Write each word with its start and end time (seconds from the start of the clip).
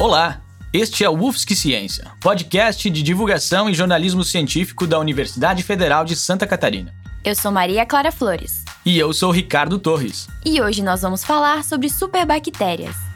Olá, 0.00 0.40
este 0.72 1.02
é 1.02 1.10
o 1.10 1.26
UFSC 1.26 1.56
Ciência, 1.56 2.12
podcast 2.20 2.88
de 2.88 3.02
divulgação 3.02 3.68
e 3.68 3.74
jornalismo 3.74 4.22
científico 4.22 4.86
da 4.86 4.96
Universidade 4.96 5.64
Federal 5.64 6.04
de 6.04 6.14
Santa 6.14 6.46
Catarina. 6.46 6.94
Eu 7.24 7.34
sou 7.34 7.50
Maria 7.50 7.84
Clara 7.84 8.12
Flores. 8.12 8.64
E 8.86 8.96
eu 8.96 9.12
sou 9.12 9.32
Ricardo 9.32 9.76
Torres. 9.76 10.28
E 10.46 10.62
hoje 10.62 10.84
nós 10.84 11.02
vamos 11.02 11.24
falar 11.24 11.64
sobre 11.64 11.88
superbactérias. 11.90 13.07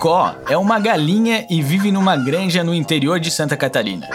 Cocó 0.00 0.34
é 0.48 0.56
uma 0.56 0.80
galinha 0.80 1.44
e 1.50 1.60
vive 1.60 1.92
numa 1.92 2.16
granja 2.16 2.64
no 2.64 2.74
interior 2.74 3.20
de 3.20 3.30
Santa 3.30 3.54
Catarina. 3.54 4.08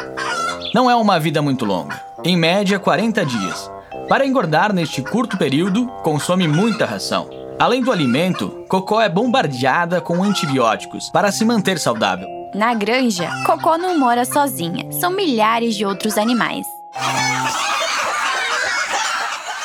Não 0.73 0.89
é 0.89 0.95
uma 0.95 1.19
vida 1.19 1.43
muito 1.43 1.63
longa, 1.63 2.01
em 2.23 2.35
média 2.35 2.79
40 2.79 3.23
dias. 3.23 3.71
Para 4.09 4.25
engordar 4.25 4.73
neste 4.73 5.03
curto 5.03 5.37
período, 5.37 5.85
consome 6.01 6.47
muita 6.47 6.87
ração. 6.87 7.29
Além 7.59 7.83
do 7.83 7.91
alimento, 7.91 8.65
Cocó 8.67 8.99
é 8.99 9.07
bombardeada 9.07 10.01
com 10.01 10.23
antibióticos 10.23 11.11
para 11.11 11.31
se 11.31 11.45
manter 11.45 11.77
saudável. 11.77 12.27
Na 12.55 12.73
granja, 12.73 13.29
Cocó 13.45 13.77
não 13.77 13.99
mora 13.99 14.25
sozinha, 14.25 14.91
são 14.91 15.11
milhares 15.11 15.75
de 15.75 15.85
outros 15.85 16.17
animais. 16.17 16.65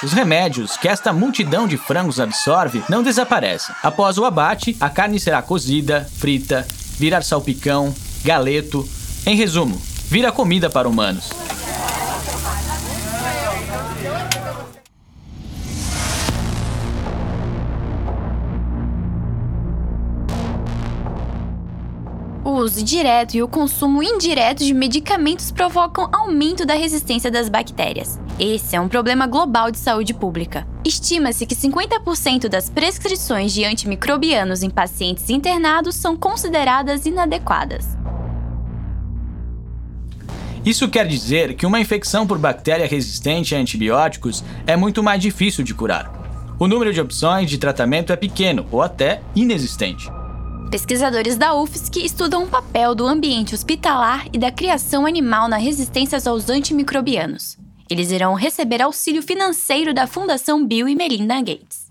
Os 0.02 0.12
remédios 0.14 0.78
que 0.78 0.88
esta 0.88 1.12
multidão 1.12 1.68
de 1.68 1.76
frangos 1.76 2.18
absorve 2.18 2.82
não 2.88 3.02
desaparecem. 3.02 3.74
Após 3.82 4.16
o 4.16 4.24
abate, 4.24 4.74
a 4.80 4.88
carne 4.88 5.20
será 5.20 5.42
cozida, 5.42 6.08
frita, 6.16 6.66
virar 6.98 7.22
salpicão, 7.22 7.94
galeto. 8.24 8.88
Em 9.26 9.36
resumo, 9.36 9.80
vira 10.06 10.32
comida 10.32 10.70
para 10.70 10.88
humanos. 10.88 11.28
Uso 22.70 22.84
direto 22.84 23.34
e 23.34 23.42
o 23.42 23.48
consumo 23.48 24.00
indireto 24.00 24.64
de 24.64 24.72
medicamentos 24.72 25.50
provocam 25.50 26.08
aumento 26.12 26.64
da 26.64 26.74
resistência 26.74 27.28
das 27.28 27.48
bactérias. 27.48 28.20
Esse 28.38 28.76
é 28.76 28.80
um 28.80 28.88
problema 28.88 29.26
global 29.26 29.72
de 29.72 29.78
saúde 29.78 30.14
pública. 30.14 30.64
Estima-se 30.84 31.46
que 31.46 31.56
50% 31.56 32.48
das 32.48 32.70
prescrições 32.70 33.52
de 33.52 33.64
antimicrobianos 33.64 34.62
em 34.62 34.70
pacientes 34.70 35.28
internados 35.28 35.96
são 35.96 36.16
consideradas 36.16 37.06
inadequadas. 37.06 37.86
Isso 40.64 40.88
quer 40.88 41.08
dizer 41.08 41.54
que 41.54 41.66
uma 41.66 41.80
infecção 41.80 42.24
por 42.24 42.38
bactéria 42.38 42.86
resistente 42.86 43.54
a 43.54 43.58
antibióticos 43.58 44.44
é 44.64 44.76
muito 44.76 45.02
mais 45.02 45.20
difícil 45.20 45.64
de 45.64 45.74
curar. 45.74 46.54
O 46.56 46.68
número 46.68 46.92
de 46.92 47.00
opções 47.00 47.50
de 47.50 47.58
tratamento 47.58 48.12
é 48.12 48.16
pequeno 48.16 48.66
ou 48.70 48.80
até 48.80 49.22
inexistente. 49.34 50.19
Pesquisadores 50.70 51.36
da 51.36 51.52
UFSC 51.52 51.98
estudam 51.98 52.44
o 52.44 52.48
papel 52.48 52.94
do 52.94 53.04
ambiente 53.04 53.56
hospitalar 53.56 54.28
e 54.32 54.38
da 54.38 54.52
criação 54.52 55.04
animal 55.04 55.48
na 55.48 55.56
resistência 55.56 56.16
aos 56.24 56.48
antimicrobianos. 56.48 57.58
Eles 57.90 58.12
irão 58.12 58.34
receber 58.34 58.80
auxílio 58.80 59.20
financeiro 59.20 59.92
da 59.92 60.06
Fundação 60.06 60.64
Bill 60.64 60.88
e 60.88 60.94
Melinda 60.94 61.40
Gates. 61.40 61.90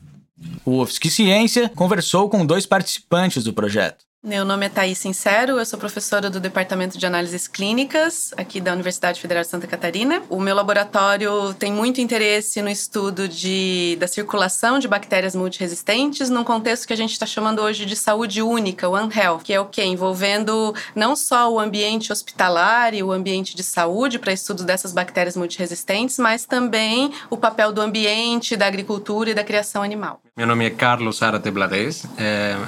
O 0.63 0.81
UFSC 0.81 1.09
Ciência 1.09 1.67
conversou 1.75 2.29
com 2.29 2.45
dois 2.45 2.65
participantes 2.65 3.43
do 3.43 3.51
projeto. 3.51 4.05
Meu 4.21 4.43
nome 4.43 4.65
é 4.65 4.69
Thaís 4.69 4.97
Sincero, 4.97 5.57
eu 5.57 5.65
sou 5.65 5.79
professora 5.79 6.29
do 6.29 6.41
Departamento 6.41 6.97
de 6.97 7.05
Análises 7.05 7.47
Clínicas 7.47 8.33
aqui 8.35 8.59
da 8.59 8.73
Universidade 8.73 9.21
Federal 9.21 9.43
de 9.43 9.49
Santa 9.49 9.65
Catarina. 9.65 10.21
O 10.29 10.41
meu 10.41 10.53
laboratório 10.53 11.53
tem 11.53 11.71
muito 11.71 12.01
interesse 12.01 12.61
no 12.61 12.67
estudo 12.67 13.29
de, 13.29 13.95
da 13.97 14.07
circulação 14.07 14.77
de 14.77 14.89
bactérias 14.89 15.33
multiresistentes 15.33 16.29
num 16.29 16.43
contexto 16.43 16.85
que 16.85 16.91
a 16.91 16.97
gente 16.97 17.13
está 17.13 17.25
chamando 17.25 17.61
hoje 17.61 17.85
de 17.85 17.95
saúde 17.95 18.41
única, 18.41 18.89
One 18.89 19.09
Health, 19.09 19.39
que 19.41 19.53
é 19.53 19.59
o 19.61 19.67
que? 19.67 19.85
Envolvendo 19.85 20.75
não 20.93 21.15
só 21.15 21.49
o 21.49 21.57
ambiente 21.57 22.11
hospitalar 22.11 22.93
e 22.93 23.01
o 23.01 23.13
ambiente 23.13 23.55
de 23.55 23.63
saúde 23.63 24.19
para 24.19 24.33
estudos 24.33 24.65
dessas 24.65 24.91
bactérias 24.91 25.37
multiresistentes, 25.37 26.19
mas 26.19 26.43
também 26.45 27.13
o 27.29 27.37
papel 27.37 27.71
do 27.71 27.79
ambiente, 27.79 28.57
da 28.57 28.67
agricultura 28.67 29.29
e 29.29 29.33
da 29.33 29.45
criação 29.45 29.81
animal. 29.81 30.21
Meu 30.35 30.45
nome 30.45 30.65
é 30.65 30.69
Carlos 30.69 31.23
Arate 31.23 31.51
Blades, 31.51 32.03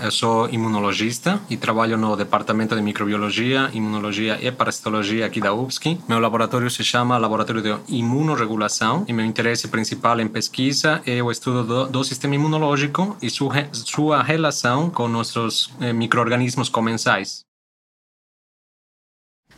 eu 0.01 0.11
sou 0.11 0.49
imunologista 0.49 1.40
e 1.49 1.57
trabalho 1.57 1.97
no 1.97 2.15
Departamento 2.15 2.75
de 2.75 2.81
Microbiologia, 2.81 3.69
Imunologia 3.73 4.37
e 4.41 4.51
Parasitologia 4.51 5.25
aqui 5.25 5.39
da 5.39 5.53
UFSC. 5.53 5.97
Meu 6.07 6.19
laboratório 6.19 6.69
se 6.69 6.83
chama 6.83 7.17
Laboratório 7.17 7.61
de 7.61 7.75
Imunoregulação 7.87 9.05
e 9.07 9.13
meu 9.13 9.25
interesse 9.25 9.67
principal 9.67 10.19
em 10.19 10.27
pesquisa 10.27 11.01
é 11.05 11.21
o 11.21 11.31
estudo 11.31 11.63
do, 11.63 11.87
do 11.87 12.03
sistema 12.03 12.35
imunológico 12.35 13.17
e 13.21 13.29
sua, 13.29 13.67
sua 13.73 14.23
relação 14.23 14.89
com 14.89 15.07
nossos 15.07 15.71
eh, 15.79 15.93
microorganismos 15.93 16.69
comensais. 16.69 17.43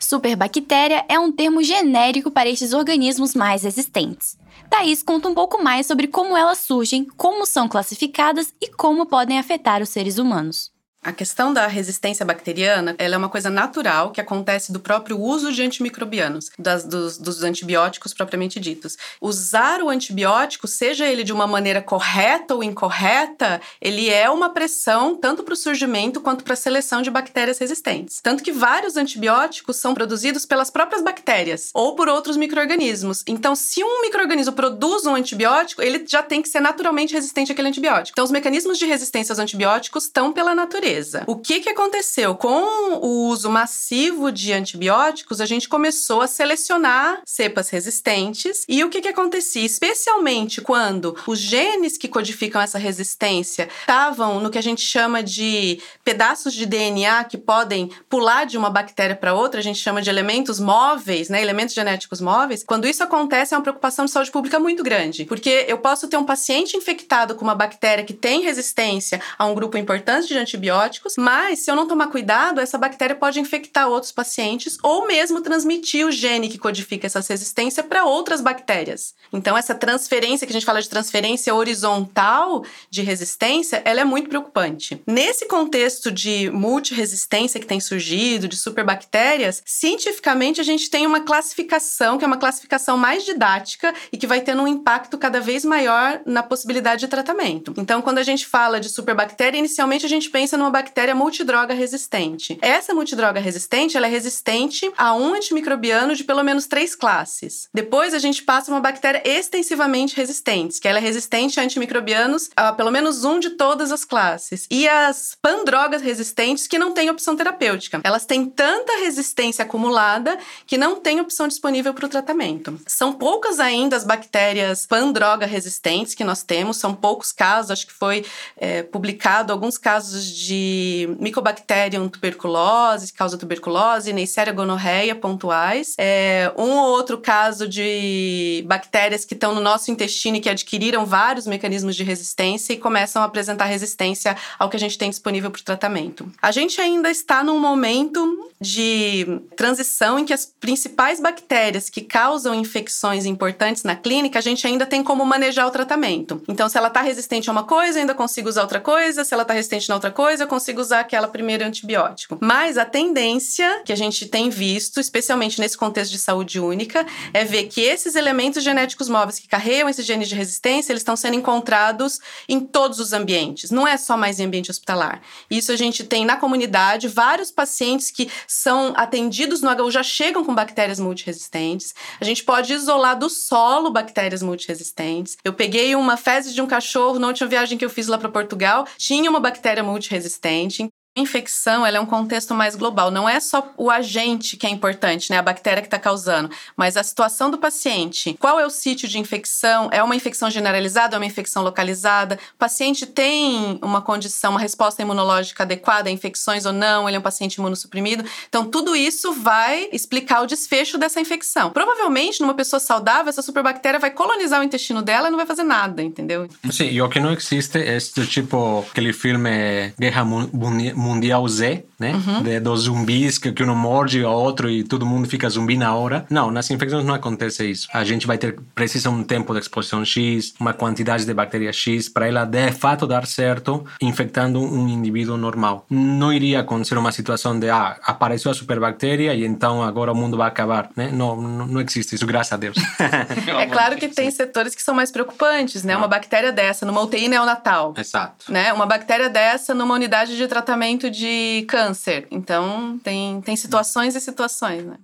Superbactéria 0.03 1.05
é 1.07 1.17
um 1.17 1.31
termo 1.31 1.63
genérico 1.63 2.29
para 2.29 2.49
estes 2.49 2.73
organismos 2.73 3.33
mais 3.33 3.63
resistentes. 3.63 4.37
Thaís 4.69 5.01
conta 5.01 5.29
um 5.29 5.33
pouco 5.33 5.63
mais 5.63 5.85
sobre 5.85 6.07
como 6.07 6.35
elas 6.35 6.57
surgem, 6.57 7.05
como 7.15 7.45
são 7.45 7.69
classificadas 7.69 8.53
e 8.59 8.69
como 8.69 9.05
podem 9.05 9.39
afetar 9.39 9.81
os 9.81 9.89
seres 9.89 10.17
humanos. 10.17 10.72
A 11.03 11.11
questão 11.11 11.53
da 11.53 11.67
resistência 11.67 12.25
bacteriana 12.25 12.95
ela 12.97 13.15
é 13.15 13.17
uma 13.17 13.27
coisa 13.27 13.49
natural 13.49 14.11
que 14.11 14.21
acontece 14.21 14.71
do 14.71 14.79
próprio 14.79 15.19
uso 15.19 15.51
de 15.51 15.61
antimicrobianos, 15.61 16.49
das, 16.57 16.85
dos, 16.85 17.17
dos, 17.17 17.43
antibióticos 17.43 18.13
propriamente 18.13 18.57
ditos. 18.57 18.97
Usar 19.19 19.81
o 19.81 19.89
antibiótico, 19.89 20.65
seja 20.65 21.05
ele 21.05 21.25
de 21.25 21.33
uma 21.33 21.45
maneira 21.45 21.81
correta 21.81 22.55
ou 22.55 22.63
incorreta, 22.63 23.59
ele 23.81 24.09
é 24.09 24.29
uma 24.29 24.51
pressão 24.51 25.13
tanto 25.13 25.43
para 25.43 25.53
o 25.53 25.57
surgimento 25.57 26.21
quanto 26.21 26.41
para 26.41 26.53
a 26.53 26.57
seleção 26.57 27.01
de 27.01 27.11
bactérias 27.11 27.57
resistentes. 27.57 28.21
Tanto 28.21 28.41
que 28.41 28.53
vários 28.53 28.95
antibióticos 28.95 29.75
são 29.75 29.93
produzidos 29.93 30.45
pelas 30.45 30.69
próprias 30.69 31.03
bactérias 31.03 31.69
ou 31.73 31.95
por 31.95 32.07
outros 32.07 32.37
micro-organismos. 32.37 33.23
Então, 33.27 33.55
se 33.55 33.83
um 33.83 34.03
microorganismo 34.03 34.53
produz 34.53 35.05
um 35.05 35.15
antibiótico, 35.15 35.81
ele 35.81 36.05
já 36.07 36.23
tem 36.23 36.41
que 36.41 36.47
ser 36.47 36.61
naturalmente 36.61 37.13
resistente 37.13 37.51
àquele 37.51 37.67
antibiótico. 37.67 38.13
Então, 38.13 38.23
os 38.23 38.31
mecanismos 38.31 38.77
de 38.77 38.85
resistência 38.85 39.33
aos 39.33 39.39
antibióticos 39.39 40.05
estão 40.05 40.31
pela 40.31 40.55
natureza. 40.55 40.92
O 41.27 41.35
que, 41.35 41.59
que 41.59 41.69
aconteceu? 41.69 42.35
Com 42.35 42.99
o 43.01 43.27
uso 43.27 43.49
massivo 43.49 44.31
de 44.31 44.53
antibióticos, 44.53 45.41
a 45.41 45.45
gente 45.45 45.67
começou 45.67 46.21
a 46.21 46.27
selecionar 46.27 47.21
cepas 47.25 47.69
resistentes. 47.69 48.63
E 48.67 48.83
o 48.83 48.89
que, 48.89 49.01
que 49.01 49.07
acontecia? 49.07 49.65
Especialmente 49.65 50.61
quando 50.61 51.15
os 51.27 51.39
genes 51.39 51.97
que 51.97 52.07
codificam 52.07 52.61
essa 52.61 52.77
resistência 52.77 53.69
estavam 53.81 54.39
no 54.39 54.49
que 54.49 54.57
a 54.57 54.63
gente 54.63 54.81
chama 54.81 55.23
de 55.23 55.79
pedaços 56.03 56.53
de 56.53 56.65
DNA 56.65 57.23
que 57.25 57.37
podem 57.37 57.89
pular 58.09 58.45
de 58.45 58.57
uma 58.57 58.69
bactéria 58.69 59.15
para 59.15 59.33
outra, 59.33 59.59
a 59.59 59.63
gente 59.63 59.79
chama 59.79 60.01
de 60.01 60.09
elementos 60.09 60.59
móveis, 60.59 61.29
né? 61.29 61.41
Elementos 61.41 61.73
genéticos 61.73 62.21
móveis. 62.21 62.63
Quando 62.63 62.87
isso 62.87 63.03
acontece, 63.03 63.53
é 63.53 63.57
uma 63.57 63.63
preocupação 63.63 64.05
de 64.05 64.11
saúde 64.11 64.31
pública 64.31 64.59
muito 64.59 64.83
grande. 64.83 65.25
Porque 65.25 65.65
eu 65.67 65.77
posso 65.77 66.07
ter 66.07 66.17
um 66.17 66.25
paciente 66.25 66.77
infectado 66.77 67.35
com 67.35 67.43
uma 67.43 67.55
bactéria 67.55 68.03
que 68.03 68.13
tem 68.13 68.41
resistência 68.41 69.21
a 69.37 69.45
um 69.45 69.53
grupo 69.53 69.77
importante 69.77 70.27
de 70.27 70.37
antibióticos 70.37 70.82
antibióticos, 70.83 71.15
mas 71.17 71.59
se 71.59 71.71
eu 71.71 71.75
não 71.75 71.87
tomar 71.87 72.07
cuidado, 72.07 72.59
essa 72.59 72.77
bactéria 72.77 73.15
pode 73.15 73.39
infectar 73.39 73.87
outros 73.87 74.11
pacientes 74.11 74.77
ou 74.83 75.07
mesmo 75.07 75.41
transmitir 75.41 76.05
o 76.05 76.11
gene 76.11 76.49
que 76.49 76.57
codifica 76.57 77.07
essa 77.07 77.19
resistência 77.21 77.83
para 77.83 78.05
outras 78.05 78.41
bactérias. 78.41 79.13
Então, 79.31 79.57
essa 79.57 79.73
transferência, 79.73 80.45
que 80.45 80.51
a 80.51 80.55
gente 80.55 80.65
fala 80.65 80.81
de 80.81 80.89
transferência 80.89 81.53
horizontal 81.53 82.63
de 82.89 83.01
resistência, 83.01 83.81
ela 83.85 84.01
é 84.01 84.05
muito 84.05 84.29
preocupante. 84.29 85.01
Nesse 85.07 85.47
contexto 85.47 86.11
de 86.11 86.49
multiresistência 86.51 87.59
que 87.59 87.65
tem 87.65 87.79
surgido, 87.79 88.47
de 88.47 88.57
superbactérias, 88.57 89.61
cientificamente 89.65 90.61
a 90.61 90.63
gente 90.63 90.89
tem 90.89 91.05
uma 91.05 91.21
classificação, 91.21 92.17
que 92.17 92.23
é 92.23 92.27
uma 92.27 92.37
classificação 92.37 92.97
mais 92.97 93.23
didática 93.23 93.93
e 94.11 94.17
que 94.17 94.27
vai 94.27 94.41
tendo 94.41 94.63
um 94.63 94.67
impacto 94.67 95.17
cada 95.17 95.39
vez 95.39 95.65
maior 95.65 96.21
na 96.25 96.43
possibilidade 96.43 97.01
de 97.01 97.07
tratamento. 97.07 97.73
Então, 97.77 98.01
quando 98.01 98.17
a 98.17 98.23
gente 98.23 98.45
fala 98.45 98.79
de 98.79 98.89
superbactéria, 98.89 99.57
inicialmente 99.57 100.05
a 100.05 100.09
gente 100.09 100.29
pensa 100.29 100.57
numa 100.57 100.69
bactéria 100.73 101.13
multidroga 101.13 101.73
resistente. 101.75 102.57
Essa 102.59 102.95
multidroga 102.95 103.39
resistente, 103.39 103.95
ela 103.95 104.07
é 104.07 104.09
resistente 104.09 104.91
a 104.97 105.13
um 105.13 105.35
antimicrobiano 105.35 106.15
de 106.15 106.23
pelo 106.23 106.43
menos 106.43 106.65
três 106.65 106.95
classes. 106.95 107.69
Depois 107.71 108.11
a 108.15 108.17
gente 108.17 108.41
passa 108.41 108.71
uma 108.71 108.79
bactéria 108.79 109.21
extensivamente 109.23 110.15
resistente, 110.15 110.81
que 110.81 110.87
ela 110.87 110.97
é 110.97 111.01
resistente 111.01 111.59
a 111.59 111.63
antimicrobianos 111.63 112.49
a 112.55 112.73
pelo 112.73 112.89
menos 112.89 113.23
um 113.23 113.39
de 113.39 113.51
todas 113.51 113.91
as 113.91 114.03
classes. 114.03 114.65
E 114.71 114.87
as 114.87 115.37
pandrogas 115.39 116.01
resistentes 116.01 116.65
que 116.65 116.79
não 116.79 116.91
têm 116.91 117.09
opção 117.11 117.35
terapêutica. 117.35 118.01
Elas 118.03 118.25
têm 118.25 118.45
tanta 118.45 118.97
resistência 118.97 119.63
acumulada 119.63 120.39
que 120.65 120.77
não 120.77 120.99
tem 120.99 121.21
opção 121.21 121.47
disponível 121.47 121.93
para 121.93 122.07
o 122.07 122.09
tratamento. 122.09 122.79
São 122.87 123.13
poucas 123.13 123.59
ainda 123.59 123.95
as 123.95 124.03
bactérias 124.03 124.87
pandroga 124.87 125.45
resistentes 125.45 126.15
que 126.15 126.23
nós 126.23 126.41
temos, 126.41 126.77
são 126.77 126.95
poucos 126.95 127.31
casos, 127.31 127.69
acho 127.69 127.85
que 127.85 127.93
foi 127.93 128.25
é, 128.57 128.81
publicado 128.81 129.53
alguns 129.53 129.77
casos 129.77 130.25
de 130.25 130.52
de 130.53 131.15
Mycobacterium 131.19 132.07
tuberculose, 132.07 133.11
que 133.11 133.17
causa 133.17 133.37
tuberculose, 133.37 134.13
Neisseria 134.13 134.53
gonorreia 134.53 135.15
pontuais. 135.15 135.95
É, 135.97 136.51
um 136.57 136.77
ou 136.77 136.91
outro 136.91 137.17
caso 137.17 137.67
de 137.67 138.63
bactérias 138.67 139.25
que 139.25 139.33
estão 139.33 139.55
no 139.55 139.61
nosso 139.61 139.89
intestino 139.91 140.37
e 140.37 140.39
que 140.39 140.49
adquiriram 140.49 141.05
vários 141.05 141.47
mecanismos 141.47 141.95
de 141.95 142.03
resistência 142.03 142.73
e 142.73 142.77
começam 142.77 143.21
a 143.21 143.25
apresentar 143.25 143.65
resistência 143.65 144.35
ao 144.59 144.69
que 144.69 144.77
a 144.77 144.79
gente 144.79 144.97
tem 144.97 145.09
disponível 145.09 145.49
para 145.49 145.59
o 145.59 145.63
tratamento. 145.63 146.31
A 146.41 146.51
gente 146.51 146.79
ainda 146.79 147.09
está 147.09 147.43
num 147.43 147.59
momento 147.59 148.51
de 148.63 149.41
transição 149.57 150.17
em 150.17 150.25
que 150.25 150.33
as 150.33 150.45
principais 150.45 151.19
bactérias 151.19 151.89
que 151.89 152.01
causam 152.01 152.55
infecções 152.55 153.25
importantes 153.25 153.83
na 153.83 153.95
clínica, 153.95 154.39
a 154.39 154.41
gente 154.41 154.65
ainda 154.65 154.85
tem 154.85 155.03
como 155.03 155.25
manejar 155.25 155.67
o 155.67 155.71
tratamento. 155.71 156.41
Então, 156.47 156.69
se 156.69 156.77
ela 156.77 156.87
está 156.87 157.01
resistente 157.01 157.49
a 157.49 157.51
uma 157.51 157.63
coisa, 157.63 157.99
ainda 157.99 158.15
consigo 158.15 158.47
usar 158.47 158.61
outra 158.61 158.79
coisa, 158.79 159.25
se 159.25 159.33
ela 159.33 159.43
está 159.43 159.53
resistente 159.53 159.89
na 159.89 159.95
outra 159.95 160.11
coisa, 160.11 160.42
eu 160.43 160.47
consigo 160.47 160.79
usar 160.79 160.99
aquela 160.99 161.27
primeira 161.27 161.65
antibiótico. 161.65 162.37
Mas 162.41 162.77
a 162.77 162.85
tendência 162.85 163.81
que 163.85 163.93
a 163.93 163.95
gente 163.95 164.27
tem 164.27 164.49
visto, 164.49 164.99
especialmente 164.99 165.59
nesse 165.59 165.77
contexto 165.77 166.11
de 166.11 166.19
saúde 166.19 166.59
única, 166.59 167.05
é 167.33 167.43
ver 167.43 167.65
que 167.65 167.81
esses 167.81 168.15
elementos 168.15 168.63
genéticos 168.63 169.09
móveis 169.09 169.39
que 169.39 169.47
carregam 169.47 169.89
esses 169.89 170.05
genes 170.05 170.29
de 170.29 170.35
resistência, 170.35 170.91
eles 170.91 171.01
estão 171.01 171.15
sendo 171.15 171.35
encontrados 171.35 172.19
em 172.47 172.59
todos 172.59 172.99
os 172.99 173.13
ambientes, 173.13 173.71
não 173.71 173.87
é 173.87 173.97
só 173.97 174.17
mais 174.17 174.39
em 174.39 174.45
ambiente 174.45 174.71
hospitalar. 174.71 175.21
Isso 175.49 175.71
a 175.71 175.75
gente 175.75 176.03
tem 176.03 176.25
na 176.25 176.37
comunidade 176.37 177.07
vários 177.07 177.51
pacientes 177.51 178.11
que 178.11 178.29
são 178.47 178.93
atendidos 178.95 179.61
no 179.61 179.69
HU 179.69 179.91
já 179.91 180.03
chegam 180.03 180.43
com 180.43 180.53
bactérias 180.53 180.99
multiresistentes. 180.99 181.93
A 182.19 182.25
gente 182.25 182.43
pode 182.43 182.73
isolar 182.73 183.17
do 183.17 183.29
solo 183.29 183.91
bactérias 183.91 184.41
multiresistentes. 184.41 185.37
Eu 185.43 185.53
peguei 185.53 185.95
uma 185.95 186.17
fezes 186.17 186.53
de 186.53 186.61
um 186.61 186.67
cachorro 186.67 187.19
na 187.19 187.27
última 187.27 187.49
viagem 187.49 187.77
que 187.77 187.85
eu 187.85 187.89
fiz 187.89 188.07
lá 188.07 188.17
para 188.17 188.29
Portugal, 188.29 188.87
tinha 188.97 189.29
uma 189.29 189.39
bactéria 189.39 189.83
multiresistente. 189.83 190.32
A 190.39 190.92
infecção 191.15 191.85
ela 191.85 191.97
é 191.97 191.99
um 191.99 192.05
contexto 192.05 192.55
mais 192.55 192.75
global, 192.75 193.11
não 193.11 193.29
é 193.29 193.39
só 193.39 193.71
o 193.77 193.91
agente 193.91 194.57
que 194.57 194.65
é 194.65 194.69
importante, 194.69 195.29
né, 195.29 195.37
a 195.37 195.41
bactéria 195.41 195.81
que 195.81 195.87
está 195.87 195.99
causando, 195.99 196.49
mas 196.75 196.97
a 196.97 197.03
situação 197.03 197.51
do 197.51 197.57
paciente. 197.57 198.35
Qual 198.39 198.59
é 198.59 198.65
o 198.65 198.69
sítio 198.69 199.07
de 199.07 199.19
infecção? 199.19 199.89
É 199.91 200.01
uma 200.01 200.15
infecção 200.15 200.49
generalizada, 200.49 201.15
é 201.15 201.19
uma 201.19 201.25
infecção 201.25 201.63
localizada? 201.63 202.39
O 202.55 202.57
paciente 202.57 203.05
tem 203.05 203.77
uma 203.81 204.01
condição, 204.01 204.51
uma 204.51 204.59
resposta 204.59 205.01
imunológica 205.01 205.63
adequada 205.63 206.09
a 206.09 206.11
infecções 206.11 206.65
ou 206.65 206.73
não? 206.73 207.07
Ele 207.07 207.17
é 207.17 207.19
um 207.19 207.23
paciente 207.23 207.55
imunossuprimido? 207.55 208.23
Então, 208.49 208.65
tudo 208.65 208.95
isso 208.95 209.33
vai 209.33 209.89
explicar 209.91 210.41
o 210.41 210.47
desfecho 210.47 210.97
dessa 210.97 211.21
infecção. 211.21 211.69
Provavelmente, 211.69 212.41
numa 212.41 212.53
pessoa 212.53 212.79
saudável, 212.79 213.29
essa 213.29 213.41
superbactéria 213.41 213.99
vai 213.99 214.09
colonizar 214.09 214.59
o 214.59 214.63
intestino 214.63 215.01
dela 215.01 215.27
e 215.27 215.31
não 215.31 215.37
vai 215.37 215.45
fazer 215.45 215.63
nada, 215.63 216.01
entendeu? 216.01 216.47
Sim, 216.71 216.85
e 216.85 217.01
o 217.01 217.09
que 217.09 217.19
não 217.19 217.33
existe 217.33 217.77
é 217.77 217.95
este 217.95 218.25
tipo, 218.25 218.85
aquele 218.89 219.13
filme 219.13 219.93
Guerra 219.99 220.25
Mundial 220.25 221.02
Mundial 221.03 221.47
Z, 221.49 221.83
né? 222.03 222.13
Uhum. 222.13 222.43
De, 222.43 222.59
dos 222.59 222.81
zumbis 222.81 223.37
que, 223.37 223.51
que 223.53 223.63
um 223.63 223.73
morde 223.73 224.21
o 224.23 224.29
outro 224.29 224.69
e 224.69 224.83
todo 224.83 225.05
mundo 225.05 225.27
fica 225.27 225.49
zumbi 225.49 225.77
na 225.77 225.95
hora. 225.95 226.25
Não, 226.29 226.51
nas 226.51 226.69
infecções 226.69 227.05
não 227.05 227.13
acontece 227.13 227.69
isso. 227.69 227.87
A 227.93 228.03
gente 228.03 228.27
vai 228.27 228.37
ter, 228.37 228.59
precisa 228.75 229.09
um 229.09 229.23
tempo 229.23 229.53
de 229.53 229.59
exposição 229.59 230.03
X, 230.03 230.53
uma 230.59 230.73
quantidade 230.73 231.25
de 231.25 231.33
bactérias 231.33 231.77
X, 231.77 232.09
para 232.09 232.27
ela 232.27 232.43
de 232.43 232.71
fato 232.73 233.07
dar 233.07 233.25
certo, 233.25 233.85
infectando 234.01 234.59
um 234.59 234.87
indivíduo 234.89 235.37
normal. 235.37 235.85
Não 235.89 236.33
iria 236.33 236.59
acontecer 236.59 236.97
uma 236.97 237.11
situação 237.11 237.57
de, 237.57 237.69
ah, 237.69 237.97
apareceu 238.03 238.51
a 238.51 238.53
superbactéria 238.53 239.33
e 239.33 239.45
então 239.45 239.81
agora 239.81 240.11
o 240.11 240.15
mundo 240.15 240.35
vai 240.35 240.47
acabar, 240.47 240.89
né? 240.95 241.09
Não, 241.11 241.39
não, 241.39 241.67
não 241.67 241.81
existe 241.81 242.15
isso, 242.15 242.25
graças 242.27 242.51
a 242.51 242.57
Deus. 242.57 242.75
é 243.47 243.65
claro 243.67 243.95
que 243.95 244.09
tem 244.09 244.29
setores 244.29 244.75
que 244.75 244.83
são 244.83 244.93
mais 244.93 245.09
preocupantes, 245.09 245.83
né? 245.83 245.95
Uma 245.95 246.07
bactéria 246.07 246.51
dessa 246.51 246.85
numa 246.85 247.01
UTI 247.01 247.29
neonatal. 247.29 247.93
Exato. 247.97 248.51
Né? 248.51 248.73
Uma 248.73 248.85
bactéria 248.85 249.29
dessa 249.29 249.73
numa 249.73 249.95
unidade 249.95 250.35
de 250.35 250.47
tratamento 250.47 251.09
de 251.09 251.65
câncer. 251.69 251.92
Então, 252.31 252.99
tem, 253.03 253.41
tem 253.41 253.55
situações 253.55 254.15
e 254.15 254.21
situações, 254.21 254.85
né? 254.85 254.97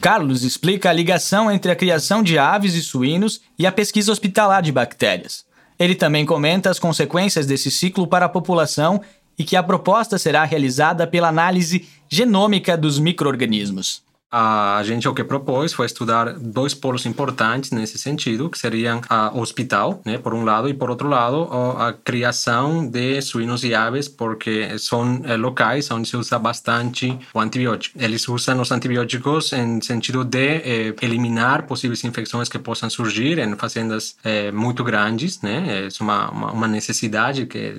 Carlos 0.00 0.44
explica 0.44 0.90
a 0.90 0.92
ligação 0.92 1.50
entre 1.50 1.72
a 1.72 1.76
criação 1.76 2.22
de 2.22 2.38
aves 2.38 2.74
e 2.74 2.82
suínos 2.82 3.40
e 3.58 3.66
a 3.66 3.72
pesquisa 3.72 4.12
hospitalar 4.12 4.62
de 4.62 4.70
bactérias. 4.70 5.44
Ele 5.78 5.94
também 5.94 6.24
comenta 6.24 6.70
as 6.70 6.78
consequências 6.78 7.46
desse 7.46 7.70
ciclo 7.70 8.06
para 8.06 8.26
a 8.26 8.28
população 8.28 9.00
e 9.38 9.44
que 9.44 9.56
a 9.56 9.62
proposta 9.62 10.18
será 10.18 10.44
realizada 10.44 11.06
pela 11.06 11.28
análise 11.28 11.88
genômica 12.08 12.76
dos 12.76 12.98
microorganismos. 12.98 14.02
A 14.30 14.82
gente 14.84 15.08
o 15.08 15.14
que 15.14 15.24
propôs 15.24 15.72
foi 15.72 15.86
estudar 15.86 16.34
dois 16.34 16.74
polos 16.74 17.06
importantes 17.06 17.70
nesse 17.70 17.96
sentido, 17.96 18.50
que 18.50 18.58
seriam 18.58 19.00
o 19.32 19.40
hospital, 19.40 20.02
né, 20.04 20.18
por 20.18 20.34
um 20.34 20.44
lado, 20.44 20.68
e 20.68 20.74
por 20.74 20.90
outro 20.90 21.08
lado, 21.08 21.48
a 21.78 21.94
criação 21.94 22.86
de 22.86 23.22
suínos 23.22 23.64
e 23.64 23.74
aves, 23.74 24.06
porque 24.06 24.78
são 24.78 25.22
é, 25.24 25.34
locais 25.36 25.90
onde 25.90 26.08
se 26.08 26.16
usa 26.16 26.38
bastante 26.38 27.18
o 27.32 27.40
antibiótico. 27.40 27.98
Eles 27.98 28.28
usam 28.28 28.60
os 28.60 28.70
antibióticos 28.70 29.52
em 29.54 29.80
sentido 29.80 30.24
de 30.24 30.38
é, 30.38 30.94
eliminar 31.00 31.62
possíveis 31.66 32.04
infecções 32.04 32.50
que 32.50 32.58
possam 32.58 32.90
surgir 32.90 33.38
em 33.38 33.56
fazendas 33.56 34.16
é, 34.22 34.52
muito 34.52 34.84
grandes, 34.84 35.40
né, 35.40 35.88
é 35.88 36.02
uma, 36.02 36.30
uma 36.30 36.68
necessidade 36.68 37.46
que 37.46 37.70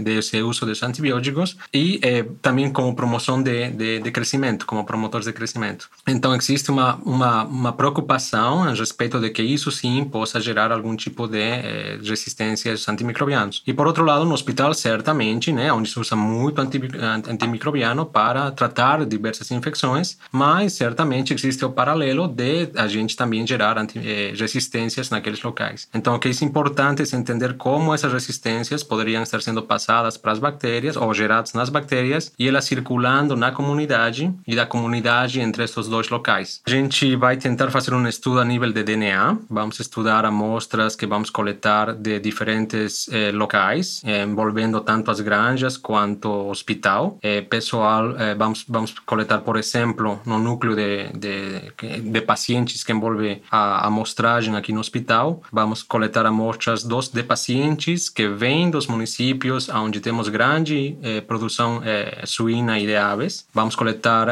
desse 0.00 0.40
uso 0.40 0.64
dos 0.64 0.82
antibióticos 0.84 1.56
e 1.74 2.00
também 2.40 2.70
como 2.70 2.94
promoção 2.94 3.42
de, 3.42 3.70
de, 3.70 3.98
de 3.98 4.10
crescimento, 4.12 4.66
como 4.66 4.84
promotores 4.84 5.26
de 5.26 5.32
crescimento. 5.32 5.88
Então, 6.06 6.34
existe 6.36 6.70
uma, 6.70 6.94
uma, 7.04 7.44
uma, 7.44 7.72
preocupação 7.72 8.62
a 8.62 8.72
respeito 8.72 9.18
de 9.20 9.30
que 9.30 9.42
isso 9.42 9.72
sim 9.72 10.04
possa 10.04 10.40
gerar 10.40 10.70
algum 10.70 10.94
tipo 10.94 11.26
de 11.26 11.40
eh, 11.40 11.98
resistências 12.02 12.88
antimicrobianos. 12.88 13.62
E, 13.66 13.72
por 13.72 13.86
outro 13.88 14.04
lado, 14.04 14.24
no 14.24 14.32
hospital, 14.32 14.72
certamente, 14.72 15.52
né, 15.52 15.72
onde 15.72 15.90
se 15.90 15.98
usa 15.98 16.14
muito 16.14 16.60
antimicrobiano 16.60 18.06
para 18.06 18.52
tratar 18.52 19.04
diversas 19.04 19.50
infecções, 19.50 20.16
mas 20.30 20.74
certamente 20.74 21.34
existe 21.34 21.64
o 21.64 21.70
paralelo 21.70 22.28
de 22.28 22.68
a 22.76 22.86
gente 22.86 23.16
também 23.16 23.44
gerar 23.44 23.76
anti, 23.76 23.98
eh, 23.98 24.32
resistências 24.36 25.10
naqueles 25.10 25.42
locais. 25.42 25.88
Então, 25.92 26.14
o 26.14 26.18
que 26.20 26.28
é 26.28 26.44
importante 26.44 27.02
é 27.02 27.16
entender 27.16 27.54
como 27.56 27.92
essas 27.92 28.12
resistências 28.12 28.82
poderiam 28.82 29.22
estar 29.22 29.42
sendo 29.42 29.62
passadas 29.62 30.16
para 30.16 30.32
as 30.32 30.38
bactérias 30.38 30.96
ou 30.96 31.12
geradas 31.12 31.52
nas 31.52 31.68
bactérias 31.68 32.32
e 32.38 32.46
elas 32.48 32.64
circulando 32.64 33.36
na 33.36 33.50
comunidade 33.50 34.32
e 34.46 34.54
da 34.54 34.66
comunidade 34.66 35.40
entre 35.40 35.64
esses 35.64 35.85
dois 35.86 36.06
dois 36.06 36.10
locais. 36.10 36.60
A 36.66 36.70
gente 36.70 37.16
vai 37.16 37.36
tentar 37.36 37.70
fazer 37.70 37.94
um 37.94 38.06
estudo 38.06 38.40
a 38.40 38.44
nível 38.44 38.72
de 38.72 38.82
DNA, 38.82 39.38
vamos 39.50 39.80
estudar 39.80 40.24
amostras 40.24 40.96
que 40.96 41.06
vamos 41.06 41.30
coletar 41.30 41.94
de 41.94 42.20
diferentes 42.20 43.08
eh, 43.12 43.32
locais, 43.32 44.02
eh, 44.04 44.22
envolvendo 44.22 44.80
tanto 44.80 45.10
as 45.10 45.20
granjas 45.20 45.76
quanto 45.76 46.28
o 46.28 46.50
hospital. 46.50 47.18
Eh, 47.22 47.42
pessoal, 47.42 48.14
eh, 48.18 48.34
vamos, 48.34 48.64
vamos 48.68 48.92
coletar, 49.04 49.40
por 49.40 49.56
exemplo, 49.56 50.20
no 50.24 50.38
núcleo 50.38 50.74
de, 50.74 51.08
de, 51.14 52.00
de 52.00 52.20
pacientes 52.20 52.84
que 52.84 52.92
envolve 52.92 53.42
a 53.50 53.86
amostragem 53.86 54.56
aqui 54.56 54.72
no 54.72 54.80
hospital, 54.80 55.42
vamos 55.52 55.82
coletar 55.82 56.26
amostras 56.26 56.84
dos 56.84 57.08
de 57.08 57.22
pacientes 57.22 58.10
que 58.10 58.28
vêm 58.28 58.70
dos 58.70 58.86
municípios 58.86 59.68
onde 59.68 60.00
temos 60.00 60.28
grande 60.28 60.96
eh, 61.02 61.20
produção 61.20 61.82
eh, 61.84 62.22
suína 62.24 62.78
e 62.78 62.86
de 62.86 62.96
aves. 62.96 63.46
Vamos 63.52 63.74
coletar 63.74 64.26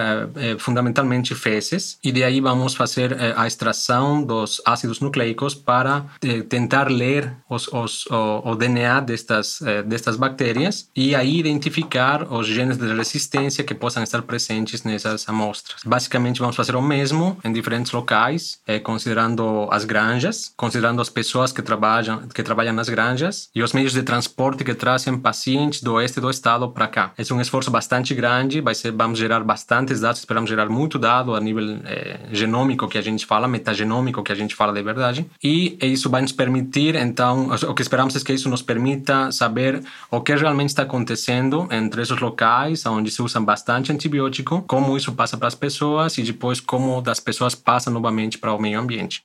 fundamentalmente 0.59 1.35
fezes 1.45 1.99
e 2.03 2.11
de 2.11 2.25
aí 2.25 2.41
vamos 2.41 2.75
fazer 2.75 3.13
eh, 3.13 3.35
a 3.37 3.47
extração 3.47 4.23
dos 4.23 4.63
ácidos 4.65 5.01
nucleicos 5.01 5.55
para 5.55 6.07
eh, 6.23 6.41
tentar 6.41 6.91
ler 6.91 7.37
os, 7.51 7.69
os, 7.69 8.07
o, 8.07 8.53
o, 8.53 8.55
DNA 8.55 9.01
destas, 9.01 9.61
eh, 9.61 9.83
destas 9.83 10.17
bactérias 10.17 10.89
e 10.97 11.15
aí 11.15 11.39
identificar 11.39 12.33
os 12.33 12.47
genes 12.47 12.79
de 12.79 12.87
resistência 12.95 13.63
que 13.63 13.75
possam 13.75 14.03
estar 14.03 14.23
presentes 14.23 14.85
nessas 14.85 15.29
amostras. 15.29 15.83
Basicamente 15.85 16.41
vamos 16.41 16.57
fazer 16.57 16.75
o 16.77 16.81
mesmo 16.81 17.37
em 17.45 17.53
diferentes 17.53 17.93
locais, 17.93 18.59
considerando 18.83 19.69
as 19.71 19.85
granjas, 19.85 20.53
considerando 20.57 21.03
as 21.03 21.11
pessoas 21.11 21.53
que 21.53 21.61
trabalham, 21.61 22.27
que 22.29 22.43
trabalham 22.43 22.73
nas 22.73 22.89
granjas 22.89 23.51
e 23.55 23.63
os 23.63 23.73
meios 23.73 23.93
de 23.93 24.03
transporte 24.03 24.65
que 24.65 24.75
trazem 24.75 25.19
pacientes 25.19 25.83
do 25.83 25.95
oeste 25.95 26.21
do 26.21 26.31
estado 26.31 26.71
para 26.71 26.89
cá. 26.89 27.13
É 27.19 27.35
um 27.35 27.41
esforço 27.41 27.71
bastante 27.71 28.15
grande, 28.15 28.61
vai 28.61 28.75
ser, 28.75 28.93
vamos 28.93 29.19
gerar 29.19 29.41
bastantes 29.41 30.01
dados, 30.01 30.21
esperamos 30.21 30.49
gerar 30.49 30.69
muito 30.69 30.99
dado 30.99 31.34
a 31.35 31.41
nível 31.41 31.79
é, 31.85 32.21
genômico 32.33 32.89
que 32.89 32.99
a 32.99 33.03
gente 33.03 33.27
fala, 33.27 33.49
metagenômico 33.49 34.23
que 34.23 34.33
a 34.33 34.35
gente 34.35 34.55
fala 34.55 34.73
de 34.73 34.83
verdade. 34.83 35.27
E 35.43 35.77
isso 35.81 36.09
vai 36.11 36.23
nos 36.23 36.33
permitir, 36.33 36.95
então, 36.95 37.51
o 37.69 37.75
que 37.75 37.83
esperamos 37.83 38.17
é 38.17 38.21
que 38.21 38.33
isso 38.33 38.49
nos 38.49 38.63
permita 38.63 39.31
saber 39.33 39.83
o 40.11 40.21
que 40.21 40.35
realmente 40.35 40.71
está 40.71 40.83
acontecendo 40.83 41.69
entre 41.71 42.03
esses 42.03 42.19
locais 42.19 42.85
onde 42.87 43.11
se 43.11 43.23
usa 43.23 43.41
bastante 43.41 43.93
antibiótico, 43.93 44.63
como 44.67 44.97
isso 44.97 45.13
passa 45.13 45.37
para 45.37 45.49
as 45.49 45.55
pessoas 45.55 46.17
e 46.19 46.23
depois 46.23 46.61
como 46.61 47.01
das 47.01 47.21
pessoas 47.21 47.55
passa 47.55 47.91
novamente 47.91 48.39
para 48.39 48.53
o 48.53 48.61
meio 48.61 48.79
ambiente. 48.79 49.23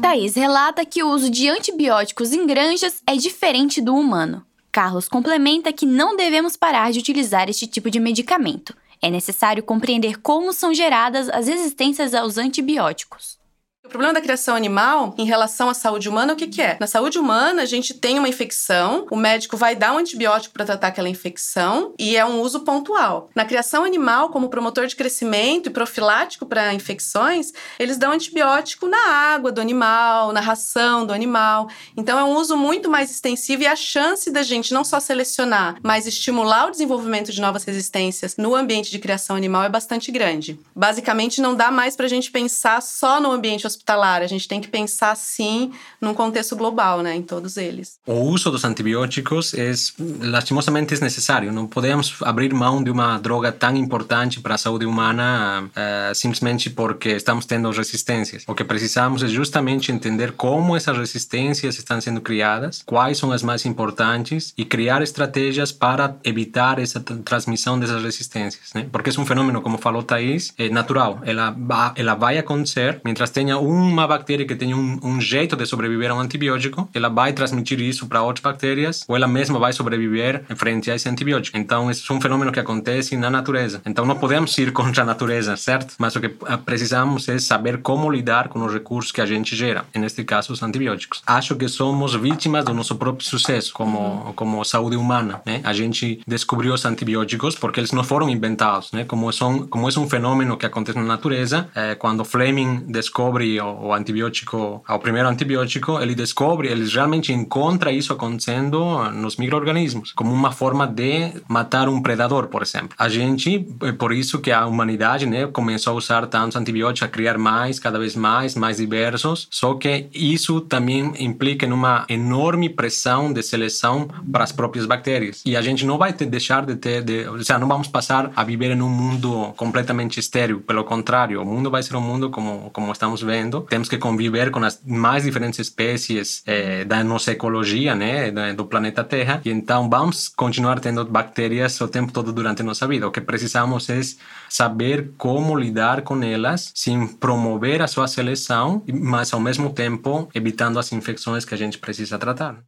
Thaís 0.00 0.36
relata 0.36 0.84
que 0.84 1.02
o 1.02 1.08
uso 1.08 1.28
de 1.28 1.48
antibióticos 1.48 2.32
em 2.32 2.46
granjas 2.46 3.02
é 3.06 3.16
diferente 3.16 3.80
do 3.80 3.94
humano. 3.94 4.44
Carlos 4.70 5.08
complementa 5.08 5.72
que 5.72 5.86
não 5.86 6.16
devemos 6.16 6.54
parar 6.54 6.92
de 6.92 6.98
utilizar 6.98 7.48
este 7.48 7.66
tipo 7.66 7.90
de 7.90 7.98
medicamento, 7.98 8.76
é 9.06 9.10
necessário 9.10 9.62
compreender 9.62 10.20
como 10.20 10.52
são 10.52 10.74
geradas 10.74 11.28
as 11.28 11.46
resistências 11.46 12.12
aos 12.12 12.36
antibióticos. 12.36 13.38
O 13.86 13.88
problema 13.88 14.12
da 14.12 14.20
criação 14.20 14.56
animal 14.56 15.14
em 15.16 15.24
relação 15.24 15.70
à 15.70 15.74
saúde 15.74 16.08
humana, 16.08 16.32
o 16.32 16.36
que, 16.36 16.48
que 16.48 16.60
é? 16.60 16.76
Na 16.80 16.88
saúde 16.88 17.20
humana, 17.20 17.62
a 17.62 17.64
gente 17.64 17.94
tem 17.94 18.18
uma 18.18 18.28
infecção, 18.28 19.06
o 19.12 19.16
médico 19.16 19.56
vai 19.56 19.76
dar 19.76 19.92
um 19.94 19.98
antibiótico 19.98 20.52
para 20.52 20.66
tratar 20.66 20.88
aquela 20.88 21.08
infecção 21.08 21.94
e 21.96 22.16
é 22.16 22.24
um 22.26 22.40
uso 22.40 22.60
pontual. 22.60 23.30
Na 23.32 23.44
criação 23.44 23.84
animal, 23.84 24.30
como 24.30 24.48
promotor 24.48 24.88
de 24.88 24.96
crescimento 24.96 25.68
e 25.68 25.72
profilático 25.72 26.44
para 26.44 26.74
infecções, 26.74 27.52
eles 27.78 27.96
dão 27.96 28.10
antibiótico 28.10 28.88
na 28.88 29.08
água 29.08 29.52
do 29.52 29.60
animal, 29.60 30.32
na 30.32 30.40
ração 30.40 31.06
do 31.06 31.12
animal. 31.12 31.68
Então 31.96 32.18
é 32.18 32.24
um 32.24 32.34
uso 32.34 32.56
muito 32.56 32.90
mais 32.90 33.08
extensivo 33.08 33.62
e 33.62 33.66
a 33.68 33.76
chance 33.76 34.32
da 34.32 34.42
gente 34.42 34.74
não 34.74 34.82
só 34.82 34.98
selecionar, 34.98 35.76
mas 35.82 36.08
estimular 36.08 36.66
o 36.66 36.70
desenvolvimento 36.72 37.30
de 37.30 37.40
novas 37.40 37.62
resistências 37.62 38.36
no 38.36 38.54
ambiente 38.56 38.90
de 38.90 38.98
criação 38.98 39.36
animal 39.36 39.62
é 39.62 39.68
bastante 39.68 40.10
grande. 40.10 40.58
Basicamente, 40.74 41.40
não 41.40 41.54
dá 41.54 41.70
mais 41.70 41.94
para 41.94 42.06
a 42.06 42.10
gente 42.10 42.32
pensar 42.32 42.82
só 42.82 43.20
no 43.20 43.30
ambiente 43.30 43.64
hospitalar 43.64 43.75
hospitalar, 43.76 44.22
a 44.22 44.26
gente 44.26 44.48
tem 44.48 44.60
que 44.60 44.68
pensar 44.68 45.14
sim 45.16 45.72
num 46.00 46.14
contexto 46.14 46.56
global, 46.56 47.02
né, 47.02 47.14
em 47.14 47.22
todos 47.22 47.56
eles. 47.56 47.98
O 48.06 48.14
uso 48.14 48.50
dos 48.50 48.64
antibióticos 48.64 49.54
é 49.54 49.72
lastimosamente 50.20 50.94
é 50.94 51.00
necessário. 51.00 51.52
Não 51.52 51.66
podemos 51.66 52.16
abrir 52.22 52.52
mão 52.52 52.82
de 52.82 52.90
uma 52.90 53.18
droga 53.18 53.52
tão 53.52 53.76
importante 53.76 54.40
para 54.40 54.54
a 54.54 54.58
saúde 54.58 54.86
humana 54.86 55.64
uh, 55.68 56.14
simplesmente 56.14 56.70
porque 56.70 57.10
estamos 57.10 57.44
tendo 57.46 57.70
resistências. 57.70 58.44
O 58.46 58.54
que 58.54 58.64
precisamos 58.64 59.22
é 59.22 59.28
justamente 59.28 59.92
entender 59.92 60.32
como 60.32 60.76
essas 60.76 60.96
resistências 60.96 61.78
estão 61.78 62.00
sendo 62.00 62.20
criadas, 62.20 62.82
quais 62.84 63.18
são 63.18 63.32
as 63.32 63.42
mais 63.42 63.66
importantes 63.66 64.54
e 64.56 64.64
criar 64.64 65.02
estratégias 65.02 65.72
para 65.72 66.16
evitar 66.24 66.78
essa 66.78 67.00
transmissão 67.00 67.78
dessas 67.78 68.02
resistências, 68.02 68.72
né? 68.74 68.88
Porque 68.90 69.10
é 69.10 69.20
um 69.20 69.26
fenômeno, 69.26 69.60
como 69.60 69.78
falou 69.78 70.02
Thaís, 70.02 70.52
é 70.58 70.68
natural. 70.68 71.20
Ela, 71.24 71.54
ela 71.96 72.14
vai 72.14 72.38
acontecer 72.38 73.00
mientras 73.04 73.30
tenha 73.30 73.58
uma 73.66 74.06
bactéria 74.06 74.46
que 74.46 74.54
tem 74.54 74.74
um, 74.74 74.98
um, 75.02 75.20
jeito 75.20 75.56
de 75.56 75.66
sobreviver 75.66 76.10
a 76.10 76.14
um 76.14 76.20
antibiótico, 76.20 76.88
ela 76.94 77.08
vai 77.08 77.32
transmitir 77.32 77.80
isso 77.80 78.06
para 78.06 78.22
outras 78.22 78.42
bactérias 78.42 79.04
ou 79.08 79.16
ela 79.16 79.26
mesma 79.26 79.58
vai 79.58 79.72
sobreviver 79.72 80.44
frente 80.56 80.90
a 80.90 80.94
esse 80.94 81.08
antibiótico. 81.08 81.58
Então, 81.58 81.90
isso 81.90 82.12
é 82.12 82.16
um 82.16 82.20
fenômeno 82.20 82.52
que 82.52 82.60
acontece 82.60 83.16
na 83.16 83.30
natureza. 83.30 83.80
Então, 83.86 84.04
não 84.04 84.16
podemos 84.16 84.56
ir 84.58 84.72
contra 84.72 85.02
a 85.02 85.06
natureza, 85.06 85.56
certo? 85.56 85.94
Mas 85.98 86.14
o 86.16 86.20
que 86.20 86.28
precisamos 86.64 87.28
é 87.28 87.38
saber 87.38 87.78
como 87.78 88.10
lidar 88.10 88.48
com 88.48 88.64
os 88.64 88.72
recursos 88.72 89.12
que 89.12 89.20
a 89.20 89.26
gente 89.26 89.56
gera, 89.56 89.84
neste 89.94 90.24
caso, 90.24 90.52
os 90.52 90.62
antibióticos. 90.62 91.22
Acho 91.26 91.56
que 91.56 91.68
somos 91.68 92.14
vítimas 92.14 92.64
do 92.64 92.74
nosso 92.74 92.96
próprio 92.96 93.26
sucesso 93.26 93.72
como, 93.72 94.32
como 94.34 94.64
saúde 94.64 94.96
humana. 94.96 95.40
Né? 95.44 95.60
A 95.64 95.72
gente 95.72 96.20
descobriu 96.26 96.74
os 96.74 96.84
antibióticos 96.84 97.54
porque 97.54 97.80
eles 97.80 97.92
não 97.92 98.04
foram 98.04 98.28
inventados. 98.28 98.92
Né? 98.92 99.04
Como, 99.04 99.32
são, 99.32 99.66
como 99.66 99.88
é 99.88 99.98
um 99.98 100.08
fenômeno 100.08 100.56
que 100.56 100.66
acontece 100.66 100.98
na 100.98 101.04
natureza, 101.04 101.68
é, 101.74 101.94
quando 101.94 102.24
Fleming 102.24 102.84
descobre 102.86 103.55
o, 103.60 103.92
antibiótico, 103.92 104.82
ao 104.86 104.98
primeiro 104.98 105.28
antibiótico, 105.28 106.00
ele 106.00 106.14
descobre, 106.14 106.68
ele 106.68 106.88
realmente 106.88 107.32
encontra 107.32 107.92
isso 107.92 108.12
acontecendo 108.12 109.10
nos 109.12 109.36
microorganismos, 109.36 110.12
como 110.12 110.32
uma 110.32 110.52
forma 110.52 110.86
de 110.86 111.32
matar 111.48 111.88
um 111.88 112.00
predador, 112.00 112.48
por 112.48 112.62
exemplo. 112.62 112.90
A 112.98 113.08
gente, 113.08 113.66
é 113.82 113.92
por 113.92 114.12
isso 114.12 114.40
que 114.40 114.50
a 114.50 114.66
humanidade, 114.66 115.26
né, 115.26 115.46
começou 115.46 115.94
a 115.94 115.96
usar 115.96 116.26
tantos 116.26 116.56
antibióticos, 116.56 117.06
a 117.06 117.10
criar 117.10 117.38
mais, 117.38 117.78
cada 117.78 117.98
vez 117.98 118.14
mais, 118.16 118.54
mais 118.54 118.78
diversos, 118.78 119.48
só 119.50 119.74
que 119.74 120.06
isso 120.12 120.60
também 120.60 121.12
implica 121.18 121.66
numa 121.66 122.04
enorme 122.08 122.68
pressão 122.68 123.32
de 123.32 123.42
seleção 123.42 124.08
para 124.30 124.44
as 124.44 124.52
próprias 124.52 124.86
bactérias. 124.86 125.42
E 125.44 125.56
a 125.56 125.62
gente 125.62 125.84
não 125.84 125.98
vai 125.98 126.12
ter, 126.12 126.26
deixar 126.26 126.64
de 126.64 126.76
ter, 126.76 127.02
de, 127.02 127.26
ou 127.28 127.38
seja, 127.38 127.58
não 127.58 127.68
vamos 127.68 127.88
passar 127.88 128.30
a 128.34 128.44
viver 128.44 128.70
em 128.70 128.82
um 128.82 128.88
mundo 128.88 129.52
completamente 129.56 130.18
estéril, 130.18 130.60
pelo 130.60 130.84
contrário, 130.84 131.40
o 131.40 131.44
mundo 131.44 131.70
vai 131.70 131.82
ser 131.82 131.96
um 131.96 132.00
mundo 132.00 132.30
como, 132.30 132.70
como 132.72 132.92
estamos 132.92 133.22
vendo 133.22 133.45
temos 133.62 133.88
que 133.88 133.98
conviver 133.98 134.50
com 134.50 134.62
as 134.64 134.80
mais 134.84 135.24
diferentes 135.24 135.58
espécies 135.58 136.42
eh, 136.46 136.84
da 136.84 137.02
nossa 137.02 137.32
ecologia, 137.32 137.94
né, 137.94 138.30
do 138.52 138.64
planeta 138.64 139.02
Terra. 139.02 139.40
E 139.44 139.50
então 139.50 139.88
vamos 139.88 140.28
continuar 140.28 140.80
tendo 140.80 141.04
bactérias 141.04 141.80
o 141.80 141.88
tempo 141.88 142.12
todo 142.12 142.32
durante 142.32 142.62
nossa 142.62 142.86
vida. 142.86 143.06
O 143.06 143.10
que 143.10 143.20
precisamos 143.20 143.88
é 143.90 144.00
saber 144.48 145.10
como 145.16 145.56
lidar 145.56 146.02
com 146.02 146.22
elas 146.22 146.72
sem 146.74 147.06
promover 147.06 147.82
a 147.82 147.86
sua 147.86 148.06
seleção, 148.08 148.82
mas 148.92 149.32
ao 149.32 149.40
mesmo 149.40 149.70
tempo 149.70 150.28
evitando 150.34 150.78
as 150.78 150.92
infecções 150.92 151.44
que 151.44 151.54
a 151.54 151.58
gente 151.58 151.78
precisa 151.78 152.18
tratar. 152.18 152.58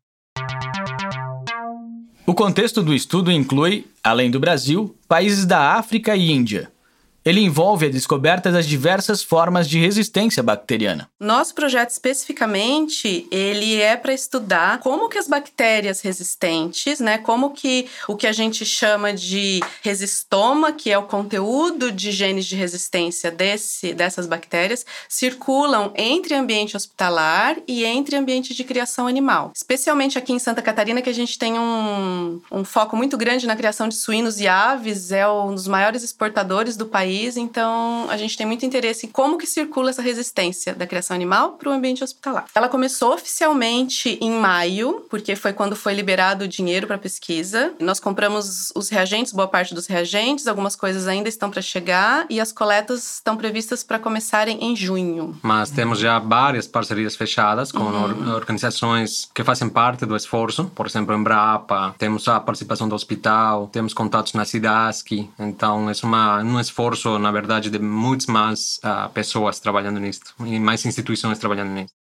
O 2.26 2.35
contexto 2.35 2.82
do 2.82 2.94
estudo 2.94 3.32
inclui, 3.32 3.87
além 4.04 4.30
do 4.30 4.38
Brasil, 4.38 4.94
países 5.08 5.47
da 5.47 5.73
África 5.76 6.14
e 6.14 6.30
Índia. 6.30 6.70
Ele 7.28 7.42
envolve 7.42 7.85
a 7.85 7.90
descoberta 7.90 8.50
das 8.50 8.66
diversas 8.66 9.23
formas 9.23 9.68
de 9.68 9.78
resistência 9.78 10.42
bacteriana. 10.42 11.11
Nosso 11.20 11.54
projeto 11.54 11.90
especificamente, 11.90 13.28
ele 13.30 13.78
é 13.78 13.99
para 13.99 14.14
estudar 14.14 14.78
como 14.78 15.11
que 15.11 15.18
as 15.18 15.28
bactérias 15.28 16.00
resistentes, 16.00 17.00
né, 17.00 17.18
como 17.18 17.50
que 17.50 17.87
o 18.08 18.16
que 18.16 18.26
a 18.26 18.32
gente 18.32 18.64
chama 18.64 19.12
de 19.12 19.61
resistoma, 19.82 20.73
que 20.73 20.90
é 20.90 20.97
o 20.97 21.02
conteúdo 21.02 21.92
de 21.92 22.12
genes 22.12 22.47
de 22.47 22.56
resistência 22.56 23.30
desse, 23.30 23.92
dessas 23.92 24.26
bactérias, 24.26 24.87
circulam 25.06 25.92
entre 25.97 26.35
ambiente 26.35 26.78
hospitalar 26.78 27.58
e 27.68 27.85
entre 27.85 28.16
ambiente 28.16 28.54
de 28.54 28.64
criação 28.64 29.06
animal. 29.06 29.52
Especialmente 29.54 30.16
aqui 30.16 30.32
em 30.32 30.38
Santa 30.38 30.62
Catarina, 30.62 31.02
que 31.02 31.11
a 31.11 31.14
gente 31.14 31.38
tem 31.38 31.58
um, 31.58 32.40
um 32.50 32.64
foco 32.64 32.97
muito 32.97 33.18
grande 33.18 33.47
na 33.47 33.54
criação 33.54 33.87
de 33.87 33.97
suínos 33.97 34.40
e 34.40 34.49
aves, 34.49 35.12
é 35.12 35.28
um 35.28 35.54
dos 35.54 35.68
maiores 35.68 36.02
exportadores 36.02 36.75
do 36.75 36.87
país 36.87 37.17
país, 37.18 37.37
então 37.37 38.06
a 38.08 38.16
gente 38.16 38.37
tem 38.37 38.46
muito 38.46 38.64
interesse 38.64 39.06
em 39.06 39.08
como 39.08 39.37
que 39.37 39.46
circula 39.46 39.90
essa 39.90 40.02
resistência 40.02 40.75
da 40.75 40.87
criação 40.87 41.14
animal 41.14 41.52
para 41.52 41.68
o 41.68 41.72
ambiente 41.72 42.04
hospitalar. 42.04 42.46
Ela 42.54 42.68
começou 42.68 43.14
oficialmente 43.14 44.18
em 44.20 44.30
maio, 44.30 45.04
porque 45.10 45.34
foi 45.34 45.52
quando 45.52 45.75
foi 45.75 45.94
liberado 45.94 46.44
o 46.44 46.48
dinheiro 46.48 46.87
para 46.87 46.98
pesquisa. 46.98 47.72
Nós 47.80 47.98
compramos 47.98 48.70
os 48.75 48.88
reagentes, 48.88 49.32
boa 49.32 49.48
parte 49.48 49.75
dos 49.75 49.87
reagentes, 49.87 50.46
algumas 50.46 50.76
coisas 50.76 51.06
ainda 51.06 51.28
estão 51.28 51.50
para 51.50 51.62
chegar 51.62 52.26
e 52.30 52.40
as 52.40 52.52
coletas 52.52 53.16
estão 53.16 53.37
previstas 53.37 53.82
para 53.82 53.98
começarem 53.98 54.62
em 54.62 54.76
junho. 54.76 55.37
Mas 55.42 55.70
temos 55.70 55.98
já 55.98 56.18
várias 56.18 56.66
parcerias 56.66 57.16
fechadas 57.16 57.72
com 57.72 57.82
uhum. 57.82 58.34
organizações 58.34 59.28
que 59.34 59.42
fazem 59.42 59.68
parte 59.68 60.06
do 60.06 60.14
esforço, 60.14 60.66
por 60.75 60.87
exemplo, 60.87 61.14
Embrapa, 61.14 61.94
temos 61.98 62.28
a 62.28 62.38
participação 62.38 62.88
do 62.88 62.94
hospital, 62.94 63.68
temos 63.72 63.92
contatos 63.92 64.34
na 64.34 64.44
SIDASC, 64.44 65.28
então 65.38 65.88
é 65.90 65.92
uma, 66.02 66.38
um 66.42 66.60
esforço 66.60 67.08
esforço, 67.09 67.19
na 67.19 67.33
verdade, 67.33 67.71
de 67.71 67.79
muitas 67.79 68.27
mais 68.27 68.79
uh, 68.85 69.09
pessoas 69.11 69.59
trabalhando 69.59 69.99
nisso 69.99 70.21
e 70.45 70.61
mais 70.61 70.85
instituições 70.85 71.38
trabalhando 71.38 71.71
nisso. 71.71 71.95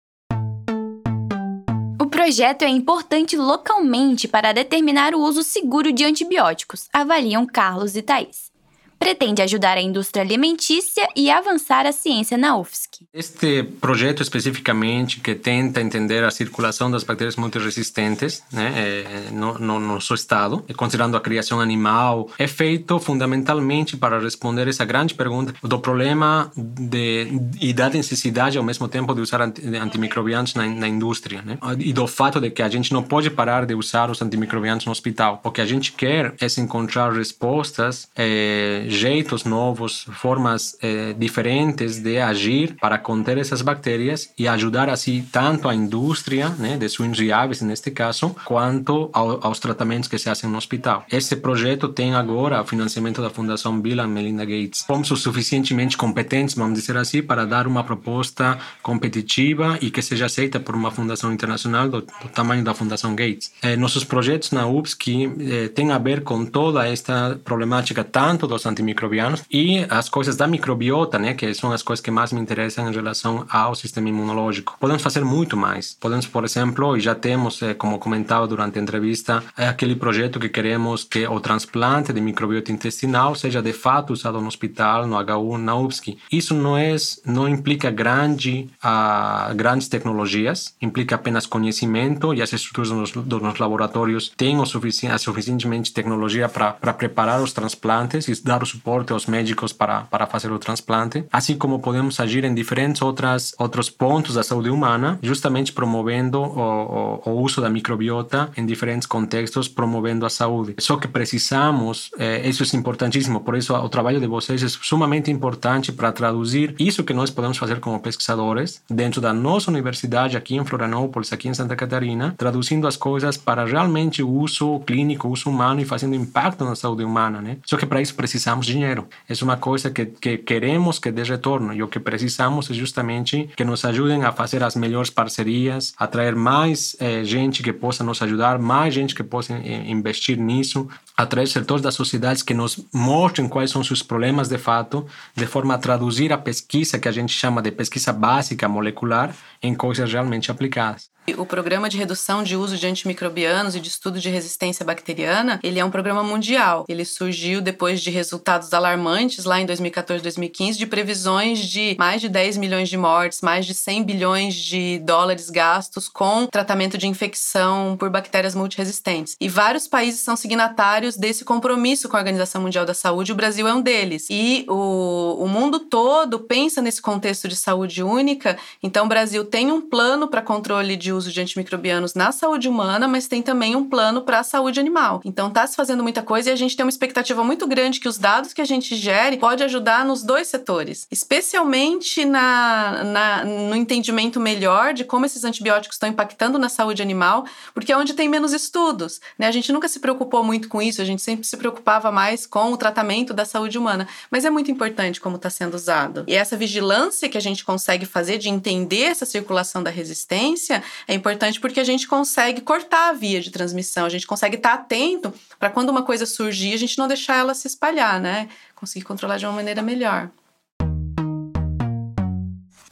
O 2.00 2.06
projeto 2.06 2.64
é 2.64 2.70
importante 2.70 3.38
localmente 3.38 4.28
para 4.28 4.52
determinar 4.52 5.14
o 5.14 5.22
uso 5.22 5.44
seguro 5.44 5.92
de 5.92 6.04
antibióticos, 6.04 6.90
avaliam 6.92 7.46
Carlos 7.46 7.96
e 7.96 8.02
Thais 8.02 8.57
pretende 9.00 9.42
ajudar 9.42 9.78
a 9.78 9.82
indústria 9.82 10.24
alimentícia 10.24 11.08
e 11.16 11.30
avançar 11.30 11.86
a 11.86 11.92
ciência 11.92 12.38
na 12.38 12.58
UFSC. 12.58 13.06
Este 13.14 13.64
projeto 13.64 14.22
especificamente 14.22 15.20
que 15.20 15.36
tenta 15.36 15.82
entender 15.82 16.24
a 16.24 16.32
circulação 16.32 16.90
das 16.90 17.04
bactérias 17.04 17.36
multiresistentes 17.36 18.44
né, 18.52 18.74
é, 18.76 19.32
no, 19.32 19.58
no 19.60 19.80
nosso 19.80 20.14
estado, 20.14 20.66
considerando 20.76 21.16
a 21.16 21.22
criação 21.22 21.60
animal, 21.60 22.30
é 22.38 22.48
feito 22.48 23.00
fundamentalmente 23.00 23.96
para 23.96 24.20
responder 24.20 24.68
essa 24.68 24.86
grande 24.86 25.14
pergunta 25.14 25.54
do 25.62 25.80
problema 25.80 26.52
de, 26.56 27.28
e 27.62 27.74
da 27.74 27.90
necessidade 27.90 28.58
ao 28.58 28.64
mesmo 28.64 28.88
tempo 28.88 29.14
de 29.14 29.22
usar 29.22 29.42
antimicrobianos 29.42 30.54
na, 30.54 30.66
na 30.66 30.88
indústria 30.88 31.42
né, 31.42 31.58
e 31.80 31.94
do 31.94 32.08
fato 32.08 32.40
de 32.40 32.50
que 32.50 32.62
a 32.62 32.70
gente 32.70 32.92
não 32.92 33.04
pode 33.04 33.30
parar 33.30 33.66
de 33.66 33.74
usar 33.74 34.10
os 34.10 34.22
antimicrobianos 34.22 34.86
no 34.86 34.92
hospital. 34.92 35.40
O 35.44 35.52
que 35.52 35.62
a 35.62 35.66
gente 35.66 35.92
quer 35.92 36.34
é 36.42 36.48
encontrar 36.60 37.14
respostas 37.14 38.10
é, 38.16 38.87
jeitos 38.90 39.44
novos, 39.44 40.06
formas 40.14 40.78
eh, 40.82 41.14
diferentes 41.18 42.00
de 42.00 42.20
agir 42.20 42.76
para 42.80 42.98
conter 42.98 43.38
essas 43.38 43.62
bactérias 43.62 44.32
e 44.38 44.48
ajudar 44.48 44.90
assim 44.90 45.26
tanto 45.32 45.68
a 45.68 45.76
indústria 45.76 46.50
né, 46.50 46.78
de 46.78 47.32
aves, 47.32 47.62
neste 47.62 47.92
caso, 47.92 48.36
quanto 48.46 49.10
ao, 49.14 49.46
aos 49.46 49.60
tratamentos 49.60 50.10
que 50.10 50.18
se 50.18 50.26
fazem 50.26 50.50
no 50.50 50.58
hospital. 50.58 51.06
Este 51.12 51.36
projeto 51.36 51.88
tem 51.90 52.14
agora 52.14 52.62
o 52.62 52.66
financiamento 52.66 53.22
da 53.22 53.30
Fundação 53.30 53.80
Bill 53.80 54.02
and 54.02 54.08
Melinda 54.08 54.46
Gates. 54.46 54.84
Fomos 54.86 55.08
suficientemente 55.08 55.98
competentes, 55.98 56.56
vamos 56.56 56.80
dizer 56.80 56.98
assim, 56.98 57.22
para 57.22 57.46
dar 57.46 57.68
uma 57.68 57.84
proposta 57.84 58.58
competitiva 58.82 59.78
e 59.82 59.90
que 59.90 60.02
seja 60.02 60.26
aceita 60.26 60.60
por 60.60 60.76
uma 60.76 60.92
fundação 60.92 61.32
internacional 61.32 61.90
do, 61.90 62.02
do 62.02 62.30
tamanho 62.34 62.64
da 62.64 62.74
Fundação 62.74 63.16
Gates. 63.16 63.52
Eh, 63.62 63.76
nossos 63.76 64.04
projetos 64.04 64.52
na 64.52 64.68
UFSC 64.68 65.32
eh, 65.40 65.68
têm 65.70 65.92
a 65.92 65.98
ver 65.98 66.24
com 66.24 66.46
toda 66.46 66.88
esta 66.88 67.40
problemática, 67.44 68.04
tanto 68.04 68.48
dos 68.48 68.66
antimicrobianos 68.78 69.44
e 69.52 69.86
as 69.90 70.10
coisas 70.10 70.36
da 70.36 70.48
microbiota, 70.48 71.18
né, 71.18 71.34
que 71.34 71.54
são 71.54 71.72
as 71.72 71.82
coisas 71.82 72.04
que 72.04 72.12
mais 72.12 72.32
me 72.32 72.40
interessam 72.40 72.90
em 72.90 72.94
relação 72.94 73.46
ao 73.50 73.76
sistema 73.76 74.10
imunológico. 74.10 74.78
Podemos 74.80 75.02
fazer 75.02 75.24
muito 75.24 75.58
mais. 75.58 75.96
Podemos, 76.00 76.28
por 76.28 76.44
exemplo, 76.46 76.96
e 76.96 77.00
já 77.00 77.16
temos, 77.16 77.62
eh, 77.62 77.74
como 77.74 78.00
comentava 78.00 78.48
durante 78.48 78.80
a 78.80 78.82
entrevista, 78.82 79.44
é 79.58 79.68
aquele 79.68 79.96
projeto 79.96 80.40
que 80.40 80.50
queremos 80.50 81.04
que 81.04 81.28
o 81.28 81.40
transplante 81.40 82.14
de 82.14 82.22
microbiota 82.22 82.72
intestinal 82.72 83.36
seja 83.36 83.62
de 83.62 83.74
fato 83.74 84.14
usado 84.14 84.40
no 84.40 84.48
hospital, 84.48 85.08
no 85.08 85.18
HU, 85.18 85.58
na 85.58 85.76
UFSC. 85.76 86.18
Isso 86.32 86.54
não 86.54 86.78
é 86.78 86.88
não 87.26 87.48
implica 87.48 87.92
grande, 87.92 88.70
uh, 88.84 89.54
grandes 89.56 89.88
tecnologias, 89.88 90.74
implica 90.82 91.16
apenas 91.16 91.46
conhecimento 91.46 92.34
e 92.34 92.42
as 92.42 92.54
estruturas 92.54 92.90
dos, 92.90 93.12
dos 93.12 93.60
laboratórios 93.60 94.32
têm 94.38 94.58
o 94.60 94.66
suficiente, 94.66 95.20
suficientemente 95.20 95.92
tecnologia 95.94 96.48
para 96.48 96.94
preparar 96.94 97.42
os 97.42 97.52
transplantes 97.54 98.28
e 98.28 98.44
dar 98.44 98.64
suporte 98.68 99.12
aos 99.14 99.26
médicos 99.26 99.74
para, 99.74 100.02
para 100.02 100.28
fazer 100.28 100.52
o 100.52 100.60
transplante, 100.60 101.26
assim 101.32 101.58
como 101.58 101.80
podemos 101.80 102.20
agir 102.20 102.44
em 102.44 102.54
diferentes 102.54 103.02
outras, 103.02 103.54
outros 103.58 103.90
pontos 103.90 104.36
da 104.36 104.44
saúde 104.44 104.70
humana, 104.70 105.20
justamente 105.22 105.72
promovendo 105.72 106.40
o, 106.40 107.22
o, 107.26 107.30
o 107.30 107.42
uso 107.42 107.62
da 107.62 107.70
microbiota 107.70 108.50
em 108.58 108.66
diferentes 108.66 109.08
contextos, 109.08 109.68
promovendo 109.68 110.26
a 110.26 110.30
saúde. 110.30 110.76
Só 110.80 110.98
que 110.98 111.08
precisamos, 111.08 112.12
eh, 112.18 112.48
isso 112.48 112.64
é 112.64 112.78
importantíssimo, 112.78 113.42
por 113.42 113.56
isso 113.56 113.74
o 113.74 113.90
trabalho 113.90 114.20
de 114.20 114.28
vocês 114.28 114.64
é 114.64 114.68
sumamente 114.68 115.32
importante 115.32 115.92
para 115.92 116.12
traduzir 116.12 116.76
isso 116.80 117.04
que 117.04 117.14
nós 117.14 117.30
podemos 117.30 117.58
fazer 117.58 117.80
como 117.80 118.00
pesquisadores 118.00 118.82
dentro 118.90 119.22
da 119.22 119.32
nossa 119.32 119.70
universidade 119.70 120.36
aqui 120.36 120.56
em 120.56 120.66
Florianópolis, 120.66 121.32
aqui 121.32 121.48
em 121.48 121.54
Santa 121.54 121.76
Catarina, 121.76 122.34
traduzindo 122.38 122.88
as 122.88 122.98
coisas 122.98 123.38
para 123.38 123.66
realmente 123.66 124.24
o 124.24 124.30
uso 124.30 124.80
clínico, 124.82 125.28
uso 125.30 125.50
humano 125.50 125.82
e 125.82 125.86
fazendo 125.86 126.16
impacto 126.16 126.66
na 126.66 126.76
saúde 126.76 127.04
humana, 127.04 127.42
né? 127.42 127.58
Só 127.66 127.78
que 127.78 127.86
para 127.86 128.02
isso 128.02 128.16
precisamos 128.16 128.57
de 128.60 128.72
dinheiro. 128.72 129.08
É 129.28 129.34
uma 129.44 129.58
coisa 129.58 129.90
que, 129.90 130.06
que 130.06 130.38
queremos 130.38 131.00
que 131.00 131.12
dê 131.12 131.24
retorno 131.24 131.74
e 131.74 131.82
o 131.84 131.88
que 131.88 132.00
precisamos 132.00 132.70
é 132.70 132.74
justamente 132.74 133.50
que 133.56 133.64
nos 133.64 133.84
ajudem 133.86 134.24
a 134.24 134.32
fazer 134.32 134.64
as 134.64 134.76
melhores 134.76 135.10
parcerias, 135.10 135.94
atrair 135.98 136.36
mais 136.36 136.96
eh, 137.00 137.24
gente 137.24 137.64
que 137.64 137.74
possa 137.74 138.04
nos 138.04 138.22
ajudar, 138.22 138.60
mais 138.60 138.94
gente 138.94 139.16
que 139.16 139.24
possa 139.24 139.54
eh, 139.54 139.90
investir 139.90 140.38
nisso, 140.38 140.88
atrair 141.16 141.48
setores 141.48 141.82
da 141.82 141.92
sociedade 141.92 142.44
que 142.44 142.54
nos 142.54 142.86
mostrem 142.94 143.48
quais 143.48 143.72
são 143.72 143.84
seus 143.84 144.04
problemas 144.04 144.48
de 144.48 144.58
fato, 144.58 145.06
de 145.36 145.46
forma 145.46 145.74
a 145.74 145.78
traduzir 145.78 146.32
a 146.34 146.38
pesquisa 146.38 147.00
que 147.00 147.08
a 147.08 147.12
gente 147.12 147.34
chama 147.34 147.62
de 147.62 147.72
pesquisa 147.72 148.14
básica 148.14 148.68
molecular 148.68 149.36
em 149.62 149.74
coisas 149.74 150.12
realmente 150.12 150.52
aplicadas. 150.52 151.10
O 151.36 151.46
programa 151.46 151.90
de 151.90 151.98
redução 151.98 152.42
de 152.42 152.56
uso 152.56 152.78
de 152.78 152.88
antimicrobianos 152.88 153.76
e 153.76 153.82
de 153.82 153.90
estudo 153.90 154.18
de 154.18 154.30
resistência 154.30 154.86
bacteriana, 154.86 155.60
ele 155.62 155.78
é 155.78 155.84
um 155.84 155.92
programa 155.92 156.24
mundial. 156.24 156.86
Ele 156.88 157.04
surgiu 157.04 157.60
depois 157.60 158.00
de 158.02 158.10
resultados 158.10 158.74
alarmantes 158.74 159.44
lá 159.44 159.60
em 159.60 159.66
2014, 159.66 160.24
2015, 160.24 160.80
de 160.80 160.88
previsões 160.88 161.60
de 161.60 161.98
mais 162.00 162.22
de 162.22 162.30
10 162.30 162.56
milhões 162.56 162.88
de 162.88 162.96
mortes, 162.96 163.42
mais 163.42 163.66
de 163.66 163.74
100 163.74 164.04
bilhões 164.04 164.56
de 164.56 165.00
dólares 165.00 165.50
gastos 165.50 166.08
com 166.08 166.48
tratamento 166.48 166.98
de 166.98 167.08
infecção 167.08 167.98
por 167.98 168.10
bactérias 168.10 168.56
multiresistentes. 168.56 169.36
E 169.40 169.50
vários 169.50 169.86
países 169.86 170.22
são 170.22 170.38
signatários 170.38 171.18
desse 171.18 171.44
compromisso 171.44 172.08
com 172.08 172.16
a 172.16 172.20
Organização 172.20 172.62
Mundial 172.62 172.86
da 172.86 172.94
Saúde, 172.94 173.34
o 173.34 173.36
Brasil 173.36 173.68
é 173.68 173.74
um 173.74 173.82
deles. 173.82 174.28
E 174.30 174.66
o, 174.70 175.44
o 175.44 175.48
mundo 175.50 175.82
todo 175.82 176.40
pensa 176.40 176.82
nesse 176.82 177.02
contexto 177.02 177.50
de 177.50 177.56
saúde 177.58 178.02
única, 178.02 178.58
então 178.82 179.06
o 179.06 179.10
Brasil 179.10 179.44
tem 179.44 179.70
um 179.70 179.82
plano 179.82 180.30
para 180.30 180.42
controle 180.42 180.96
de 180.96 181.17
uso 181.18 181.32
de 181.32 181.42
antimicrobianos 181.42 182.14
na 182.14 182.32
saúde 182.32 182.70
humana, 182.70 183.08
mas 183.08 183.28
tem 183.28 183.42
também 183.42 183.76
um 183.76 183.88
plano 183.88 184.22
para 184.22 184.40
a 184.40 184.44
saúde 184.44 184.80
animal. 184.80 185.22
Então 185.26 185.48
está 185.48 185.66
se 185.66 185.76
fazendo 185.76 186.04
muita 186.04 186.22
coisa 186.22 186.50
e 186.50 186.54
a 186.54 186.56
gente 186.56 186.76
tem 186.76 186.86
uma 186.86 186.90
expectativa 186.90 187.44
muito 187.44 187.68
grande 187.68 188.00
que 188.00 188.08
os 188.08 188.18
dados 188.18 188.54
que 188.54 188.62
a 188.62 188.66
gente 188.66 188.96
gere 188.96 189.38
pode 189.38 189.64
ajudar 189.64 190.06
nos 190.06 190.24
dois 190.24 190.48
setores, 190.48 191.08
especialmente 191.12 192.26
na, 192.26 193.04
na 193.04 193.46
no 193.46 193.76
entendimento 193.76 194.40
melhor 194.40 194.94
de 194.94 195.04
como 195.04 195.26
esses 195.26 195.44
antibióticos 195.44 195.96
estão 195.96 196.10
impactando 196.10 196.58
na 196.60 196.70
saúde 196.70 197.02
animal, 197.02 197.46
porque 197.74 197.92
é 197.92 197.98
onde 197.98 198.14
tem 198.14 198.30
menos 198.30 198.54
estudos. 198.54 199.20
Né? 199.38 199.48
A 199.48 199.52
gente 199.52 199.72
nunca 199.72 199.88
se 199.88 200.00
preocupou 200.00 200.44
muito 200.44 200.68
com 200.70 200.82
isso, 200.82 201.02
a 201.02 201.06
gente 201.06 201.22
sempre 201.22 201.46
se 201.46 201.58
preocupava 201.58 202.12
mais 202.12 202.46
com 202.46 202.72
o 202.72 202.78
tratamento 202.78 203.34
da 203.34 203.46
saúde 203.46 203.78
humana, 203.78 204.08
mas 204.30 204.46
é 204.46 204.50
muito 204.50 204.72
importante 204.72 205.20
como 205.20 205.36
está 205.36 205.50
sendo 205.50 205.76
usado. 205.76 206.24
E 206.28 206.36
essa 206.36 206.56
vigilância 206.56 207.30
que 207.30 207.38
a 207.38 207.42
gente 207.42 207.64
consegue 207.64 208.06
fazer 208.06 208.38
de 208.38 208.50
entender 208.50 209.04
essa 209.04 209.26
circulação 209.26 209.82
da 209.84 209.90
resistência 209.90 210.84
é 211.08 211.14
importante 211.14 211.60
porque 211.60 211.80
a 211.80 211.84
gente 211.84 212.06
consegue 212.06 212.60
cortar 212.62 213.10
a 213.10 213.14
via 213.14 213.40
de 213.40 213.50
transmissão, 213.50 214.06
a 214.06 214.10
gente 214.10 214.28
consegue 214.28 214.58
estar 214.58 214.74
atento 214.74 215.34
para 215.58 215.70
quando 215.70 215.90
uma 215.90 216.04
coisa 216.04 216.26
surgir, 216.26 216.74
a 216.74 216.78
gente 216.78 216.98
não 216.98 217.08
deixar 217.08 217.38
ela 217.38 217.54
se 217.54 217.68
espalhar, 217.68 218.20
né? 218.20 218.50
Conseguir 218.76 219.06
controlar 219.06 219.38
de 219.38 219.46
uma 219.46 219.54
maneira 219.54 219.82
melhor. 219.82 220.30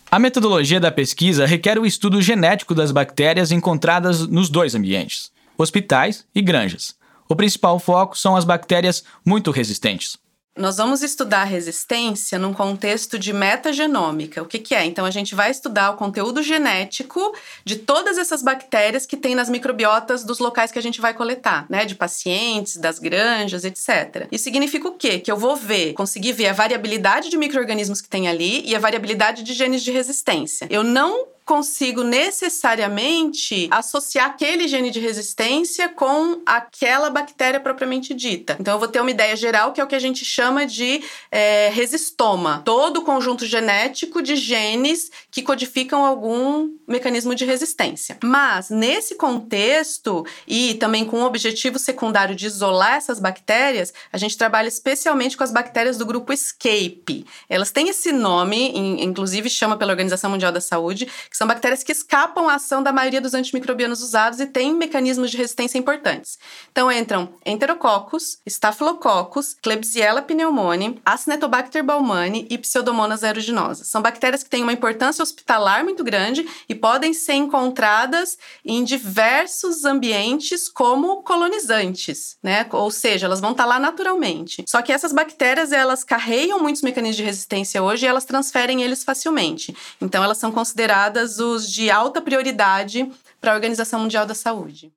A 0.09 0.17
metodologia 0.17 0.79
da 0.79 0.91
pesquisa 0.91 1.45
requer 1.45 1.77
o 1.77 1.85
estudo 1.85 2.21
genético 2.21 2.73
das 2.73 2.91
bactérias 2.91 3.51
encontradas 3.51 4.25
nos 4.25 4.47
dois 4.47 4.73
ambientes, 4.73 5.29
hospitais 5.57 6.25
e 6.33 6.41
granjas. 6.41 6.95
O 7.27 7.35
principal 7.35 7.77
foco 7.79 8.17
são 8.17 8.35
as 8.35 8.45
bactérias 8.45 9.03
muito 9.25 9.51
resistentes. 9.51 10.17
Nós 10.57 10.77
vamos 10.77 11.03
estudar 11.03 11.43
resistência 11.43 12.39
num 12.39 12.53
contexto 12.53 13.19
de 13.19 13.33
metagenômica. 13.33 14.41
O 14.41 14.45
que, 14.45 14.57
que, 14.57 14.73
é? 14.73 14.85
Então, 14.85 15.05
a 15.05 15.11
gente 15.11 15.35
vai 15.35 15.51
estudar 15.51 15.91
o 15.91 15.97
conteúdo 15.97 16.41
genético 16.41 17.35
de 17.65 17.75
todas 17.75 18.17
essas 18.17 18.41
bactérias 18.41 19.05
que 19.05 19.17
tem 19.17 19.35
nas 19.35 19.49
microbiotas 19.49 20.23
dos 20.23 20.39
locais 20.39 20.71
que 20.71 20.79
a 20.79 20.81
gente 20.81 21.01
vai 21.01 21.13
coletar, 21.13 21.65
né? 21.69 21.83
De 21.83 21.93
pacientes, 21.93 22.77
das 22.77 22.99
granjas, 22.99 23.65
etc. 23.65 24.29
Isso 24.31 24.45
significa 24.45 24.87
o 24.87 24.93
quê? 24.93 25.19
Que 25.19 25.29
eu 25.29 25.35
vou 25.35 25.57
ver, 25.57 25.91
conseguir 25.91 26.31
ver 26.31 26.47
a 26.47 26.53
variabilidade 26.53 27.29
de 27.29 27.37
micro-organismos 27.37 27.99
que 27.99 28.07
tem 28.07 28.29
ali 28.29 28.65
e 28.65 28.73
a 28.73 28.79
variabilidade 28.79 29.43
de 29.43 29.53
genes 29.53 29.83
de 29.83 29.91
resistência. 29.91 30.67
Eu 30.69 30.83
não 30.83 31.34
consigo 31.45 32.03
necessariamente 32.03 33.67
associar 33.69 34.25
aquele 34.25 34.67
gene 34.67 34.89
de 34.89 34.99
resistência 34.99 35.87
com 35.87 36.41
aquela 36.45 37.09
bactéria 37.11 37.59
propriamente 37.59 38.13
dita. 38.15 38.57
Então, 38.59 38.73
eu 38.73 38.79
vou 38.79 38.87
ter 38.87 38.99
uma 38.99 39.11
ideia 39.11 39.35
geral 39.35 39.71
que 39.71 39.79
é 39.79 39.83
o 39.83 39.87
que 39.87 39.95
a 39.95 39.99
gente 39.99 40.25
chama 40.25 40.65
de 40.65 41.03
é, 41.31 41.69
resistoma 41.69 42.63
todo 42.65 42.97
o 42.97 43.01
conjunto 43.03 43.45
genético 43.45 44.23
de 44.23 44.35
genes 44.35 45.11
que 45.29 45.43
codificam 45.43 46.03
algum 46.03 46.71
mecanismo 46.87 47.35
de 47.35 47.45
resistência. 47.45 48.17
Mas, 48.23 48.71
nesse 48.71 49.15
contexto, 49.15 50.25
e 50.47 50.73
também 50.75 51.05
com 51.05 51.21
o 51.21 51.25
objetivo 51.25 51.77
secundário 51.77 52.35
de 52.35 52.47
isolar 52.47 52.95
essas 52.95 53.19
bactérias, 53.19 53.93
a 54.11 54.17
gente 54.17 54.35
trabalha 54.35 54.67
especialmente 54.67 55.37
com 55.37 55.43
as 55.43 55.51
bactérias 55.51 55.97
do 55.97 56.05
grupo 56.05 56.33
ESCAPE. 56.33 57.25
Elas 57.47 57.71
têm 57.71 57.89
esse 57.89 58.11
nome, 58.11 58.71
inclusive 59.03 59.47
chama 59.47 59.77
pela 59.77 59.91
Organização 59.91 60.31
Mundial 60.31 60.51
da 60.51 60.61
Saúde, 60.61 61.07
que 61.35 61.37
são 61.37 61.47
bactérias 61.47 61.83
que 61.83 61.91
escapam 61.91 62.47
à 62.47 62.55
ação 62.55 62.81
da 62.81 62.93
maioria 62.93 63.19
dos 63.19 63.33
antimicrobianos 63.33 64.01
usados 64.01 64.39
e 64.39 64.45
têm 64.45 64.73
mecanismos 64.73 65.29
de 65.29 65.35
resistência 65.35 65.77
importantes. 65.77 66.39
Então 66.71 66.89
entram 66.89 67.27
Enterococcus, 67.45 68.39
Staphylococcus, 68.47 69.57
Klebsiella 69.61 70.21
pneumoniae, 70.21 70.97
Acinetobacter 71.05 71.83
baumannii 71.83 72.47
e 72.49 72.57
Pseudomonas 72.57 73.21
aeruginosa. 73.21 73.83
São 73.83 74.01
bactérias 74.01 74.43
que 74.43 74.49
têm 74.49 74.63
uma 74.63 74.71
importância 74.71 75.21
hospitalar 75.21 75.83
muito 75.83 76.05
grande 76.05 76.47
e 76.69 76.73
podem 76.73 77.13
ser 77.13 77.33
encontradas 77.33 78.37
em 78.63 78.81
diversos 78.85 79.83
ambientes 79.83 80.69
como 80.69 81.21
colonizantes, 81.21 82.37
né? 82.41 82.65
Ou 82.71 82.89
seja, 82.89 83.25
elas 83.25 83.41
vão 83.41 83.51
estar 83.51 83.65
lá 83.65 83.77
naturalmente. 83.77 84.63
Só 84.69 84.81
que 84.81 84.93
essas 84.93 85.11
bactérias, 85.11 85.73
elas 85.73 86.01
carregam 86.01 86.61
muitos 86.61 86.81
mecanismos 86.81 87.17
de 87.17 87.23
resistência 87.23 87.83
hoje 87.83 88.05
e 88.05 88.07
elas 88.07 88.23
transferem 88.23 88.83
eles 88.83 89.03
facilmente. 89.03 89.75
Então 89.99 90.23
elas 90.23 90.37
são 90.37 90.49
consideradas 90.49 91.24
os 91.25 91.69
de 91.69 91.89
alta 91.89 92.21
prioridade 92.21 93.11
para 93.41 93.51
a 93.51 93.55
Organização 93.55 93.99
Mundial 93.99 94.25
da 94.25 94.35
Saúde. 94.35 94.91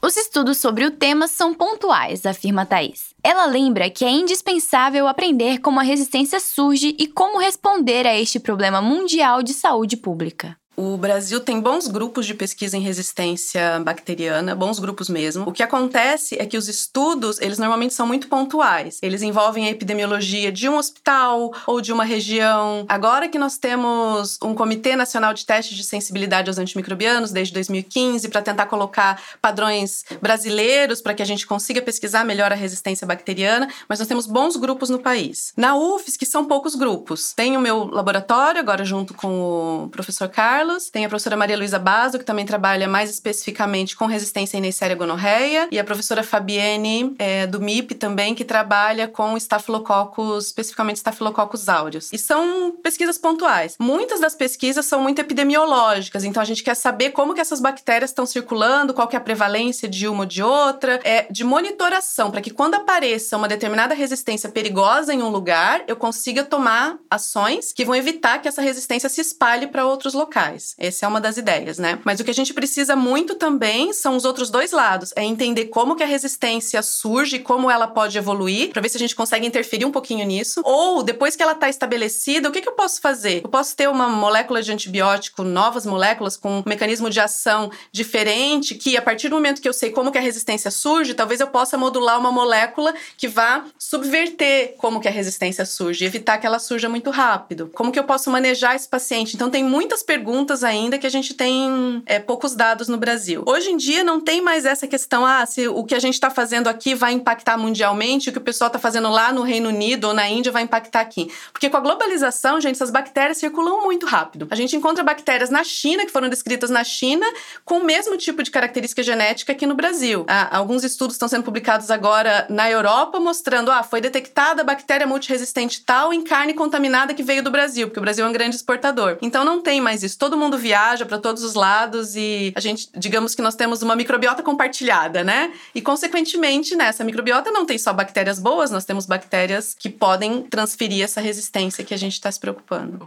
Os 0.00 0.16
estudos 0.16 0.58
sobre 0.58 0.84
o 0.84 0.90
tema 0.90 1.26
são 1.26 1.52
pontuais, 1.52 2.24
afirma 2.24 2.64
Thais. 2.64 3.14
Ela 3.22 3.46
lembra 3.46 3.90
que 3.90 4.04
é 4.04 4.10
indispensável 4.10 5.06
aprender 5.06 5.58
como 5.58 5.80
a 5.80 5.82
resistência 5.82 6.40
surge 6.40 6.94
e 6.98 7.06
como 7.06 7.38
responder 7.38 8.06
a 8.06 8.18
este 8.18 8.38
problema 8.38 8.80
mundial 8.80 9.42
de 9.42 9.52
saúde 9.52 9.96
pública. 9.96 10.56
O 10.80 10.96
Brasil 10.96 11.40
tem 11.40 11.60
bons 11.60 11.88
grupos 11.88 12.24
de 12.24 12.34
pesquisa 12.34 12.76
em 12.76 12.80
resistência 12.80 13.80
bacteriana, 13.80 14.54
bons 14.54 14.78
grupos 14.78 15.08
mesmo. 15.08 15.42
O 15.48 15.50
que 15.50 15.64
acontece 15.64 16.36
é 16.38 16.46
que 16.46 16.56
os 16.56 16.68
estudos, 16.68 17.40
eles 17.40 17.58
normalmente 17.58 17.94
são 17.94 18.06
muito 18.06 18.28
pontuais. 18.28 19.00
Eles 19.02 19.20
envolvem 19.20 19.66
a 19.66 19.70
epidemiologia 19.72 20.52
de 20.52 20.68
um 20.68 20.76
hospital 20.76 21.52
ou 21.66 21.80
de 21.80 21.92
uma 21.92 22.04
região. 22.04 22.86
Agora 22.88 23.28
que 23.28 23.40
nós 23.40 23.58
temos 23.58 24.38
um 24.40 24.54
Comitê 24.54 24.94
Nacional 24.94 25.34
de 25.34 25.44
Testes 25.44 25.76
de 25.76 25.82
Sensibilidade 25.82 26.48
aos 26.48 26.58
Antimicrobianos 26.58 27.32
desde 27.32 27.52
2015 27.54 28.28
para 28.28 28.40
tentar 28.40 28.66
colocar 28.66 29.20
padrões 29.42 30.04
brasileiros 30.22 31.02
para 31.02 31.12
que 31.12 31.24
a 31.24 31.26
gente 31.26 31.44
consiga 31.44 31.82
pesquisar 31.82 32.24
melhor 32.24 32.52
a 32.52 32.54
resistência 32.54 33.04
bacteriana, 33.04 33.68
mas 33.88 33.98
nós 33.98 34.06
temos 34.06 34.28
bons 34.28 34.54
grupos 34.54 34.90
no 34.90 35.00
país. 35.00 35.52
Na 35.56 35.74
UFES, 35.74 36.16
que 36.16 36.24
são 36.24 36.44
poucos 36.44 36.76
grupos. 36.76 37.32
Tem 37.32 37.56
o 37.56 37.60
meu 37.60 37.82
laboratório 37.86 38.60
agora 38.60 38.84
junto 38.84 39.12
com 39.12 39.86
o 39.86 39.88
professor 39.88 40.28
Carlos 40.28 40.67
Tem 40.92 41.04
a 41.04 41.08
professora 41.08 41.36
Maria 41.36 41.56
Luísa 41.56 41.78
Basso, 41.78 42.18
que 42.18 42.24
também 42.24 42.44
trabalha 42.44 42.86
mais 42.86 43.10
especificamente 43.10 43.96
com 43.96 44.06
resistência 44.06 44.58
à 44.58 44.60
Neisseria 44.60 44.96
gonorreia, 44.96 45.68
e 45.70 45.78
a 45.78 45.84
professora 45.84 46.22
Fabienne 46.22 47.14
é, 47.18 47.46
do 47.46 47.60
MIP 47.60 47.94
também, 47.94 48.34
que 48.34 48.44
trabalha 48.44 49.08
com 49.08 49.36
estafilococcus, 49.36 50.46
especificamente 50.46 50.96
estafilococcus 50.96 51.68
aureus. 51.68 52.12
E 52.12 52.18
são 52.18 52.72
pesquisas 52.82 53.16
pontuais. 53.18 53.76
Muitas 53.78 54.20
das 54.20 54.34
pesquisas 54.34 54.84
são 54.84 55.00
muito 55.00 55.20
epidemiológicas, 55.20 56.24
então 56.24 56.42
a 56.42 56.44
gente 56.44 56.62
quer 56.62 56.74
saber 56.74 57.10
como 57.10 57.34
que 57.34 57.40
essas 57.40 57.60
bactérias 57.60 58.10
estão 58.10 58.26
circulando, 58.26 58.92
qual 58.94 59.08
que 59.08 59.16
é 59.16 59.18
a 59.18 59.22
prevalência 59.22 59.88
de 59.88 60.06
uma 60.06 60.20
ou 60.20 60.26
de 60.26 60.42
outra, 60.42 61.00
é 61.04 61.26
de 61.30 61.44
monitoração, 61.44 62.30
para 62.30 62.40
que 62.40 62.50
quando 62.50 62.74
apareça 62.74 63.36
uma 63.36 63.48
determinada 63.48 63.94
resistência 63.94 64.48
perigosa 64.48 65.14
em 65.14 65.22
um 65.22 65.28
lugar, 65.28 65.82
eu 65.86 65.96
consiga 65.96 66.44
tomar 66.44 66.98
ações 67.10 67.72
que 67.72 67.84
vão 67.84 67.94
evitar 67.94 68.38
que 68.40 68.48
essa 68.48 68.62
resistência 68.62 69.08
se 69.08 69.20
espalhe 69.20 69.66
para 69.66 69.86
outros 69.86 70.14
locais. 70.14 70.57
Essa 70.78 71.06
é 71.06 71.08
uma 71.08 71.20
das 71.20 71.36
ideias, 71.36 71.78
né? 71.78 71.98
Mas 72.04 72.20
o 72.20 72.24
que 72.24 72.30
a 72.30 72.34
gente 72.34 72.54
precisa 72.54 72.96
muito 72.96 73.34
também 73.34 73.92
são 73.92 74.16
os 74.16 74.24
outros 74.24 74.50
dois 74.50 74.72
lados, 74.72 75.12
é 75.16 75.24
entender 75.24 75.66
como 75.66 75.96
que 75.96 76.02
a 76.02 76.06
resistência 76.06 76.82
surge, 76.82 77.38
como 77.38 77.70
ela 77.70 77.86
pode 77.86 78.16
evoluir, 78.16 78.70
para 78.70 78.82
ver 78.82 78.88
se 78.88 78.96
a 78.96 79.00
gente 79.00 79.14
consegue 79.14 79.46
interferir 79.46 79.84
um 79.84 79.92
pouquinho 79.92 80.26
nisso, 80.26 80.60
ou 80.64 81.02
depois 81.02 81.36
que 81.36 81.42
ela 81.42 81.52
está 81.52 81.68
estabelecida, 81.68 82.48
o 82.48 82.52
que, 82.52 82.60
que 82.60 82.68
eu 82.68 82.72
posso 82.74 83.00
fazer? 83.00 83.42
Eu 83.44 83.48
posso 83.48 83.76
ter 83.76 83.88
uma 83.88 84.08
molécula 84.08 84.62
de 84.62 84.72
antibiótico, 84.72 85.42
novas 85.42 85.86
moléculas 85.86 86.36
com 86.36 86.58
um 86.58 86.62
mecanismo 86.66 87.10
de 87.10 87.20
ação 87.20 87.70
diferente, 87.92 88.74
que 88.74 88.96
a 88.96 89.02
partir 89.02 89.28
do 89.28 89.36
momento 89.36 89.60
que 89.60 89.68
eu 89.68 89.72
sei 89.72 89.90
como 89.90 90.10
que 90.10 90.18
a 90.18 90.20
resistência 90.20 90.70
surge, 90.70 91.14
talvez 91.14 91.40
eu 91.40 91.48
possa 91.48 91.76
modular 91.76 92.18
uma 92.18 92.32
molécula 92.32 92.94
que 93.16 93.28
vá 93.28 93.64
subverter 93.78 94.74
como 94.78 95.00
que 95.00 95.08
a 95.08 95.10
resistência 95.10 95.64
surge, 95.64 96.04
evitar 96.04 96.38
que 96.38 96.46
ela 96.46 96.58
surja 96.58 96.88
muito 96.88 97.10
rápido. 97.10 97.70
Como 97.74 97.92
que 97.92 97.98
eu 97.98 98.04
posso 98.04 98.30
manejar 98.30 98.74
esse 98.74 98.88
paciente? 98.88 99.34
Então 99.34 99.50
tem 99.50 99.64
muitas 99.64 100.02
perguntas 100.02 100.37
ainda 100.62 100.98
que 100.98 101.06
a 101.06 101.10
gente 101.10 101.34
tem 101.34 102.02
é, 102.06 102.18
poucos 102.18 102.54
dados 102.54 102.88
no 102.88 102.96
Brasil. 102.96 103.42
Hoje 103.46 103.70
em 103.70 103.76
dia 103.76 104.04
não 104.04 104.20
tem 104.20 104.40
mais 104.40 104.64
essa 104.64 104.86
questão, 104.86 105.24
ah, 105.24 105.44
se 105.46 105.68
o 105.68 105.84
que 105.84 105.94
a 105.94 105.98
gente 105.98 106.14
está 106.14 106.30
fazendo 106.30 106.68
aqui 106.68 106.94
vai 106.94 107.12
impactar 107.12 107.56
mundialmente, 107.56 108.28
o 108.28 108.32
que 108.32 108.38
o 108.38 108.42
pessoal 108.42 108.68
está 108.68 108.78
fazendo 108.78 109.08
lá 109.08 109.32
no 109.32 109.42
Reino 109.42 109.68
Unido 109.68 110.08
ou 110.08 110.14
na 110.14 110.28
Índia 110.28 110.52
vai 110.52 110.62
impactar 110.62 111.00
aqui. 111.00 111.30
Porque 111.52 111.70
com 111.70 111.76
a 111.76 111.80
globalização, 111.80 112.60
gente, 112.60 112.74
essas 112.74 112.90
bactérias 112.90 113.38
circulam 113.38 113.82
muito 113.82 114.06
rápido. 114.06 114.46
A 114.50 114.54
gente 114.54 114.76
encontra 114.76 115.02
bactérias 115.02 115.50
na 115.50 115.64
China, 115.64 116.04
que 116.04 116.12
foram 116.12 116.28
descritas 116.28 116.70
na 116.70 116.84
China, 116.84 117.26
com 117.64 117.78
o 117.78 117.84
mesmo 117.84 118.16
tipo 118.16 118.42
de 118.42 118.50
característica 118.50 119.02
genética 119.02 119.52
aqui 119.52 119.66
no 119.66 119.74
Brasil. 119.74 120.24
Ah, 120.28 120.56
alguns 120.56 120.84
estudos 120.84 121.14
estão 121.14 121.28
sendo 121.28 121.44
publicados 121.44 121.90
agora 121.90 122.46
na 122.48 122.70
Europa 122.70 123.18
mostrando, 123.20 123.70
ah, 123.70 123.82
foi 123.82 124.00
detectada 124.00 124.64
bactéria 124.64 125.06
multiresistente 125.06 125.82
tal 125.84 126.12
em 126.12 126.22
carne 126.22 126.54
contaminada 126.54 127.14
que 127.14 127.22
veio 127.22 127.42
do 127.42 127.50
Brasil, 127.50 127.88
porque 127.88 127.98
o 127.98 128.02
Brasil 128.02 128.24
é 128.24 128.28
um 128.28 128.32
grande 128.32 128.56
exportador. 128.56 129.18
Então 129.22 129.44
não 129.44 129.60
tem 129.60 129.80
mais 129.80 130.02
isso. 130.02 130.18
Todo 130.28 130.36
mundo 130.36 130.58
viaja 130.58 131.06
para 131.06 131.16
todos 131.18 131.42
os 131.42 131.54
lados 131.54 132.14
e 132.14 132.52
a 132.54 132.60
gente, 132.60 132.90
digamos 132.94 133.34
que 133.34 133.40
nós 133.40 133.54
temos 133.54 133.80
uma 133.80 133.96
microbiota 133.96 134.42
compartilhada, 134.42 135.24
né? 135.24 135.50
E 135.74 135.80
consequentemente, 135.80 136.76
nessa 136.76 137.02
microbiota 137.02 137.50
não 137.50 137.64
tem 137.64 137.78
só 137.78 137.94
bactérias 137.94 138.38
boas, 138.38 138.70
nós 138.70 138.84
temos 138.84 139.06
bactérias 139.06 139.74
que 139.74 139.88
podem 139.88 140.42
transferir 140.42 141.02
essa 141.02 141.22
resistência 141.22 141.82
que 141.82 141.94
a 141.94 141.96
gente 141.96 142.12
está 142.12 142.30
se 142.30 142.38
preocupando. 142.38 143.06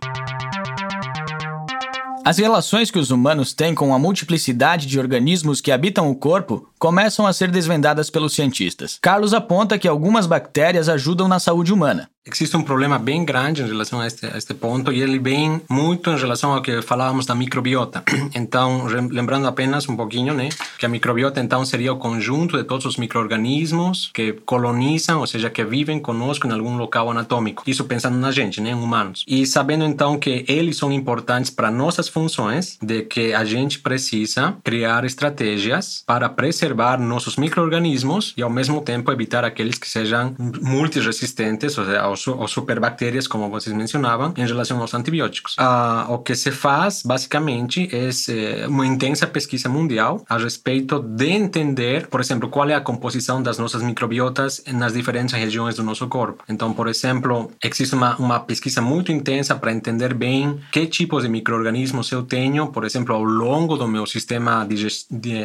As 2.26 2.40
relações 2.40 2.90
que 2.90 2.98
os 2.98 3.12
humanos 3.12 3.54
têm 3.54 3.76
com 3.76 3.94
a 3.94 4.00
multiplicidade 4.00 4.88
de 4.88 5.00
organismos 5.00 5.62
que 5.62 5.72
habitam 5.72 6.10
o 6.10 6.16
corpo 6.16 6.70
começam 6.80 7.28
a 7.28 7.34
ser 7.34 7.52
desvendadas 7.52 8.10
pelos 8.10 8.34
cientistas. 8.34 8.98
Carlos 9.00 9.34
aponta 9.34 9.78
que 9.78 9.88
algumas 9.88 10.26
bactérias 10.26 10.90
ajudam 10.90 11.28
na 11.28 11.40
saúde 11.40 11.72
humana. 11.72 12.10
Existe 12.24 12.56
um 12.56 12.62
problema 12.62 13.00
bem 13.00 13.26
grande 13.26 13.64
em 13.64 13.68
relação 13.68 14.00
a 14.00 14.06
este, 14.06 14.28
a 14.28 14.38
este 14.38 14.54
ponto 14.54 14.92
e 14.92 15.02
ele 15.02 15.18
vem 15.18 15.60
muito 15.68 16.12
em 16.12 16.16
relação 16.16 16.54
ao 16.54 16.62
que 16.62 16.80
falávamos 16.84 17.26
da 17.26 17.34
microbiota. 17.34 18.04
Então, 18.34 18.86
lembrando 18.86 19.48
apenas 19.48 19.88
um 19.90 19.96
pouquinho, 19.96 20.34
né, 20.34 20.50
que 20.78 20.86
a 20.86 20.90
microbiota 20.90 21.40
então 21.40 21.66
seria 21.66 21.92
o 21.92 21.98
conjunto 21.98 22.58
de 22.58 22.64
todos 22.64 22.86
os 22.86 22.98
microorganismos 22.98 24.10
que 24.14 24.34
colonizam, 24.46 25.20
ou 25.20 25.28
seja, 25.28 25.50
que 25.50 25.64
vivem 25.64 26.00
conosco 26.00 26.48
em 26.48 26.52
algum 26.52 26.78
local 26.78 27.10
anatômico. 27.10 27.64
Isso 27.68 27.84
pensando 27.86 28.18
na 28.18 28.32
gente, 28.32 28.62
né, 28.62 28.72
em 28.72 28.74
humanos. 28.74 29.24
E 29.28 29.46
sabendo 29.46 29.84
então 29.84 30.18
que 30.18 30.46
eles 30.48 30.78
são 30.78 30.92
importantes 30.92 31.52
para 31.52 31.70
nossas 31.70 32.08
funções, 32.08 32.78
de 32.82 33.02
que 33.04 33.34
a 33.34 33.44
gente 33.44 33.80
precisa 33.80 34.56
criar 34.64 35.04
estratégias 35.06 36.04
para 36.06 36.30
preservar 36.30 37.00
nossos 37.00 37.36
microorganismos 37.36 38.34
e 38.38 38.42
ao 38.42 38.50
mesmo 38.50 38.82
tempo 38.82 39.12
evitar 39.12 39.44
aqueles 39.44 39.78
que 39.78 39.90
sejam 39.90 40.36
multiresistentes, 40.62 41.78
ou 41.78 41.86
seja, 41.86 42.11
ou, 42.12 42.48
superbactérias, 42.48 43.28
como 43.28 43.50
vocês 43.50 43.76
mencionavam, 43.76 44.34
em 44.38 44.46
relação 44.46 44.80
aos 44.82 44.94
antibióticos. 44.94 45.56
Ah, 45.58 46.06
o 46.10 46.20
que 46.20 46.36
se 46.36 46.52
faz, 46.52 47.04
basicamente, 47.04 47.90
é 47.94 48.68
uma 48.68 48.86
intensa 48.86 49.28
pesquisa 49.28 49.70
mundial 49.70 50.24
a 50.30 50.38
respeito 50.38 51.00
de 51.00 51.30
entender, 51.30 52.08
por 52.08 52.20
exemplo, 52.20 52.50
qual 52.50 52.70
é 52.70 52.76
a 52.76 52.82
composição 52.82 53.42
das 53.42 53.58
nossas 53.58 53.82
microbiotas 53.82 54.64
nas 54.68 54.94
diferentes 54.94 55.34
regiões 55.34 55.76
do 55.76 55.84
nosso 55.84 56.08
corpo. 56.08 56.44
Então, 56.48 56.74
por 56.74 56.88
exemplo, 56.88 57.52
existe 57.64 57.96
uma, 57.96 58.16
uma 58.18 58.40
pesquisa 58.40 58.82
muito 58.82 59.12
intensa 59.12 59.56
para 59.56 59.72
entender 59.72 60.14
bem 60.14 60.60
que 60.72 60.86
tipos 60.86 61.24
de 61.24 61.30
microorganismos 61.30 62.12
eu 62.12 62.24
tenho, 62.24 62.68
por 62.68 62.84
exemplo, 62.84 63.16
ao 63.16 63.24
longo 63.24 63.78
do 63.78 63.88
meu 63.88 64.06
sistema 64.06 64.68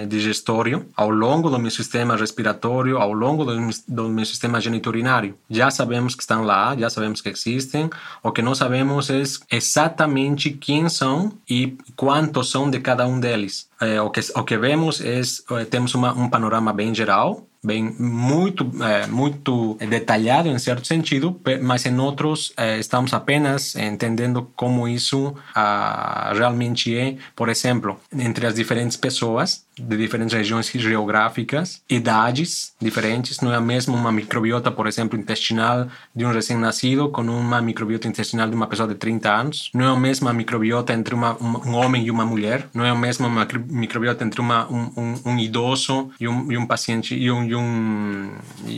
digestório, 0.09 0.87
ao 0.97 1.11
longo 1.11 1.51
do 1.51 1.59
meu 1.59 1.71
sistema 1.71 2.17
respiratório, 2.17 2.99
ao 2.99 3.13
longo 3.13 3.45
do, 3.45 3.55
do 3.89 4.09
meu 4.09 4.25
sistema 4.25 4.61
geniturinário. 4.61 5.37
Já 5.49 5.71
sabemos 5.71 6.15
que 6.15 6.23
estão 6.23 6.43
lá 6.43 6.56
já 6.79 6.91
sabemos 6.91 7.21
que 7.21 7.29
existem. 7.29 7.91
O 8.23 8.33
que 8.33 8.43
não 8.43 8.55
sabemos 8.55 9.11
é 9.11 9.23
exatamente 9.51 10.51
quem 10.51 10.89
são 10.89 11.33
e 11.49 11.77
quantos 11.95 12.51
são 12.51 12.71
de 12.71 12.81
cada 12.81 13.07
um 13.07 13.21
deles. 13.21 13.69
É, 13.81 14.01
o, 14.01 14.11
que, 14.11 14.21
o 14.35 14.45
que 14.45 14.57
vemos 14.57 15.01
é, 15.01 15.21
temos 15.65 15.95
uma, 15.95 16.13
um 16.13 16.29
panorama 16.29 16.73
bem 16.73 16.95
geral, 16.95 17.47
bem 17.63 17.95
muito 17.99 18.71
é, 18.83 19.07
muito 19.07 19.75
detalhado 19.75 20.49
em 20.49 20.59
certo 20.59 20.87
sentido, 20.87 21.39
mas 21.63 21.85
em 21.85 21.99
outros 21.99 22.53
é, 22.57 22.79
estamos 22.79 23.13
apenas 23.13 23.75
entendendo 23.75 24.51
como 24.55 24.87
isso 24.87 25.35
ah, 25.55 26.33
realmente 26.35 26.97
é, 26.97 27.17
por 27.35 27.49
exemplo, 27.49 28.01
entre 28.13 28.47
as 28.47 28.55
diferentes 28.55 28.97
pessoas 28.97 29.66
de 29.79 29.97
diferentes 29.97 30.35
regiões 30.35 30.71
geográficas, 30.71 31.83
idades 31.89 32.75
diferentes. 32.81 33.41
Não 33.41 33.53
é 33.53 33.61
mesmo 33.61 33.95
uma 33.95 34.11
microbiota, 34.11 34.71
por 34.71 34.87
exemplo, 34.87 35.19
intestinal 35.19 35.87
de 36.15 36.25
um 36.25 36.33
recém-nascido 36.33 37.11
com 37.11 37.23
uma 37.23 37.61
microbiota 37.61 38.09
intestinal 38.09 38.49
de 38.49 38.55
uma 38.55 38.67
pessoa 38.67 38.89
de 38.89 38.95
30 38.95 39.31
anos. 39.31 39.71
Não 39.75 39.85
é 39.85 39.97
a 39.97 40.01
mesma 40.01 40.33
microbiota 40.33 40.93
entre 40.93 41.15
uma, 41.15 41.37
um, 41.43 41.71
um 41.71 41.75
homem 41.75 42.07
e 42.07 42.11
uma 42.11 42.25
mulher. 42.25 42.69
Não 42.73 42.85
é 42.85 42.91
a 42.91 42.95
mesma 42.95 43.29
microbiota 43.69 44.25
entre 44.25 44.41
uma, 44.41 44.67
um, 44.71 45.15
um, 45.25 45.39
idoso 45.39 46.11
e 46.19 46.27
um, 46.27 46.51
e 46.51 46.57
um 46.57 46.67
paciente 46.67 47.15
e 47.15 47.31
um, 47.31 47.45
e 47.45 47.55
um 47.55 48.31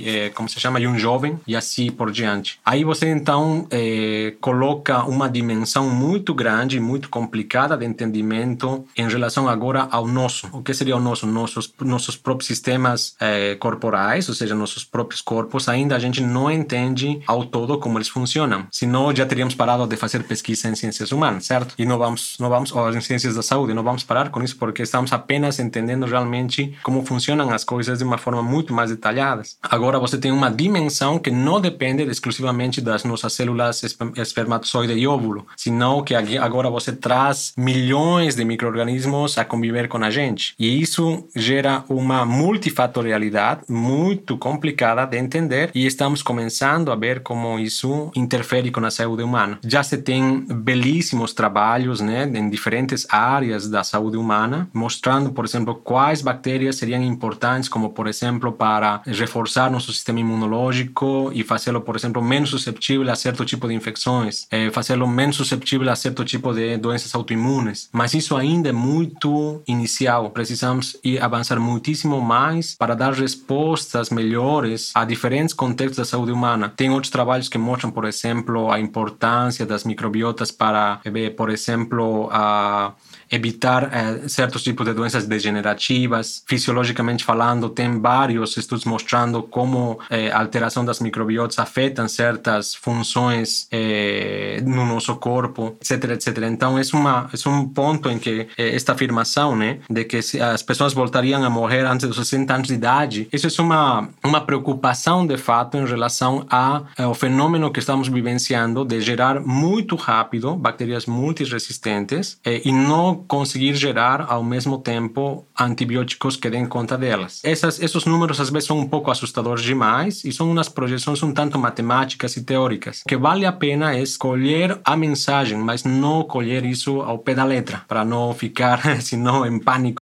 é, 0.05 0.31
como 0.31 0.49
se 0.49 0.59
chama, 0.59 0.81
e 0.81 0.87
um 0.87 0.99
jovem 0.99 1.39
e 1.47 1.55
assim 1.55 1.91
por 1.91 2.11
diante. 2.11 2.59
Aí 2.65 2.83
você 2.83 3.09
então 3.09 3.67
é, 3.71 4.35
coloca 4.41 5.05
uma 5.05 5.29
dimensão 5.29 5.89
muito 5.89 6.35
grande, 6.35 6.81
muito 6.81 7.09
complicada 7.09 7.77
de 7.77 7.87
entendimento 7.87 8.85
em 8.97 9.09
relação 9.09 9.49
agora 9.49 9.87
ao 9.91 10.07
nosso. 10.07 10.49
O 10.53 10.63
que 10.63 10.75
seria 10.75 10.88
o 10.93 11.01
nosso, 11.01 11.27
nossos, 11.27 11.73
nossos 11.81 12.17
próprios 12.17 12.47
sistemas 12.47 13.15
é, 13.21 13.55
corporais, 13.57 14.29
ou 14.29 14.35
seja, 14.35 14.55
nossos 14.55 14.85
próprios 14.85 15.21
corpos, 15.21 15.69
ainda 15.69 15.97
a 15.97 15.99
gente 15.99 16.21
não 16.21 16.51
entende 16.51 17.21
ao 17.27 17.45
todo 17.45 17.79
como 17.79 17.99
eles 17.99 18.09
funcionam. 18.09 18.67
Senão 18.71 19.15
já 19.15 19.27
teríamos 19.27 19.55
parado 19.55 19.87
de 19.87 19.97
fazer 19.97 20.23
pesquisa 20.25 20.69
em 20.69 20.75
ciências 20.75 21.13
humanas, 21.13 21.47
certo? 21.47 21.75
E 21.79 21.85
não 21.85 21.99
vamos, 21.99 22.37
não 22.39 22.49
vamos, 22.49 22.73
ou 22.73 22.91
em 22.93 23.01
ciências 23.01 23.35
da 23.35 23.43
saúde, 23.43 23.75
não 23.75 23.83
vamos 23.83 24.03
parar 24.03 24.31
com 24.31 24.43
isso 24.43 24.57
porque 24.57 24.83
estamos 24.83 25.13
apenas 25.13 25.59
entendendo 25.59 26.07
realmente 26.07 26.77
como 26.83 27.05
funcionam 27.05 27.51
as 27.51 27.65
coisas 27.65 27.99
de 27.99 28.05
uma 28.05 28.19
forma 28.19 28.43
muito 28.43 28.73
mais 28.73 28.91
detalhada. 28.91 29.43
Agora 29.63 29.99
você 29.99 30.19
tem 30.19 30.33
uma 30.33 30.51
dimensão 30.51 31.19
que 31.19 31.31
não 31.31 31.61
depende 31.61 32.03
exclusivamente 32.05 32.81
das 32.81 33.05
nossas 33.05 33.33
células 33.33 33.83
espermatozoide 34.17 34.93
e 34.93 35.07
óvulo, 35.07 35.47
senão 35.57 36.03
que 36.03 36.15
agora 36.15 36.71
você 36.71 36.93
traz 36.93 37.53
milhões 37.57 38.35
de 38.35 38.45
micro-organismos 38.45 39.39
a 39.39 39.45
conviver 39.45 39.89
com 39.89 39.99
a 39.99 40.11
gente. 40.11 40.55
E 40.59 40.78
isso 40.81 41.25
gera 41.35 41.85
uma 41.89 42.25
multifatorialidade 42.25 43.63
muito 43.69 44.37
complicada 44.37 45.05
de 45.07 45.19
entender 45.19 45.71
e 45.75 45.87
estamos 45.87 46.23
começando 46.23 46.93
a 46.93 46.97
ver 46.97 47.21
como 47.21 47.59
isso 47.59 48.11
interfere 48.15 48.71
com 48.71 48.85
a 48.85 48.91
saúde 48.91 49.23
humana. 49.23 49.59
Já 49.65 49.83
se 49.83 49.99
tem 49.99 50.41
belíssimos 50.49 51.33
trabalhos 51.33 52.01
né, 52.01 52.31
em 52.33 52.49
diferentes 52.49 53.07
áreas 53.11 53.69
da 53.69 53.83
saúde 53.83 54.17
humana, 54.17 54.69
mostrando, 54.73 55.33
por 55.33 55.45
exemplo, 55.45 55.75
quais 55.75 56.23
bactérias 56.23 56.77
seriam 56.77 57.03
importantes, 57.03 57.69
como, 57.69 57.91
por 57.91 58.07
exemplo, 58.07 58.53
para 58.53 59.03
reforçar 59.07 59.71
nosso 59.71 59.93
sistema 59.93 60.21
imunológico 60.21 61.31
e 61.35 61.43
fazê-lo, 61.43 61.81
por 61.81 61.97
exemplo, 61.97 62.23
menos 62.23 62.51
susceptível 62.51 63.11
a 63.11 63.17
certo 63.17 63.45
tipo 63.45 63.67
de 63.69 63.75
infecções, 63.75 64.47
é, 64.51 64.71
fazê-lo 64.71 65.07
menos 65.07 65.37
susceptível 65.37 65.91
a 65.91 65.97
certo 65.97 66.25
tipo 66.25 66.53
de 66.53 66.77
doenças 66.77 67.15
autoimunes. 67.15 67.89
Mas 67.93 68.15
isso 68.15 68.37
ainda 68.37 68.69
é 68.69 68.73
muito 68.73 69.63
inicial. 69.67 70.31
Precisamos 70.31 70.68
ir 71.05 71.23
avançar 71.23 71.59
muitíssimo 71.59 72.21
mais 72.21 72.75
para 72.75 72.95
dar 72.95 73.13
respostas 73.13 74.11
melhores 74.11 74.93
a 74.95 75.05
diferentes 75.05 75.55
contextos 75.55 75.99
da 75.99 76.05
saúde 76.05 76.33
humana. 76.33 76.73
Tem 76.75 76.91
outros 76.91 77.11
trabalhos 77.11 77.49
que 77.49 77.59
mostram, 77.59 77.91
por 77.91 78.05
exemplo, 78.05 78.71
a 78.71 78.79
importância 78.81 79.65
das 79.65 79.85
microbiotas 79.85 80.51
para, 80.51 81.01
por 81.37 81.51
exemplo, 81.51 82.29
a 82.33 82.93
evitar 83.31 83.91
eh, 83.93 84.29
certos 84.29 84.63
tipos 84.63 84.87
de 84.87 84.93
doenças 84.93 85.27
degenerativas. 85.27 86.43
Fisiologicamente 86.47 87.25
falando, 87.25 87.69
tem 87.69 88.01
vários 88.01 88.57
estudos 88.57 88.85
mostrando 88.85 89.43
como 89.43 89.99
eh, 90.11 90.31
a 90.31 90.41
alteração 90.41 90.85
das 90.85 91.01
microbiotas 91.01 91.59
afetam 91.59 92.09
certas 92.09 92.75
funções 92.75 93.67
eh, 93.71 94.61
no 94.65 94.87
nosso 94.87 95.17
corpo, 95.17 95.77
etc, 95.81 96.11
etc. 96.11 96.39
Então, 96.51 96.79
é, 96.79 96.83
uma, 96.93 97.31
é 97.33 97.49
um 97.49 97.69
ponto 97.69 98.09
em 98.09 98.19
que 98.19 98.49
esta 98.57 98.93
afirmação, 98.93 99.55
né, 99.57 99.79
de 99.89 100.05
que 100.05 100.19
as 100.41 100.63
pessoas 100.63 100.93
voltariam 100.93 101.43
a 101.45 101.51
morrer 101.51 101.85
antes 101.85 102.07
dos 102.07 102.17
60 102.17 102.55
anos 102.55 102.69
de 102.69 102.75
idade, 102.75 103.29
isso 103.33 103.47
é 103.47 103.65
uma, 103.65 104.09
uma 104.25 104.41
preocupação, 104.41 105.27
de 105.27 105.37
fato, 105.37 105.77
em 105.77 105.87
relação 105.87 106.47
ao 106.49 106.87
eh, 106.97 107.15
fenômeno 107.15 107.71
que 107.71 107.81
estamos 107.81 108.09
vivenciando 108.09 108.85
de 108.85 109.01
gerar 109.01 109.41
muito 109.41 109.97
rápido 109.97 110.57
bactérias 110.57 111.07
multiresistentes 111.07 112.39
e 112.65 112.73
não 112.73 113.18
conseguir 113.27 113.75
gerar 113.75 114.27
ao 114.29 114.43
mesmo 114.43 114.79
tempo 114.79 115.47
antibióticos 115.59 116.37
que 116.37 116.51
deem 116.51 116.67
conta 116.67 116.97
delas. 116.97 117.41
Essas, 117.43 117.81
esses 117.81 118.05
números 118.05 118.41
às 118.41 118.51
vezes 118.51 118.67
são 118.67 118.79
um 118.79 118.87
pouco 118.87 119.11
assustadores 119.11 119.63
demais 119.63 120.25
e 120.25 120.33
são 120.33 120.51
umas 120.51 120.69
projeções 120.69 121.23
um 121.23 121.33
tanto 121.33 121.59
matemáticas 121.59 122.37
e 122.37 122.43
teóricas. 122.43 123.01
O 123.01 123.09
que 123.09 123.17
vale 123.17 123.45
a 123.47 123.53
pena 123.53 123.95
é 123.95 124.03
escolher 124.03 124.79
a 124.85 124.97
mensagem, 124.97 125.59
mas 125.59 125.85
não 125.85 126.23
colher 126.23 126.65
isso 126.65 127.01
ao 127.01 127.19
pé 127.19 127.35
da 127.35 127.45
letra, 127.45 127.85
para 127.89 128.05
não 128.05 128.33
ficar, 128.35 128.81
senão, 129.03 129.47
em 129.47 129.59
pânico. 129.59 129.99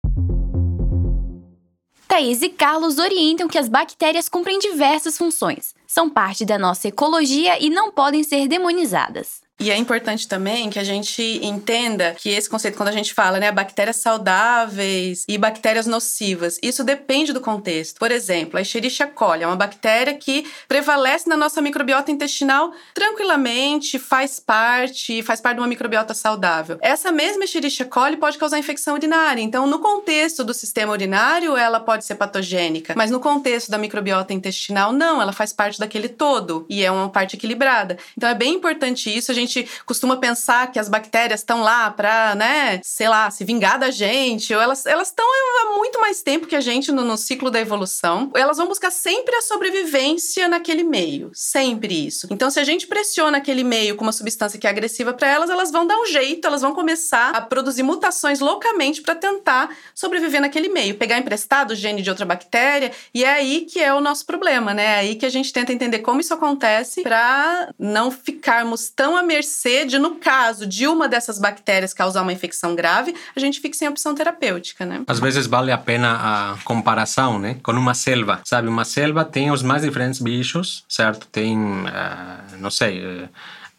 Thaís 2.06 2.42
e 2.42 2.48
Carlos 2.48 2.98
orientam 2.98 3.46
que 3.46 3.56
as 3.56 3.68
bactérias 3.68 4.28
cumprem 4.28 4.58
diversas 4.58 5.16
funções, 5.16 5.74
são 5.86 6.10
parte 6.10 6.44
da 6.44 6.58
nossa 6.58 6.88
ecologia 6.88 7.62
e 7.62 7.70
não 7.70 7.92
podem 7.92 8.24
ser 8.24 8.48
demonizadas. 8.48 9.39
E 9.60 9.70
é 9.70 9.76
importante 9.76 10.26
também 10.26 10.70
que 10.70 10.78
a 10.78 10.84
gente 10.84 11.22
entenda 11.42 12.14
que 12.14 12.30
esse 12.30 12.48
conceito, 12.48 12.78
quando 12.78 12.88
a 12.88 12.92
gente 12.92 13.12
fala, 13.12 13.38
né, 13.38 13.52
bactérias 13.52 13.96
saudáveis 13.96 15.26
e 15.28 15.36
bactérias 15.36 15.86
nocivas, 15.86 16.58
isso 16.62 16.82
depende 16.82 17.30
do 17.34 17.42
contexto. 17.42 17.98
Por 17.98 18.10
exemplo, 18.10 18.56
a 18.56 18.62
Escherichia 18.62 19.06
coli 19.06 19.42
é 19.42 19.46
uma 19.46 19.56
bactéria 19.56 20.14
que 20.14 20.50
prevalece 20.66 21.28
na 21.28 21.36
nossa 21.36 21.60
microbiota 21.60 22.10
intestinal 22.10 22.72
tranquilamente, 22.94 23.98
faz 23.98 24.40
parte, 24.40 25.22
faz 25.22 25.42
parte 25.42 25.56
de 25.56 25.60
uma 25.60 25.68
microbiota 25.68 26.14
saudável. 26.14 26.78
Essa 26.80 27.12
mesma 27.12 27.44
Escherichia 27.44 27.84
coli 27.84 28.16
pode 28.16 28.38
causar 28.38 28.58
infecção 28.58 28.94
urinária. 28.94 29.42
Então, 29.42 29.66
no 29.66 29.78
contexto 29.78 30.42
do 30.42 30.54
sistema 30.54 30.90
urinário, 30.90 31.54
ela 31.54 31.80
pode 31.80 32.06
ser 32.06 32.14
patogênica, 32.14 32.94
mas 32.96 33.10
no 33.10 33.20
contexto 33.20 33.70
da 33.70 33.76
microbiota 33.76 34.32
intestinal, 34.32 34.90
não, 34.90 35.20
ela 35.20 35.34
faz 35.34 35.52
parte 35.52 35.78
daquele 35.78 36.08
todo 36.08 36.64
e 36.66 36.82
é 36.82 36.90
uma 36.90 37.10
parte 37.10 37.36
equilibrada. 37.36 37.98
Então, 38.16 38.26
é 38.26 38.34
bem 38.34 38.54
importante 38.54 39.14
isso, 39.14 39.30
a 39.30 39.34
gente 39.34 39.49
gente 39.50 39.68
costuma 39.84 40.16
pensar 40.16 40.70
que 40.70 40.78
as 40.78 40.88
bactérias 40.88 41.40
estão 41.40 41.62
lá 41.62 41.90
para, 41.90 42.34
né, 42.34 42.80
sei 42.82 43.08
lá, 43.08 43.30
se 43.30 43.44
vingar 43.44 43.78
da 43.78 43.90
gente, 43.90 44.54
ou 44.54 44.60
elas 44.60 44.86
elas 44.86 45.08
estão 45.08 45.26
há 45.62 45.76
muito 45.76 46.00
mais 46.00 46.22
tempo 46.22 46.46
que 46.46 46.56
a 46.56 46.60
gente 46.60 46.92
no, 46.92 47.04
no 47.04 47.16
ciclo 47.16 47.50
da 47.50 47.60
evolução. 47.60 48.30
Elas 48.34 48.56
vão 48.56 48.66
buscar 48.66 48.90
sempre 48.90 49.34
a 49.36 49.42
sobrevivência 49.42 50.48
naquele 50.48 50.84
meio, 50.84 51.30
sempre 51.34 52.06
isso. 52.06 52.28
Então, 52.30 52.50
se 52.50 52.60
a 52.60 52.64
gente 52.64 52.86
pressiona 52.86 53.38
aquele 53.38 53.64
meio 53.64 53.96
com 53.96 54.04
uma 54.04 54.12
substância 54.12 54.58
que 54.58 54.66
é 54.66 54.70
agressiva 54.70 55.12
para 55.12 55.28
elas, 55.28 55.50
elas 55.50 55.70
vão 55.70 55.86
dar 55.86 55.98
um 55.98 56.06
jeito, 56.06 56.46
elas 56.46 56.62
vão 56.62 56.74
começar 56.74 57.30
a 57.30 57.40
produzir 57.40 57.82
mutações 57.82 58.40
loucamente 58.40 59.02
para 59.02 59.14
tentar 59.14 59.74
sobreviver 59.94 60.40
naquele 60.40 60.68
meio, 60.68 60.96
pegar 60.96 61.18
emprestado 61.18 61.72
o 61.72 61.74
gene 61.74 62.02
de 62.02 62.10
outra 62.10 62.24
bactéria, 62.24 62.92
e 63.12 63.24
é 63.24 63.32
aí 63.32 63.62
que 63.62 63.80
é 63.80 63.92
o 63.92 64.00
nosso 64.00 64.24
problema, 64.26 64.72
né? 64.72 64.84
É 64.84 64.98
aí 64.98 65.14
que 65.14 65.26
a 65.26 65.30
gente 65.30 65.52
tenta 65.52 65.72
entender 65.72 66.00
como 66.00 66.20
isso 66.20 66.34
acontece 66.34 67.02
para 67.02 67.72
não 67.78 68.10
ficarmos 68.10 68.88
tão 68.88 69.20
mercê 69.22 69.39
mercê 69.40 69.86
de, 69.86 69.98
no 69.98 70.16
caso 70.16 70.66
de 70.66 70.86
uma 70.86 71.08
dessas 71.08 71.38
bactérias 71.38 71.94
causar 71.94 72.22
uma 72.22 72.32
infecção 72.32 72.74
grave, 72.74 73.14
a 73.34 73.40
gente 73.40 73.60
fica 73.60 73.76
sem 73.76 73.88
opção 73.88 74.14
terapêutica, 74.14 74.84
né? 74.84 75.02
Às 75.06 75.18
vezes 75.18 75.46
vale 75.46 75.72
a 75.72 75.78
pena 75.78 76.18
a 76.20 76.56
comparação, 76.64 77.38
né? 77.38 77.56
Com 77.62 77.72
uma 77.72 77.94
selva, 77.94 78.40
sabe? 78.44 78.68
Uma 78.68 78.84
selva 78.84 79.24
tem 79.24 79.50
os 79.50 79.62
mais 79.62 79.82
diferentes 79.82 80.20
bichos, 80.20 80.84
certo? 80.88 81.26
Tem, 81.26 81.56
uh, 81.56 82.58
não 82.58 82.70
sei... 82.70 83.04
Uh, 83.04 83.28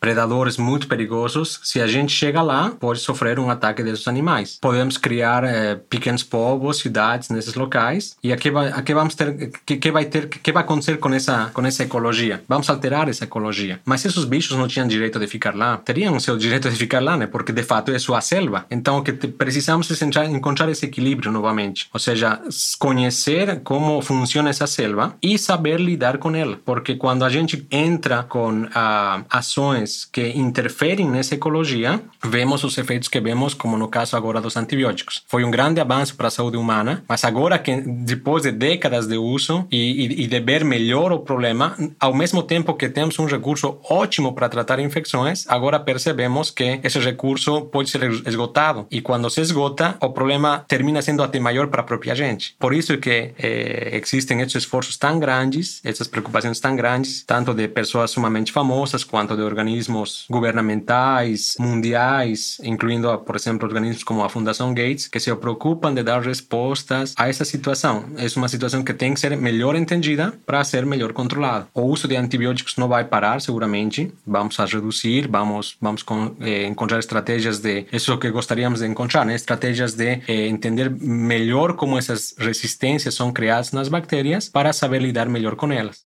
predadores 0.01 0.57
muito 0.57 0.87
perigosos. 0.87 1.59
Se 1.63 1.79
a 1.79 1.85
gente 1.85 2.11
chega 2.11 2.41
lá, 2.41 2.71
pode 2.71 2.99
sofrer 2.99 3.39
um 3.39 3.51
ataque 3.51 3.83
desses 3.83 4.07
animais. 4.07 4.57
Podemos 4.59 4.97
criar 4.97 5.43
é, 5.43 5.75
pequenos 5.75 6.23
povos, 6.23 6.79
cidades 6.79 7.29
nesses 7.29 7.53
locais. 7.53 8.17
E 8.23 8.33
aqui 8.33 8.49
vai, 8.49 8.69
aqui 8.69 8.95
vamos 8.95 9.13
ter, 9.13 9.51
que, 9.63 9.77
que 9.77 9.91
vai 9.91 10.05
ter, 10.05 10.27
que 10.27 10.51
vai 10.51 10.63
acontecer 10.63 10.97
com 10.97 11.13
essa, 11.13 11.51
com 11.53 11.63
essa 11.63 11.83
ecologia? 11.83 12.43
Vamos 12.49 12.67
alterar 12.67 13.07
essa 13.07 13.25
ecologia. 13.25 13.79
Mas 13.85 14.03
esses 14.03 14.25
bichos 14.25 14.57
não 14.57 14.67
tinham 14.67 14.87
direito 14.87 15.19
de 15.19 15.27
ficar 15.27 15.55
lá. 15.55 15.77
Teriam 15.77 16.19
seu 16.19 16.35
direito 16.35 16.67
de 16.67 16.75
ficar 16.75 16.99
lá, 16.99 17.15
né? 17.15 17.27
Porque 17.27 17.53
de 17.53 17.61
fato 17.61 17.91
é 17.91 17.99
sua 17.99 18.21
selva. 18.21 18.65
Então 18.71 18.97
o 18.97 19.03
que 19.03 19.13
precisamos 19.13 19.87
é 19.91 20.25
encontrar 20.25 20.67
esse 20.69 20.87
equilíbrio 20.87 21.31
novamente. 21.31 21.87
Ou 21.93 21.99
seja, 21.99 22.41
conhecer 22.79 23.61
como 23.63 24.01
funciona 24.01 24.49
essa 24.49 24.65
selva 24.65 25.15
e 25.21 25.37
saber 25.37 25.79
lidar 25.79 26.17
com 26.17 26.35
ela. 26.35 26.57
Porque 26.65 26.95
quando 26.95 27.23
a 27.23 27.29
gente 27.29 27.67
entra 27.69 28.23
com 28.23 28.67
ah, 28.73 29.21
ações 29.29 29.90
que 30.11 30.29
interferem 30.29 31.09
nessa 31.09 31.35
ecologia, 31.35 32.01
vemos 32.23 32.63
os 32.63 32.77
efeitos 32.77 33.07
que 33.07 33.19
vemos, 33.19 33.53
como 33.53 33.77
no 33.77 33.87
caso 33.87 34.15
agora 34.15 34.41
dos 34.41 34.57
antibióticos. 34.57 35.23
Foi 35.27 35.43
um 35.43 35.51
grande 35.51 35.79
avanço 35.79 36.15
para 36.15 36.27
a 36.27 36.31
saúde 36.31 36.57
humana, 36.57 37.03
mas 37.07 37.23
agora 37.23 37.57
que 37.59 37.81
depois 37.81 38.43
de 38.43 38.51
décadas 38.51 39.07
de 39.07 39.17
uso 39.17 39.67
e, 39.71 40.05
e, 40.05 40.23
e 40.23 40.27
de 40.27 40.39
ver 40.39 40.63
melhor 40.63 41.11
o 41.11 41.19
problema, 41.19 41.75
ao 41.99 42.13
mesmo 42.13 42.43
tempo 42.43 42.73
que 42.73 42.89
temos 42.89 43.17
um 43.19 43.25
recurso 43.25 43.79
ótimo 43.89 44.33
para 44.33 44.49
tratar 44.49 44.79
infecções, 44.79 45.45
agora 45.47 45.79
percebemos 45.79 46.49
que 46.51 46.79
esse 46.83 46.99
recurso 46.99 47.61
pode 47.65 47.89
ser 47.89 48.03
esgotado 48.25 48.85
e 48.89 49.01
quando 49.01 49.29
se 49.29 49.41
esgota, 49.41 49.95
o 50.01 50.09
problema 50.09 50.63
termina 50.67 51.01
sendo 51.01 51.23
até 51.23 51.39
maior 51.39 51.67
para 51.67 51.81
a 51.81 51.83
própria 51.83 52.15
gente. 52.15 52.55
Por 52.59 52.73
isso 52.73 52.97
que 52.97 53.33
eh, 53.37 53.99
existem 54.01 54.41
esses 54.41 54.63
esforços 54.63 54.97
tão 54.97 55.19
grandes, 55.19 55.81
essas 55.83 56.07
preocupações 56.07 56.59
tão 56.59 56.75
grandes, 56.75 57.23
tanto 57.23 57.53
de 57.53 57.67
pessoas 57.67 58.11
sumamente 58.11 58.51
famosas 58.51 59.03
quanto 59.03 59.35
de 59.35 59.41
organismos 59.41 59.80
organismos 59.81 60.25
governamentais, 60.29 61.55
mundiais, 61.59 62.59
incluindo, 62.63 63.17
por 63.19 63.35
exemplo, 63.35 63.67
organismos 63.67 64.03
como 64.03 64.23
a 64.23 64.29
Fundação 64.29 64.73
Gates, 64.73 65.07
que 65.07 65.19
se 65.19 65.33
preocupam 65.35 65.93
de 65.93 66.03
dar 66.03 66.21
respostas 66.21 67.13
a 67.17 67.27
essa 67.27 67.43
situação. 67.45 68.05
É 68.17 68.27
uma 68.37 68.47
situação 68.47 68.83
que 68.83 68.93
tem 68.93 69.13
que 69.13 69.19
ser 69.19 69.35
melhor 69.37 69.75
entendida 69.75 70.33
para 70.45 70.63
ser 70.63 70.85
melhor 70.85 71.13
controlada. 71.13 71.67
O 71.73 71.81
uso 71.81 72.07
de 72.07 72.15
antibióticos 72.15 72.77
não 72.77 72.87
vai 72.87 73.05
parar, 73.05 73.41
seguramente. 73.41 74.11
Vamos 74.25 74.59
a 74.59 74.65
reduzir, 74.65 75.27
vamos, 75.27 75.77
vamos 75.81 76.03
eh, 76.41 76.65
encontrar 76.67 76.99
estratégias 76.99 77.59
de. 77.59 77.85
Isso 77.91 78.17
que 78.17 78.29
gostaríamos 78.29 78.79
de 78.79 78.87
encontrar, 78.87 79.25
né? 79.25 79.35
estratégias 79.35 79.93
de 79.93 80.21
eh, 80.27 80.47
entender 80.47 80.89
melhor 80.89 81.73
como 81.73 81.97
essas 81.97 82.35
resistências 82.37 83.15
são 83.15 83.31
criadas 83.31 83.71
nas 83.71 83.87
bactérias 83.87 84.49
para 84.49 84.73
saber 84.73 85.01
lidar 85.01 85.27
melhor 85.27 85.55
com 85.55 85.71
elas. 85.71 86.10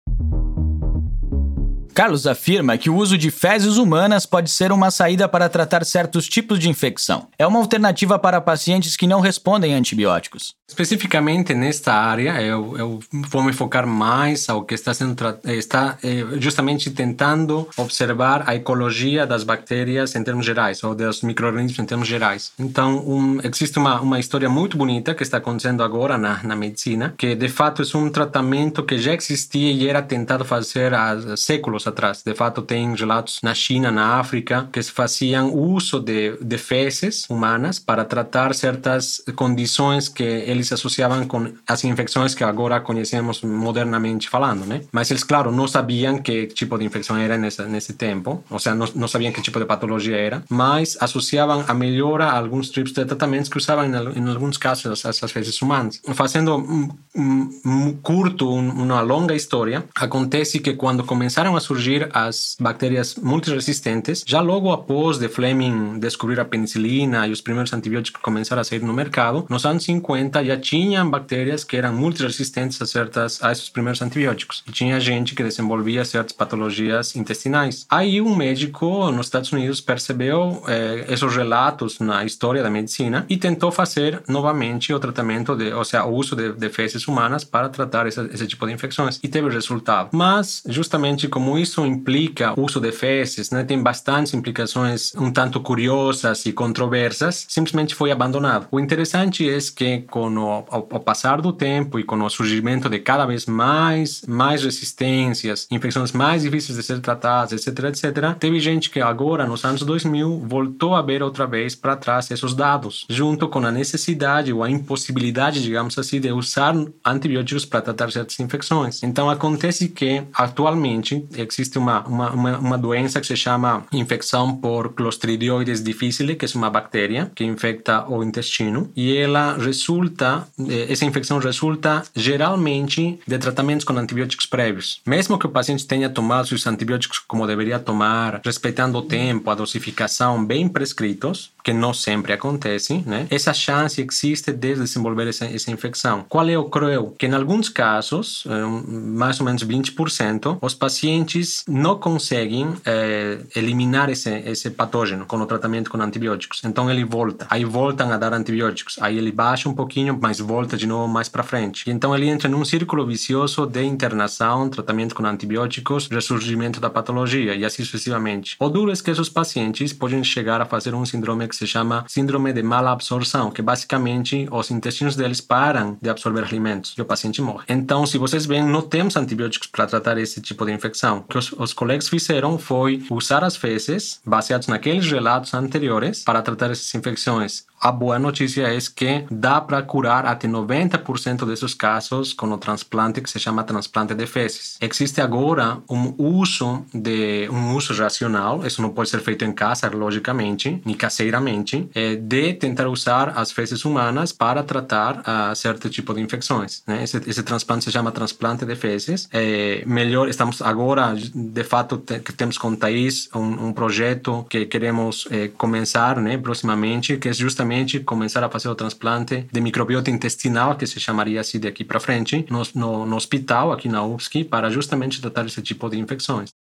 Carlos 1.98 2.28
afirma 2.28 2.78
que 2.78 2.88
o 2.88 2.94
uso 2.94 3.18
de 3.18 3.28
fezes 3.28 3.76
humanas 3.76 4.24
pode 4.24 4.52
ser 4.52 4.70
uma 4.70 4.88
saída 4.88 5.28
para 5.28 5.48
tratar 5.48 5.84
certos 5.84 6.28
tipos 6.28 6.56
de 6.60 6.68
infecção. 6.68 7.26
É 7.36 7.44
uma 7.44 7.58
alternativa 7.58 8.16
para 8.20 8.40
pacientes 8.40 8.96
que 8.96 9.04
não 9.04 9.18
respondem 9.18 9.74
a 9.74 9.76
antibióticos. 9.76 10.54
Especificamente 10.68 11.54
nesta 11.54 11.92
área, 11.94 12.40
eu, 12.40 12.76
eu 12.78 13.00
vou 13.10 13.42
me 13.42 13.52
focar 13.52 13.84
mais 13.84 14.48
ao 14.48 14.62
que 14.62 14.74
está 14.74 14.94
sendo 14.94 15.16
está 15.44 15.98
eh, 16.04 16.24
justamente 16.38 16.88
tentando 16.90 17.68
observar 17.76 18.44
a 18.46 18.54
ecologia 18.54 19.26
das 19.26 19.42
bactérias 19.42 20.14
em 20.14 20.22
termos 20.22 20.46
gerais 20.46 20.84
ou 20.84 20.94
dos 20.94 21.22
microorganismos 21.22 21.80
em 21.80 21.84
termos 21.84 22.06
gerais. 22.06 22.52
Então, 22.60 22.98
um, 23.08 23.40
existe 23.42 23.76
uma, 23.76 24.00
uma 24.00 24.20
história 24.20 24.48
muito 24.48 24.76
bonita 24.76 25.16
que 25.16 25.24
está 25.24 25.38
acontecendo 25.38 25.82
agora 25.82 26.16
na, 26.16 26.44
na 26.44 26.54
medicina, 26.54 27.12
que 27.18 27.34
de 27.34 27.48
fato 27.48 27.82
é 27.82 27.96
um 27.96 28.08
tratamento 28.08 28.84
que 28.84 28.98
já 28.98 29.14
existia 29.14 29.72
e 29.72 29.88
era 29.88 30.00
tentado 30.00 30.44
fazer 30.44 30.94
há 30.94 31.36
séculos 31.36 31.87
atrás. 31.88 32.22
De 32.24 32.34
fato, 32.34 32.62
tem 32.62 32.94
relatos 32.94 33.40
na 33.42 33.54
China, 33.54 33.90
na 33.90 34.18
África, 34.18 34.68
que 34.72 34.82
se 34.82 34.92
faziam 34.92 35.54
uso 35.54 36.00
de, 36.00 36.36
de 36.40 36.58
fezes 36.58 37.26
humanas 37.28 37.78
para 37.78 38.04
tratar 38.04 38.54
certas 38.54 39.22
condições 39.34 40.08
que 40.08 40.22
eles 40.22 40.72
associavam 40.72 41.26
com 41.26 41.52
as 41.66 41.84
infecções 41.84 42.34
que 42.34 42.44
agora 42.44 42.80
conhecemos 42.80 43.42
modernamente 43.42 44.28
falando, 44.28 44.64
né? 44.64 44.82
Mas 44.92 45.10
eles, 45.10 45.24
claro, 45.24 45.50
não 45.50 45.66
sabiam 45.66 46.18
que 46.18 46.46
tipo 46.46 46.78
de 46.78 46.84
infecção 46.84 47.16
era 47.16 47.36
nesse, 47.36 47.62
nesse 47.62 47.92
tempo, 47.94 48.44
ou 48.50 48.58
seja, 48.58 48.74
não, 48.74 48.86
não 48.94 49.08
sabiam 49.08 49.32
que 49.32 49.42
tipo 49.42 49.58
de 49.58 49.64
patologia 49.64 50.16
era, 50.16 50.42
mas 50.48 50.96
associavam 51.00 51.64
a 51.66 51.74
melhora 51.74 52.26
a 52.26 52.38
alguns 52.38 52.70
tipos 52.70 52.92
de 52.92 53.04
tratamentos 53.04 53.48
que 53.48 53.58
usavam 53.58 53.84
em, 53.84 54.18
em 54.18 54.28
alguns 54.28 54.56
casos 54.56 55.04
essas 55.04 55.30
fezes 55.32 55.60
humanas. 55.60 56.00
Fazendo 56.14 56.56
um, 56.56 56.88
um, 57.16 57.60
um 57.64 57.92
curto, 57.94 58.50
um, 58.50 58.70
uma 58.82 59.00
longa 59.00 59.34
história, 59.34 59.84
acontece 59.94 60.58
que 60.58 60.74
quando 60.74 61.04
começaram 61.04 61.56
a 61.56 61.60
surgir 61.60 61.77
as 62.12 62.56
bactérias 62.60 63.14
multiresistentes, 63.16 64.24
já 64.26 64.40
logo 64.40 64.72
após 64.72 65.18
de 65.18 65.28
Fleming 65.28 65.98
descobrir 65.98 66.40
a 66.40 66.44
penicilina 66.44 67.26
e 67.26 67.32
os 67.32 67.40
primeiros 67.40 67.72
antibióticos 67.72 68.20
começaram 68.22 68.60
a 68.60 68.64
sair 68.64 68.82
no 68.82 68.92
mercado, 68.92 69.46
nos 69.48 69.64
anos 69.64 69.84
50 69.84 70.44
já 70.44 70.56
tinham 70.56 71.08
bactérias 71.08 71.64
que 71.64 71.76
eram 71.76 71.92
multiresistentes 71.94 72.80
a 72.82 72.86
certas 72.86 73.42
a 73.42 73.52
esses 73.52 73.68
primeiros 73.68 74.02
antibióticos. 74.02 74.62
E 74.66 74.72
tinha 74.72 74.98
gente 75.00 75.34
que 75.34 75.42
desenvolvia 75.42 76.04
certas 76.04 76.32
patologias 76.32 77.14
intestinais. 77.16 77.86
Aí 77.88 78.20
um 78.20 78.34
médico 78.34 79.10
nos 79.10 79.26
Estados 79.26 79.52
Unidos 79.52 79.80
percebeu 79.80 80.62
eh, 80.66 81.06
esses 81.08 81.34
relatos 81.34 81.98
na 82.00 82.24
história 82.24 82.62
da 82.62 82.70
medicina 82.70 83.26
e 83.28 83.36
tentou 83.36 83.70
fazer 83.70 84.22
novamente 84.28 84.92
o 84.92 84.98
tratamento 84.98 85.54
de, 85.54 85.72
ou 85.72 85.84
seja, 85.84 86.04
o 86.04 86.14
uso 86.14 86.34
de, 86.34 86.52
de 86.52 86.68
fezes 86.68 87.06
humanas 87.06 87.44
para 87.44 87.68
tratar 87.68 88.06
esse 88.06 88.46
tipo 88.46 88.66
de 88.66 88.72
infecções 88.72 89.18
e 89.22 89.28
teve 89.28 89.48
resultado. 89.48 90.10
Mas 90.12 90.62
justamente 90.66 91.28
como 91.28 91.58
isso 91.58 91.67
implica 91.86 92.58
o 92.58 92.64
uso 92.64 92.80
de 92.80 92.92
fezes, 92.92 93.50
né, 93.50 93.64
tem 93.64 93.82
bastantes 93.82 94.34
implicações 94.34 95.12
um 95.16 95.30
tanto 95.30 95.60
curiosas 95.60 96.46
e 96.46 96.52
controversas, 96.52 97.46
simplesmente 97.48 97.94
foi 97.94 98.10
abandonado. 98.10 98.66
O 98.70 98.80
interessante 98.80 99.48
é 99.48 99.58
que 99.74 100.02
com 100.10 100.28
o, 100.36 100.58
o 100.58 101.00
passar 101.00 101.40
do 101.40 101.52
tempo 101.52 101.98
e 101.98 102.04
com 102.04 102.16
o 102.20 102.30
surgimento 102.30 102.88
de 102.88 102.98
cada 102.98 103.26
vez 103.26 103.46
mais 103.46 104.22
mais 104.26 104.62
resistências, 104.62 105.66
infecções 105.70 106.12
mais 106.12 106.42
difíceis 106.42 106.76
de 106.78 106.84
ser 106.84 107.00
tratadas, 107.00 107.52
etc, 107.52 107.84
etc, 107.84 108.34
teve 108.38 108.60
gente 108.60 108.90
que 108.90 109.00
agora 109.00 109.46
nos 109.46 109.64
anos 109.64 109.82
2000 109.82 110.44
voltou 110.46 110.94
a 110.94 111.02
ver 111.02 111.22
outra 111.22 111.46
vez 111.46 111.74
para 111.74 111.96
trás 111.96 112.30
esses 112.30 112.54
dados, 112.54 113.06
junto 113.08 113.48
com 113.48 113.58
a 113.60 113.72
necessidade 113.72 114.52
ou 114.52 114.62
a 114.62 114.70
impossibilidade, 114.70 115.62
digamos 115.62 115.98
assim, 115.98 116.20
de 116.20 116.30
usar 116.32 116.74
antibióticos 117.04 117.64
para 117.64 117.80
tratar 117.80 118.10
certas 118.10 118.38
infecções. 118.40 119.02
Então 119.02 119.30
acontece 119.30 119.88
que 119.88 120.22
atualmente 120.32 121.26
existe 121.52 121.78
uma, 121.78 122.00
uma, 122.06 122.58
uma, 122.58 122.78
doença 122.78 123.20
que 123.20 123.26
se 123.26 123.36
chama 123.36 123.84
infecção 123.92 124.56
por 124.56 124.94
Clostridioides 124.94 125.82
difficile, 125.82 126.34
que 126.34 126.44
é 126.44 126.48
uma 126.54 126.70
bactéria 126.70 127.30
que 127.34 127.44
infecta 127.44 128.06
o 128.08 128.22
intestino 128.22 128.90
e 128.96 129.16
ela 129.16 129.56
resulta, 129.56 130.46
eh, 130.68 130.86
essa 130.90 131.04
infecção 131.04 131.38
resulta 131.38 132.02
geralmente 132.14 133.18
de 133.26 133.38
tratamentos 133.38 133.84
com 133.84 133.96
antibióticos 133.96 134.46
prévios. 134.46 135.00
Mesmo 135.06 135.38
que 135.38 135.46
o 135.46 135.50
paciente 135.50 135.86
tenha 135.86 136.08
tomado 136.08 136.48
seus 136.48 136.66
antibióticos 136.66 137.18
como 137.18 137.46
deveria 137.46 137.78
tomar, 137.78 138.40
respeitando 138.44 138.98
o 138.98 139.02
tempo, 139.02 139.50
a 139.50 139.54
dosificação 139.54 140.44
bem 140.44 140.68
prescritos, 140.68 141.50
que 141.68 141.72
não 141.74 141.92
sempre 141.92 142.32
acontece, 142.32 143.02
né? 143.04 143.26
Essa 143.30 143.52
chance 143.52 144.00
existe 144.00 144.52
de 144.52 144.74
desenvolver 144.74 145.28
essa, 145.28 145.44
essa 145.44 145.70
infecção. 145.70 146.24
Qual 146.26 146.48
é 146.48 146.56
o 146.56 146.64
cruel? 146.64 147.14
Que 147.18 147.26
em 147.26 147.34
alguns 147.34 147.68
casos, 147.68 148.44
eh, 148.48 148.64
mais 148.88 149.38
ou 149.38 149.44
menos 149.44 149.62
20%, 149.62 150.56
os 150.62 150.72
pacientes 150.72 151.64
não 151.68 151.98
conseguem 151.98 152.72
é, 152.86 153.40
eliminar 153.54 154.08
esse, 154.08 154.30
esse 154.46 154.70
patógeno 154.70 155.26
com 155.26 155.36
o 155.36 155.44
tratamento 155.44 155.90
com 155.90 156.00
antibióticos. 156.00 156.62
Então 156.64 156.90
ele 156.90 157.04
volta. 157.04 157.46
Aí 157.50 157.66
voltam 157.66 158.10
a 158.12 158.16
dar 158.16 158.32
antibióticos. 158.32 158.96
Aí 159.02 159.18
ele 159.18 159.30
baixa 159.30 159.68
um 159.68 159.74
pouquinho, 159.74 160.18
mas 160.18 160.38
volta 160.38 160.74
de 160.74 160.86
novo 160.86 161.06
mais 161.06 161.28
para 161.28 161.42
frente. 161.42 161.84
E 161.86 161.92
então 161.92 162.16
ele 162.16 162.28
entra 162.28 162.48
num 162.48 162.64
círculo 162.64 163.06
vicioso 163.06 163.66
de 163.66 163.84
internação, 163.84 164.70
tratamento 164.70 165.14
com 165.14 165.26
antibióticos, 165.26 166.08
ressurgimento 166.08 166.80
da 166.80 166.88
patologia 166.88 167.54
e 167.54 167.62
assim 167.62 167.84
sucessivamente. 167.84 168.56
O 168.58 168.70
duro 168.70 168.90
é 168.90 168.96
que 168.96 169.10
esses 169.10 169.28
pacientes 169.28 169.92
podem 169.92 170.24
chegar 170.24 170.62
a 170.62 170.64
fazer 170.64 170.94
um 170.94 171.04
síndrome 171.04 171.44
se 171.58 171.66
chama 171.66 172.04
síndrome 172.08 172.52
de 172.52 172.62
mala 172.62 172.92
absorção, 172.92 173.50
que 173.50 173.62
basicamente 173.62 174.48
os 174.50 174.70
intestinos 174.70 175.16
deles 175.16 175.40
param 175.40 175.98
de 176.00 176.08
absorver 176.08 176.44
alimentos 176.44 176.94
e 176.96 177.02
o 177.02 177.04
paciente 177.04 177.42
morre. 177.42 177.64
Então, 177.68 178.06
se 178.06 178.18
vocês 178.18 178.46
veem, 178.46 178.64
não 178.64 178.82
temos 178.82 179.16
antibióticos 179.16 179.68
para 179.68 179.86
tratar 179.86 180.18
esse 180.18 180.40
tipo 180.40 180.64
de 180.64 180.72
infecção. 180.72 181.18
O 181.18 181.22
que 181.22 181.38
os, 181.38 181.52
os 181.52 181.72
colegas 181.72 182.08
fizeram 182.08 182.58
foi 182.58 183.04
usar 183.10 183.44
as 183.44 183.56
fezes, 183.56 184.20
baseados 184.24 184.68
naqueles 184.68 185.10
relatos 185.10 185.54
anteriores, 185.54 186.22
para 186.24 186.42
tratar 186.42 186.70
essas 186.70 186.94
infecções. 186.94 187.66
A 187.80 187.92
boa 187.92 188.18
notícia 188.18 188.62
é 188.62 188.78
que 188.94 189.24
dá 189.30 189.60
para 189.60 189.80
curar 189.82 190.26
até 190.26 190.48
90% 190.48 191.46
desses 191.46 191.74
casos 191.74 192.32
com 192.32 192.50
o 192.50 192.58
transplante 192.58 193.20
que 193.20 193.30
se 193.30 193.38
chama 193.38 193.62
transplante 193.62 194.14
de 194.14 194.26
fezes. 194.26 194.76
Existe 194.80 195.20
agora 195.20 195.78
um 195.88 196.12
uso 196.18 196.84
de 196.92 197.48
um 197.50 197.76
uso 197.76 197.94
racional, 197.94 198.66
isso 198.66 198.82
não 198.82 198.90
pode 198.90 199.10
ser 199.10 199.20
feito 199.20 199.44
em 199.44 199.52
casa, 199.52 199.88
logicamente, 199.88 200.82
nem 200.84 200.94
caseiramente, 200.94 201.47
é 201.94 202.16
de 202.16 202.54
tentar 202.54 202.88
usar 202.88 203.32
as 203.36 203.52
fezes 203.52 203.84
humanas 203.84 204.32
para 204.32 204.62
tratar 204.62 205.20
uh, 205.20 205.54
certo 205.54 205.88
tipo 205.88 206.14
de 206.14 206.20
infecções. 206.20 206.82
Né? 206.86 207.04
Esse, 207.04 207.18
esse 207.26 207.42
transplante 207.42 207.84
se 207.84 207.92
chama 207.92 208.12
transplante 208.12 208.64
de 208.64 208.74
fezes. 208.74 209.28
É 209.32 209.82
melhor, 209.86 210.28
estamos 210.28 210.60
agora, 210.62 211.14
de 211.14 211.64
fato, 211.64 211.98
te, 211.98 212.20
temos 212.20 212.58
com 212.58 212.74
Thaís 212.74 213.28
um, 213.34 213.68
um 213.68 213.72
projeto 213.72 214.46
que 214.48 214.66
queremos 214.66 215.26
é, 215.30 215.48
começar, 215.48 216.20
né, 216.20 216.36
proximamente, 216.36 217.16
que 217.16 217.28
é 217.28 217.32
justamente 217.32 218.00
começar 218.00 218.42
a 218.44 218.48
fazer 218.48 218.68
o 218.68 218.74
transplante 218.74 219.46
de 219.50 219.60
microbiota 219.60 220.10
intestinal, 220.10 220.76
que 220.76 220.86
se 220.86 221.00
chamaria 221.00 221.40
assim 221.40 221.58
daqui 221.58 221.84
para 221.84 222.00
frente, 222.00 222.44
no, 222.50 222.62
no, 222.74 223.06
no 223.06 223.16
hospital 223.16 223.72
aqui 223.72 223.88
na 223.88 224.04
UFSC, 224.04 224.44
para 224.44 224.70
justamente 224.70 225.20
tratar 225.20 225.46
esse 225.46 225.62
tipo 225.62 225.88
de 225.88 225.98
infecções. 225.98 226.50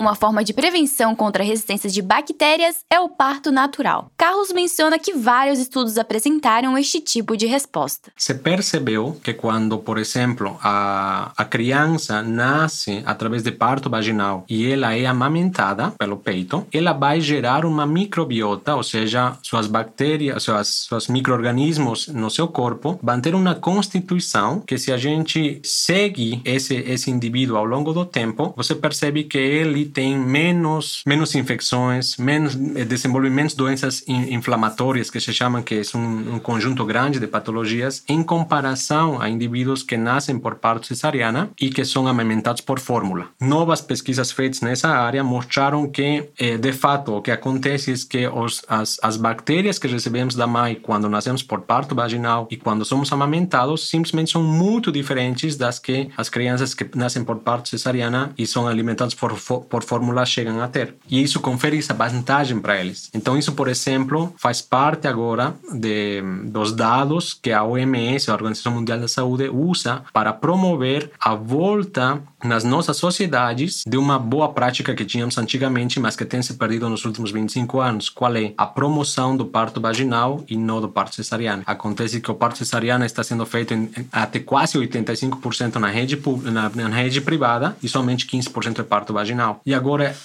Uma 0.00 0.14
forma 0.14 0.42
de 0.42 0.54
prevenção 0.54 1.14
contra 1.14 1.42
a 1.42 1.46
resistência 1.46 1.90
de 1.90 2.00
bactérias 2.00 2.76
é 2.90 2.98
o 2.98 3.10
parto 3.10 3.52
natural. 3.52 4.10
Carlos 4.16 4.50
menciona 4.50 4.98
que 4.98 5.12
vários 5.12 5.58
estudos 5.58 5.98
apresentaram 5.98 6.78
este 6.78 7.02
tipo 7.02 7.36
de 7.36 7.44
resposta. 7.44 8.10
Se 8.16 8.32
percebeu 8.32 9.20
que 9.22 9.34
quando, 9.34 9.76
por 9.76 9.98
exemplo, 9.98 10.58
a, 10.62 11.32
a 11.36 11.44
criança 11.44 12.22
nasce 12.22 13.02
através 13.04 13.42
de 13.42 13.52
parto 13.52 13.90
vaginal 13.90 14.46
e 14.48 14.72
ela 14.72 14.96
é 14.96 15.04
amamentada 15.04 15.90
pelo 15.98 16.16
peito, 16.16 16.66
ela 16.72 16.94
vai 16.94 17.20
gerar 17.20 17.66
uma 17.66 17.84
microbiota, 17.84 18.76
ou 18.76 18.82
seja, 18.82 19.36
suas 19.42 19.66
bactérias, 19.66 20.42
suas, 20.42 20.86
seus 20.88 21.08
microorganismos 21.08 22.08
no 22.08 22.30
seu 22.30 22.48
corpo 22.48 22.98
vão 23.02 23.20
ter 23.20 23.34
uma 23.34 23.54
constituição 23.54 24.60
que 24.60 24.78
se 24.78 24.90
a 24.92 24.96
gente 24.96 25.60
segue 25.62 26.40
esse, 26.42 26.76
esse 26.76 27.10
indivíduo 27.10 27.58
ao 27.58 27.66
longo 27.66 27.92
do 27.92 28.06
tempo, 28.06 28.54
você 28.56 28.74
percebe 28.74 29.24
que 29.24 29.36
ele 29.36 29.89
tem 29.90 30.16
menos, 30.18 31.02
menos 31.06 31.34
infecções, 31.34 32.16
menos 32.16 32.54
eh, 32.76 32.84
desenvolvimento 32.84 33.50
de 33.50 33.56
doenças 33.56 34.04
inflamatórias, 34.06 35.10
que 35.10 35.20
se 35.20 35.32
chamam, 35.32 35.62
que 35.62 35.74
é 35.74 35.96
um, 35.96 36.36
um 36.36 36.38
conjunto 36.38 36.84
grande 36.84 37.18
de 37.18 37.26
patologias, 37.26 38.02
em 38.08 38.22
comparação 38.22 39.20
a 39.20 39.28
indivíduos 39.28 39.82
que 39.82 39.96
nascem 39.96 40.38
por 40.38 40.56
parto 40.56 40.86
cesariana 40.86 41.50
e 41.60 41.70
que 41.70 41.84
são 41.84 42.06
amamentados 42.06 42.60
por 42.60 42.78
fórmula. 42.78 43.26
Novas 43.40 43.80
pesquisas 43.80 44.32
feitas 44.32 44.60
nessa 44.60 44.88
área 44.88 45.22
mostraram 45.24 45.88
que, 45.88 46.28
eh, 46.38 46.56
de 46.56 46.72
fato, 46.72 47.16
o 47.16 47.22
que 47.22 47.30
acontece 47.30 47.92
é 47.92 47.94
que 48.08 48.28
os, 48.28 48.62
as, 48.68 48.98
as 49.02 49.16
bactérias 49.16 49.78
que 49.78 49.88
recebemos 49.88 50.34
da 50.34 50.46
mãe 50.46 50.74
quando 50.74 51.08
nascemos 51.08 51.42
por 51.42 51.60
parto 51.62 51.94
vaginal 51.94 52.46
e 52.50 52.56
quando 52.56 52.84
somos 52.84 53.12
amamentados 53.12 53.88
simplesmente 53.88 54.30
são 54.30 54.42
muito 54.42 54.92
diferentes 54.92 55.56
das 55.56 55.78
que 55.78 56.10
as 56.16 56.28
crianças 56.28 56.74
que 56.74 56.88
nascem 56.94 57.24
por 57.24 57.36
parto 57.38 57.68
cesariana 57.68 58.32
e 58.36 58.46
são 58.46 58.66
alimentadas 58.66 59.14
por, 59.14 59.34
por 59.68 59.79
por 59.80 59.84
fórmula 59.84 60.26
chegam 60.26 60.60
a 60.62 60.68
ter. 60.68 60.94
E 61.08 61.22
isso 61.22 61.40
confere 61.40 61.78
essa 61.78 61.94
vantagem 61.94 62.60
para 62.60 62.78
eles. 62.78 63.10
Então, 63.14 63.36
isso, 63.36 63.52
por 63.52 63.68
exemplo, 63.68 64.32
faz 64.36 64.60
parte 64.60 65.08
agora 65.08 65.54
de, 65.72 66.22
dos 66.44 66.72
dados 66.72 67.34
que 67.34 67.50
a 67.50 67.64
OMS, 67.64 68.30
a 68.30 68.34
Organização 68.34 68.72
Mundial 68.72 69.00
da 69.00 69.08
Saúde, 69.08 69.48
usa 69.48 70.02
para 70.12 70.32
promover 70.32 71.10
a 71.18 71.34
volta 71.34 72.20
nas 72.44 72.64
nossas 72.64 72.96
sociedades 72.96 73.84
de 73.86 73.96
uma 73.96 74.18
boa 74.18 74.48
prática 74.52 74.94
que 74.94 75.04
tínhamos 75.04 75.38
antigamente, 75.38 76.00
mas 76.00 76.16
que 76.16 76.24
tem 76.24 76.42
se 76.42 76.54
perdido 76.54 76.88
nos 76.88 77.04
últimos 77.04 77.30
25 77.30 77.80
anos. 77.80 78.08
Qual 78.08 78.34
é? 78.36 78.52
A 78.56 78.66
promoção 78.66 79.36
do 79.36 79.46
parto 79.46 79.80
vaginal 79.80 80.44
e 80.48 80.56
não 80.56 80.80
do 80.80 80.88
parto 80.88 81.14
cesariano. 81.14 81.62
Acontece 81.66 82.20
que 82.20 82.30
o 82.30 82.34
parto 82.34 82.58
cesariano 82.58 83.04
está 83.04 83.22
sendo 83.22 83.44
feito 83.46 83.74
em, 83.74 83.90
até 84.12 84.38
quase 84.38 84.78
85% 84.78 85.76
na 85.76 85.88
rede, 85.88 86.20
na, 86.44 86.68
na 86.68 86.96
rede 86.96 87.20
privada 87.20 87.76
e 87.82 87.88
somente 87.88 88.26
15% 88.26 88.80
é 88.80 88.82
parto 88.82 89.12
vaginal. 89.12 89.60
E 89.64 89.74
agora, 89.74 90.16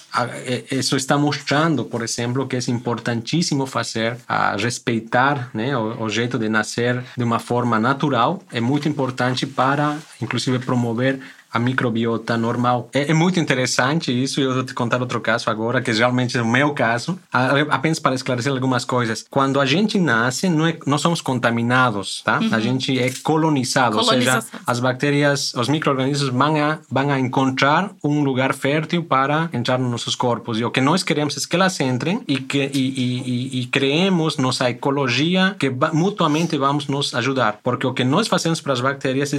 isso 0.70 0.96
está 0.96 1.18
mostrando, 1.18 1.84
por 1.84 2.02
exemplo, 2.02 2.46
que 2.46 2.56
é 2.56 2.60
importantíssimo 2.68 3.66
fazer, 3.66 4.16
a 4.28 4.56
respeitar 4.56 5.50
né, 5.52 5.76
o, 5.76 6.04
o 6.04 6.08
jeito 6.08 6.38
de 6.38 6.48
nascer 6.48 7.02
de 7.16 7.24
uma 7.24 7.38
forma 7.38 7.78
natural. 7.78 8.42
É 8.52 8.60
muito 8.60 8.88
importante 8.88 9.46
para, 9.46 9.96
inclusive, 10.20 10.58
promover 10.58 11.20
a 11.56 11.58
microbiota 11.58 12.36
normal. 12.36 12.88
É, 12.92 13.10
é, 13.10 13.14
muito 13.14 13.40
interessante 13.40 14.12
isso, 14.12 14.40
eu 14.40 14.54
vou 14.54 14.64
te 14.64 14.74
contar 14.74 15.00
outro 15.00 15.20
caso 15.20 15.48
agora, 15.48 15.80
que 15.80 15.90
realmente 15.90 16.36
é 16.36 16.42
o 16.42 16.46
meu 16.46 16.74
caso, 16.74 17.18
apenas 17.70 17.98
para 17.98 18.14
esclarecer 18.14 18.52
algumas 18.52 18.84
coisas. 18.84 19.24
Quando 19.30 19.58
a 19.58 19.66
gente 19.66 19.98
nasce, 19.98 20.48
não, 20.48 20.66
é, 20.66 20.76
não 20.86 20.98
somos 20.98 21.20
contaminados, 21.20 22.22
tá? 22.22 22.38
Uhum. 22.38 22.50
A 22.52 22.60
gente 22.60 22.98
é 22.98 23.10
colonizado, 23.22 23.96
ou 23.96 24.04
seja, 24.04 24.44
as 24.66 24.80
bactérias, 24.80 25.54
os 25.54 25.68
micro-organismos 25.68 26.28
vão 26.28 26.56
a, 26.56 26.78
vão 26.90 27.10
a 27.10 27.18
encontrar 27.18 27.90
um 28.04 28.22
lugar 28.22 28.54
fértil 28.54 29.02
para 29.02 29.48
entrar 29.52 29.78
nos 29.78 29.90
nossos 29.90 30.14
corpos. 30.14 30.60
E 30.60 30.64
o 30.64 30.70
que 30.70 30.80
nós 30.80 31.02
queremos 31.02 31.36
é 31.36 31.48
que 31.48 31.56
elas 31.56 31.80
entrem 31.80 32.20
e 32.28 32.36
que 32.38 32.70
e, 32.74 33.56
e, 33.56 33.60
e 33.60 33.66
criemos 33.66 34.36
nossa 34.36 34.68
ecologia 34.68 35.56
que 35.58 35.70
mutuamente 35.92 36.58
vamos 36.58 36.86
nos 36.86 37.14
ajudar. 37.14 37.60
Porque 37.62 37.86
o 37.86 37.94
que 37.94 38.04
nós 38.04 38.28
fazemos 38.28 38.60
para 38.60 38.72
as 38.74 38.80
bactérias 38.80 39.32
é 39.32 39.38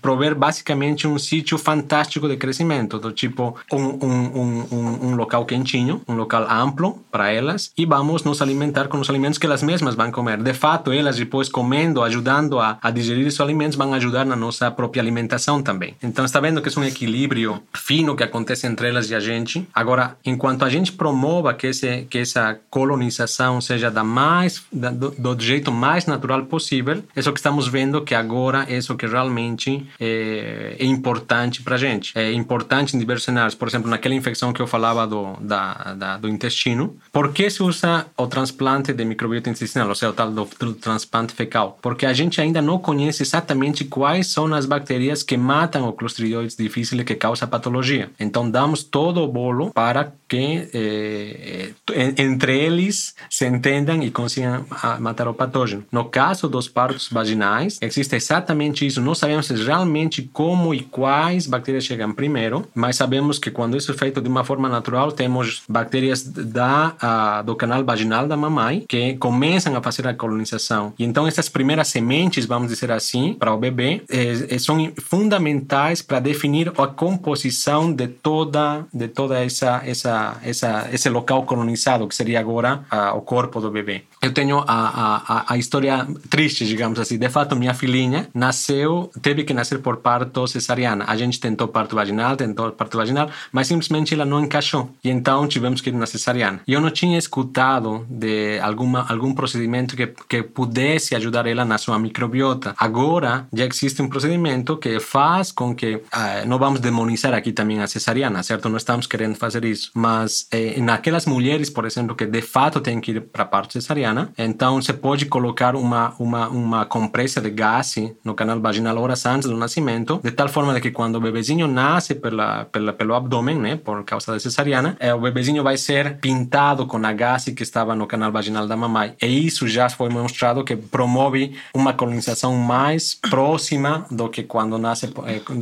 prover 0.00 0.34
basicamente 0.34 1.06
um 1.06 1.18
sítio 1.18 1.57
fantástico 1.58 2.28
de 2.28 2.36
crescimento, 2.36 2.98
do 2.98 3.12
tipo 3.12 3.56
um, 3.72 3.84
um, 4.06 4.64
um, 4.72 5.08
um 5.08 5.14
local 5.14 5.44
quentinho, 5.44 6.00
um 6.08 6.14
local 6.14 6.46
amplo 6.50 7.02
para 7.10 7.30
elas 7.30 7.72
e 7.76 7.84
vamos 7.84 8.24
nos 8.24 8.40
alimentar 8.40 8.88
com 8.88 8.98
os 8.98 9.10
alimentos 9.10 9.38
que 9.38 9.46
elas 9.46 9.62
mesmas 9.62 9.94
vão 9.94 10.10
comer. 10.10 10.38
De 10.42 10.54
fato, 10.54 10.92
elas 10.92 11.16
depois 11.16 11.48
comendo, 11.48 12.02
ajudando 12.02 12.58
a, 12.58 12.78
a 12.80 12.90
digerir 12.90 13.26
esses 13.26 13.40
alimentos, 13.40 13.76
vão 13.76 13.92
ajudar 13.94 14.24
na 14.24 14.36
nossa 14.36 14.70
própria 14.70 15.02
alimentação 15.02 15.62
também. 15.62 15.94
Então, 16.02 16.24
está 16.24 16.40
vendo 16.40 16.62
que 16.62 16.68
é 16.68 16.80
um 16.80 16.84
equilíbrio 16.84 17.62
fino 17.74 18.14
que 18.14 18.22
acontece 18.22 18.66
entre 18.66 18.88
elas 18.88 19.10
e 19.10 19.14
a 19.14 19.20
gente. 19.20 19.66
Agora, 19.74 20.16
enquanto 20.24 20.64
a 20.64 20.68
gente 20.68 20.92
promova 20.92 21.54
que, 21.54 21.66
esse, 21.66 22.06
que 22.08 22.18
essa 22.18 22.58
colonização 22.70 23.60
seja 23.60 23.90
da 23.90 24.04
mais, 24.04 24.62
da, 24.72 24.90
do, 24.90 25.10
do 25.10 25.40
jeito 25.40 25.72
mais 25.72 26.06
natural 26.06 26.44
possível, 26.44 27.02
é 27.14 27.20
o 27.20 27.32
que 27.32 27.40
estamos 27.40 27.68
vendo 27.68 28.02
que 28.02 28.14
agora 28.14 28.66
é 28.68 28.78
o 28.92 28.96
que 28.96 29.06
realmente 29.06 29.86
é, 30.00 30.76
é 30.78 30.84
importante 30.84 31.47
para 31.62 31.74
a 31.74 31.78
gente. 31.78 32.12
É 32.16 32.32
importante 32.32 32.94
em 32.94 32.98
diversos 32.98 33.24
cenários. 33.24 33.54
Por 33.54 33.66
exemplo, 33.68 33.90
naquela 33.90 34.14
infecção 34.14 34.52
que 34.52 34.60
eu 34.60 34.66
falava 34.66 35.06
do, 35.06 35.34
da, 35.40 35.94
da, 35.94 36.16
do 36.18 36.28
intestino, 36.28 36.96
por 37.12 37.32
que 37.32 37.48
se 37.50 37.62
usa 37.62 38.06
o 38.16 38.26
transplante 38.26 38.92
de 38.92 39.04
microbiota 39.04 39.50
intestinal, 39.50 39.88
ou 39.88 39.94
seja, 39.94 40.10
o 40.10 40.12
tal 40.12 40.30
do, 40.30 40.48
do 40.58 40.74
transplante 40.74 41.32
fecal? 41.32 41.78
Porque 41.80 42.06
a 42.06 42.12
gente 42.12 42.40
ainda 42.40 42.60
não 42.60 42.78
conhece 42.78 43.22
exatamente 43.22 43.84
quais 43.84 44.28
são 44.28 44.52
as 44.54 44.66
bactérias 44.66 45.22
que 45.22 45.36
matam 45.36 45.88
o 45.88 45.92
Clostridium 45.92 46.46
difficile 46.58 47.04
que 47.04 47.14
causa 47.14 47.46
patologia. 47.46 48.10
Então, 48.20 48.50
damos 48.50 48.82
todo 48.82 49.22
o 49.22 49.28
bolo 49.28 49.70
para 49.72 50.12
que 50.28 50.68
eh, 50.74 51.70
entre 52.18 52.58
eles 52.58 53.14
se 53.30 53.46
entendam 53.46 54.02
e 54.02 54.10
consigam 54.10 54.64
matar 55.00 55.26
o 55.26 55.34
patógeno. 55.34 55.84
No 55.90 56.04
caso 56.04 56.48
dos 56.48 56.68
partos 56.68 57.08
vaginais, 57.10 57.78
existe 57.80 58.14
exatamente 58.14 58.86
isso. 58.86 59.00
Não 59.00 59.14
sabemos 59.14 59.48
realmente 59.48 60.22
como 60.32 60.74
e 60.74 60.80
quais 60.80 61.46
bactérias 61.46 61.84
chegam 61.84 62.12
primeiro, 62.12 62.66
mas 62.74 62.96
sabemos 62.96 63.38
que 63.38 63.50
quando 63.50 63.76
isso 63.76 63.90
é 63.90 63.94
feito 63.94 64.20
de 64.20 64.28
uma 64.28 64.44
forma 64.44 64.68
natural, 64.68 65.12
temos 65.12 65.62
bactérias 65.68 66.22
da, 66.22 66.94
uh, 67.02 67.44
do 67.44 67.56
canal 67.56 67.84
vaginal 67.84 68.26
da 68.26 68.36
mamãe 68.36 68.84
que 68.86 69.14
começam 69.14 69.74
a 69.76 69.82
fazer 69.82 70.06
a 70.06 70.14
colonização. 70.14 70.92
E 70.98 71.04
então 71.04 71.26
essas 71.26 71.48
primeiras 71.48 71.88
sementes, 71.88 72.44
vamos 72.44 72.68
dizer 72.68 72.90
assim, 72.92 73.34
para 73.34 73.54
o 73.54 73.58
bebê, 73.58 74.02
eh, 74.08 74.58
são 74.58 74.92
fundamentais 75.00 76.02
para 76.02 76.20
definir 76.20 76.68
a 76.76 76.86
composição 76.86 77.92
de 77.92 78.08
toda 78.08 78.84
de 78.92 79.08
toda 79.08 79.38
essa 79.38 79.82
essa 79.84 80.17
essa 80.42 80.88
esse 80.92 81.08
local 81.08 81.44
colonizado 81.44 82.06
que 82.08 82.14
seria 82.14 82.40
agora 82.40 82.84
o 83.14 83.20
corpo 83.20 83.60
do 83.60 83.70
bebê. 83.70 84.02
Eu 84.20 84.32
tenho 84.32 84.64
a, 84.66 85.44
a, 85.46 85.54
a 85.54 85.58
história 85.58 86.06
triste, 86.28 86.66
digamos 86.66 86.98
assim. 86.98 87.18
De 87.18 87.28
fato, 87.28 87.54
minha 87.56 87.74
filhinha 87.74 88.28
nasceu, 88.34 89.10
teve 89.22 89.44
que 89.44 89.54
nascer 89.54 89.80
por 89.80 89.98
parto 89.98 90.46
cesariana. 90.46 91.04
A 91.06 91.16
gente 91.16 91.38
tentou 91.38 91.68
parto 91.68 91.94
vaginal, 91.94 92.36
tentou 92.36 92.72
parto 92.72 92.96
vaginal, 92.96 93.30
mas 93.52 93.68
simplesmente 93.68 94.14
ela 94.14 94.24
não 94.24 94.42
encaixou. 94.42 94.90
E 95.04 95.10
então 95.10 95.46
tivemos 95.46 95.80
que 95.80 95.90
ir 95.90 95.92
na 95.92 96.06
cesariana. 96.06 96.60
E 96.66 96.72
eu 96.72 96.80
não 96.80 96.90
tinha 96.90 97.18
escutado 97.18 98.06
de 98.08 98.58
alguma, 98.60 99.06
algum 99.08 99.32
procedimento 99.32 99.96
que, 99.96 100.06
que 100.28 100.42
pudesse 100.42 101.14
ajudar 101.14 101.46
ela 101.46 101.64
na 101.64 101.78
sua 101.78 101.98
microbiota. 101.98 102.74
Agora 102.76 103.46
já 103.52 103.66
existe 103.66 104.02
um 104.02 104.08
procedimento 104.08 104.76
que 104.76 104.98
faz 105.00 105.52
com 105.52 105.74
que. 105.74 106.00
Ah, 106.10 106.44
não 106.46 106.58
vamos 106.58 106.80
demonizar 106.80 107.34
aqui 107.34 107.52
também 107.52 107.80
a 107.80 107.86
cesariana, 107.86 108.42
certo? 108.42 108.68
Não 108.68 108.76
estamos 108.76 109.06
querendo 109.06 109.36
fazer 109.36 109.64
isso. 109.64 109.90
Mas 109.94 110.46
eh, 110.50 110.80
naquelas 110.80 111.26
mulheres, 111.26 111.70
por 111.70 111.84
exemplo, 111.84 112.14
que 112.16 112.26
de 112.26 112.42
fato 112.42 112.80
têm 112.80 113.00
que 113.00 113.12
ir 113.12 113.20
para 113.20 113.44
parto 113.44 113.72
cesariana, 113.74 114.07
então, 114.36 114.80
você 114.80 114.92
pode 114.92 115.26
colocar 115.26 115.74
uma, 115.74 116.14
uma, 116.18 116.48
uma 116.48 116.84
compressa 116.84 117.40
de 117.40 117.50
gás 117.50 117.96
no 118.24 118.34
canal 118.34 118.60
vaginal 118.60 118.96
horas 118.98 119.24
antes 119.26 119.48
do 119.48 119.56
nascimento, 119.56 120.20
de 120.22 120.30
tal 120.30 120.48
forma 120.48 120.78
que 120.80 120.90
quando 120.90 121.16
o 121.16 121.20
bebezinho 121.20 121.66
nasce 121.66 122.14
pela, 122.14 122.64
pela, 122.66 122.92
pelo 122.92 123.14
abdômen, 123.14 123.58
né, 123.58 123.76
por 123.76 124.04
causa 124.04 124.32
da 124.32 124.40
cesariana, 124.40 124.96
é, 125.00 125.14
o 125.14 125.20
bebezinho 125.20 125.62
vai 125.62 125.76
ser 125.76 126.18
pintado 126.18 126.86
com 126.86 127.04
a 127.04 127.12
gás 127.12 127.44
que 127.44 127.62
estava 127.62 127.94
no 127.94 128.06
canal 128.06 128.30
vaginal 128.30 128.66
da 128.66 128.76
mamãe. 128.76 129.14
E 129.22 129.46
isso 129.46 129.66
já 129.66 129.88
foi 129.88 130.08
mostrado 130.08 130.64
que 130.64 130.76
promove 130.76 131.56
uma 131.74 131.92
colonização 131.92 132.54
mais 132.56 133.14
próxima 133.14 134.06
do 134.10 134.28
que 134.28 134.42
quando 134.42 134.78
nasce, 134.78 135.12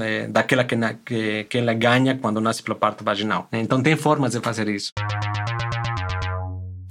é, 0.02 0.26
daquela 0.26 0.64
que, 0.64 0.76
que, 1.04 1.44
que 1.44 1.58
ela 1.58 1.74
ganha 1.74 2.16
quando 2.16 2.40
nasce 2.40 2.62
pelo 2.62 2.76
parto 2.76 3.04
vaginal. 3.04 3.48
Então, 3.52 3.82
tem 3.82 3.96
formas 3.96 4.32
de 4.32 4.40
fazer 4.40 4.68
isso. 4.68 4.92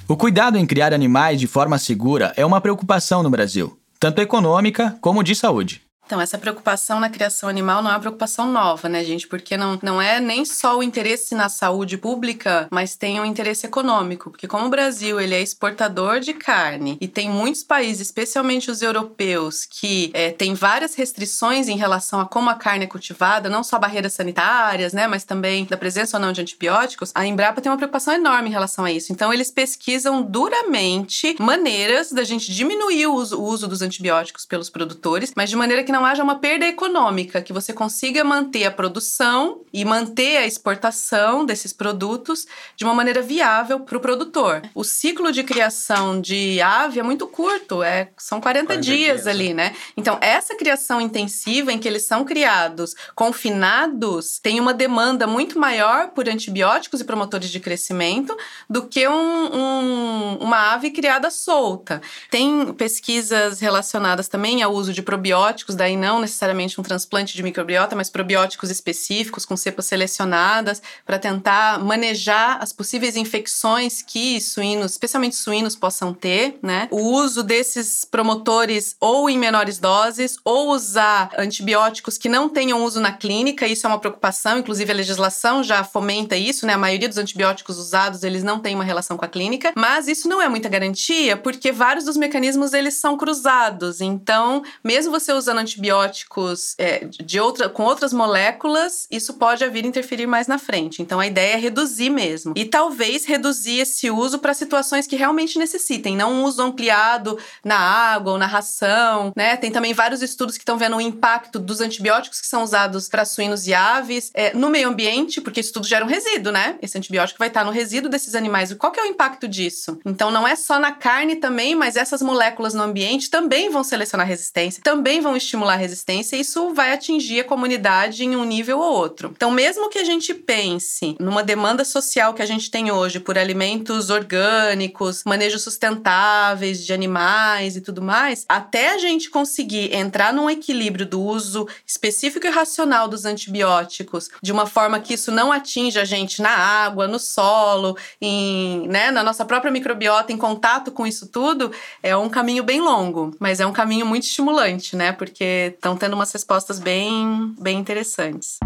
O 0.08 0.16
cuidado 0.16 0.56
em 0.56 0.68
criar 0.68 0.94
animais 0.94 1.40
de 1.40 1.48
forma 1.48 1.80
segura 1.80 2.32
é 2.38 2.46
uma 2.46 2.62
preocupação 2.62 3.24
no 3.24 3.30
Brasil, 3.30 3.76
tanto 4.00 4.22
econômica 4.22 4.96
como 5.02 5.24
de 5.24 5.34
saúde. 5.34 5.82
Então, 6.06 6.22
essa 6.22 6.38
preocupação 6.38 7.00
na 7.00 7.10
criação 7.10 7.50
animal 7.50 7.82
não 7.82 7.90
é 7.90 7.94
uma 7.94 8.00
preocupação 8.00 8.52
nova, 8.52 8.88
né, 8.88 9.04
gente? 9.04 9.28
Porque 9.28 9.58
não, 9.58 9.80
não 9.82 10.00
é 10.00 10.20
nem 10.20 10.46
só 10.46 10.78
o 10.78 10.84
interesse 10.84 11.34
na 11.34 11.50
saúde 11.50 11.98
pública, 11.98 12.68
mas 12.70 12.96
tem 12.96 13.20
um 13.20 13.26
interesse 13.26 13.66
econômico. 13.66 14.30
Porque 14.30 14.48
como 14.48 14.68
o 14.68 14.70
Brasil 14.70 15.20
ele 15.20 15.34
é 15.34 15.42
exportador 15.42 16.20
de 16.20 16.34
carne 16.34 16.98
e 17.02 17.08
tem 17.08 17.28
muitos 17.30 17.64
países, 17.64 18.02
especialmente 18.02 18.70
os 18.70 18.84
europeus, 18.84 19.66
que 19.66 20.12
é, 20.14 20.30
tem 20.32 20.54
várias 20.54 20.94
restrições 20.94 21.68
em 21.68 21.76
relação 21.76 22.20
a 22.20 22.26
como 22.26 22.52
a 22.52 22.56
carne 22.56 22.86
é 22.86 22.88
cultivada, 22.88 23.50
não 23.50 23.64
só 23.64 23.80
barreiras 23.80 24.14
sanitárias, 24.14 24.94
né, 24.94 25.08
mas 25.08 25.24
também 25.24 25.66
da 25.66 25.78
presença 25.78 26.18
ou 26.18 26.22
não 26.22 26.32
de 26.32 26.42
antibióticos, 26.42 27.12
a 27.16 27.26
Embrapa 27.26 27.62
tem 27.62 27.72
uma 27.72 27.78
preocupação 27.78 28.14
enorme 28.14 28.50
em 28.50 28.52
relação 28.52 28.86
a 28.86 28.92
isso. 28.92 29.12
Então, 29.12 29.34
eles 29.34 29.50
pesquisam 29.50 30.22
duramente 30.22 31.36
maneiras 31.40 32.12
da 32.12 32.24
gente 32.24 32.54
diminuir 32.54 33.08
o 33.08 33.16
uso, 33.16 33.40
o 33.40 33.44
uso 33.44 33.68
dos 33.68 33.82
antibióticos 33.82 34.46
pelos 34.46 34.70
produtores, 34.70 35.34
mas 35.36 35.50
de 35.50 35.56
maneira 35.56 35.84
que 35.84 35.95
não 35.96 36.06
haja 36.06 36.22
uma 36.22 36.40
perda 36.40 36.66
econômica, 36.66 37.42
que 37.42 37.54
você 37.54 37.72
consiga 37.72 38.22
manter 38.22 38.66
a 38.66 38.72
produção 38.72 39.62
e 39.72 39.86
manter 39.86 40.38
a 40.38 40.46
exportação 40.46 41.46
desses 41.46 41.72
produtos 41.72 42.46
de 42.76 42.84
uma 42.84 42.94
maneira 42.94 43.22
viável 43.22 43.80
para 43.80 43.98
o 43.98 44.02
produtor. 44.02 44.62
O 44.76 44.84
ciclo 44.84 45.32
de 45.32 45.42
criação 45.42 46.20
de 46.20 46.60
ave 46.60 47.00
é 47.00 47.04
muito 47.04 47.26
curto, 47.28 47.82
é, 47.82 48.10
são 48.18 48.42
40, 48.42 48.66
40 48.66 48.82
dias, 48.82 48.98
dias 48.98 49.28
ali, 49.28 49.54
né? 49.54 49.74
Então, 49.96 50.18
essa 50.20 50.56
criação 50.56 51.00
intensiva 51.00 51.72
em 51.72 51.80
que 51.80 51.88
eles 51.88 52.04
são 52.04 52.26
criados 52.26 52.94
confinados 53.16 54.38
tem 54.38 54.60
uma 54.60 54.74
demanda 54.74 55.26
muito 55.26 55.58
maior 55.58 56.10
por 56.10 56.28
antibióticos 56.28 57.00
e 57.00 57.06
promotores 57.06 57.50
de 57.50 57.60
crescimento 57.62 58.36
do 58.70 58.86
que 58.86 59.08
um, 59.08 59.14
um, 59.14 60.38
uma 60.42 60.74
ave 60.74 60.92
criada 60.92 61.30
solta. 61.30 62.02
Tem 62.30 62.74
pesquisas 62.74 63.62
relacionadas 63.62 64.28
também 64.28 64.62
ao 64.62 64.74
uso 64.74 64.92
de 64.92 65.02
probióticos 65.02 65.76
da 65.76 65.85
daí 65.86 65.96
não 65.96 66.20
necessariamente 66.20 66.82
um 66.82 66.84
transplante 66.84 67.36
de 67.36 67.44
microbiota, 67.44 67.96
mas 67.96 68.10
probióticos 68.10 68.72
específicos 68.72 69.46
com 69.46 69.56
cepas 69.56 69.86
selecionadas 69.86 70.82
para 71.06 71.20
tentar 71.20 71.80
manejar 71.80 72.58
as 72.60 72.74
possíveis 72.74 73.16
infecções 73.16 74.02
que 74.02 74.42
suínos, 74.42 74.94
especialmente 74.94 75.36
suínos, 75.36 75.76
possam 75.76 76.12
ter, 76.14 76.58
né? 76.62 76.88
O 76.90 77.02
uso 77.02 77.44
desses 77.44 78.04
promotores 78.04 78.96
ou 79.00 79.30
em 79.30 79.38
menores 79.38 79.78
doses 79.78 80.38
ou 80.44 80.70
usar 80.72 81.30
antibióticos 81.38 82.18
que 82.18 82.28
não 82.28 82.50
tenham 82.50 82.84
uso 82.84 83.00
na 83.00 83.12
clínica, 83.12 83.68
isso 83.68 83.86
é 83.86 83.90
uma 83.90 84.00
preocupação, 84.00 84.58
inclusive 84.58 84.92
a 84.92 84.96
legislação 84.96 85.64
já 85.64 85.84
fomenta 85.84 86.36
isso, 86.36 86.66
né? 86.66 86.74
A 86.74 86.78
maioria 86.78 87.08
dos 87.08 87.20
antibióticos 87.20 87.78
usados, 87.78 88.24
eles 88.24 88.44
não 88.44 88.60
têm 88.60 88.74
uma 88.74 88.84
relação 88.84 89.18
com 89.18 89.26
a 89.26 89.28
clínica, 89.28 89.72
mas 89.76 90.08
isso 90.08 90.28
não 90.28 90.42
é 90.42 90.50
muita 90.50 90.68
garantia, 90.68 91.38
porque 91.38 91.72
vários 91.72 92.06
dos 92.06 92.18
mecanismos 92.18 92.74
eles 92.74 92.96
são 92.96 93.16
cruzados. 93.16 94.02
Então, 94.02 94.64
mesmo 94.84 95.12
você 95.12 95.32
usando 95.32 95.60
antibióticos 95.60 95.75
antibióticos 95.76 96.76
é, 96.78 97.06
de 97.06 97.40
outra, 97.40 97.70
com 97.70 97.84
outras 97.84 98.14
moléculas, 98.14 99.08
isso 99.12 99.34
pode 99.34 99.68
vir 99.70 99.86
interferir 99.86 100.26
mais 100.26 100.48
na 100.48 100.58
frente. 100.58 101.02
Então 101.02 101.20
a 101.20 101.28
ideia 101.28 101.54
é 101.54 101.58
reduzir 101.58 102.10
mesmo. 102.10 102.54
E 102.56 102.66
talvez 102.66 103.26
reduzir 103.26 103.80
esse 103.80 104.10
uso 104.10 104.40
para 104.40 104.54
situações 104.54 105.06
que 105.06 105.16
realmente 105.16 105.60
necessitem, 105.60 106.16
não 106.16 106.34
um 106.34 106.44
uso 106.44 106.62
ampliado 106.62 107.38
na 107.64 107.78
água 107.78 108.34
ou 108.34 108.38
na 108.38 108.48
ração, 108.48 109.34
né? 109.36 109.58
Tem 109.58 109.72
também 109.72 109.94
vários 109.94 110.22
estudos 110.22 110.56
que 110.56 110.62
estão 110.62 110.78
vendo 110.78 110.96
o 110.96 111.02
impacto 111.02 111.60
dos 111.60 111.82
antibióticos 111.82 112.40
que 112.40 112.48
são 112.48 112.64
usados 112.64 113.10
para 113.10 113.26
suínos 113.26 113.68
e 113.68 113.74
aves 113.74 114.32
é, 114.34 114.54
no 114.56 114.70
meio 114.70 114.90
ambiente, 114.90 115.42
porque 115.42 115.60
isso 115.60 115.74
tudo 115.74 115.88
gera 115.88 116.06
um 116.06 116.08
resíduo, 116.08 116.52
né? 116.52 116.78
Esse 116.82 116.98
antibiótico 116.98 117.40
vai 117.40 117.50
estar 117.50 117.66
no 117.66 117.72
resíduo 117.72 118.10
desses 118.10 118.36
animais. 118.36 118.74
Qual 118.74 118.92
que 118.92 119.00
é 119.00 119.04
o 119.04 119.08
impacto 119.08 119.48
disso? 119.48 120.00
Então 120.06 120.32
não 120.32 120.48
é 120.48 120.56
só 120.56 120.80
na 120.80 120.92
carne 120.92 121.36
também, 121.36 121.76
mas 121.76 121.96
essas 121.96 122.22
moléculas 122.22 122.74
no 122.74 122.84
ambiente 122.84 123.30
também 123.30 123.70
vão 123.70 123.84
selecionar 123.84 124.28
resistência, 124.28 124.82
também 124.84 125.20
vão 125.22 125.36
estimular 125.36 125.65
estimular 125.66 125.76
resistência, 125.76 126.36
isso 126.36 126.74
vai 126.74 126.94
atingir 126.94 127.42
a 127.42 127.44
comunidade 127.44 128.24
em 128.24 128.36
um 128.36 128.44
nível 128.46 128.80
ou 128.80 128.94
outro. 128.94 129.34
Então, 129.36 129.50
mesmo 129.50 129.90
que 129.90 129.98
a 129.98 130.04
gente 130.04 130.34
pense 130.34 131.16
numa 131.20 131.44
demanda 131.44 131.84
social 131.84 132.34
que 132.34 132.42
a 132.42 132.46
gente 132.46 132.70
tem 132.70 132.92
hoje 132.92 133.20
por 133.20 133.38
alimentos 133.38 134.10
orgânicos, 134.10 135.24
manejo 135.26 135.58
sustentáveis 135.58 136.86
de 136.86 136.94
animais 136.94 137.76
e 137.76 137.82
tudo 137.82 138.02
mais, 138.02 138.46
até 138.48 138.94
a 138.94 138.98
gente 138.98 139.30
conseguir 139.30 139.94
entrar 139.94 140.32
num 140.32 140.50
equilíbrio 140.50 141.06
do 141.06 141.22
uso 141.22 141.68
específico 141.86 142.46
e 142.46 142.50
racional 142.50 143.08
dos 143.08 143.26
antibióticos, 143.26 144.30
de 144.42 144.52
uma 144.52 144.66
forma 144.66 145.00
que 145.00 145.16
isso 145.16 145.32
não 145.32 145.52
atinja 145.52 146.02
a 146.02 146.06
gente 146.06 146.42
na 146.42 146.56
água, 146.56 147.08
no 147.08 147.18
solo, 147.18 147.98
em, 148.22 148.88
né, 148.88 149.10
na 149.10 149.24
nossa 149.24 149.44
própria 149.44 149.72
microbiota, 149.72 150.32
em 150.32 150.38
contato 150.38 150.92
com 150.92 151.08
isso 151.08 151.28
tudo, 151.28 151.72
é 152.04 152.16
um 152.16 152.30
caminho 152.30 152.64
bem 152.64 152.82
longo, 152.82 153.32
mas 153.40 153.60
é 153.60 153.66
um 153.66 153.74
caminho 153.74 154.06
muito 154.06 154.24
estimulante, 154.24 154.96
né? 154.96 155.12
Porque 155.12 155.55
estão 155.76 155.98
tendo 155.98 156.14
umas 156.14 156.32
respostas 156.32 156.80
bem, 156.80 157.56
bem 157.60 157.80
interessantes. 157.80 158.60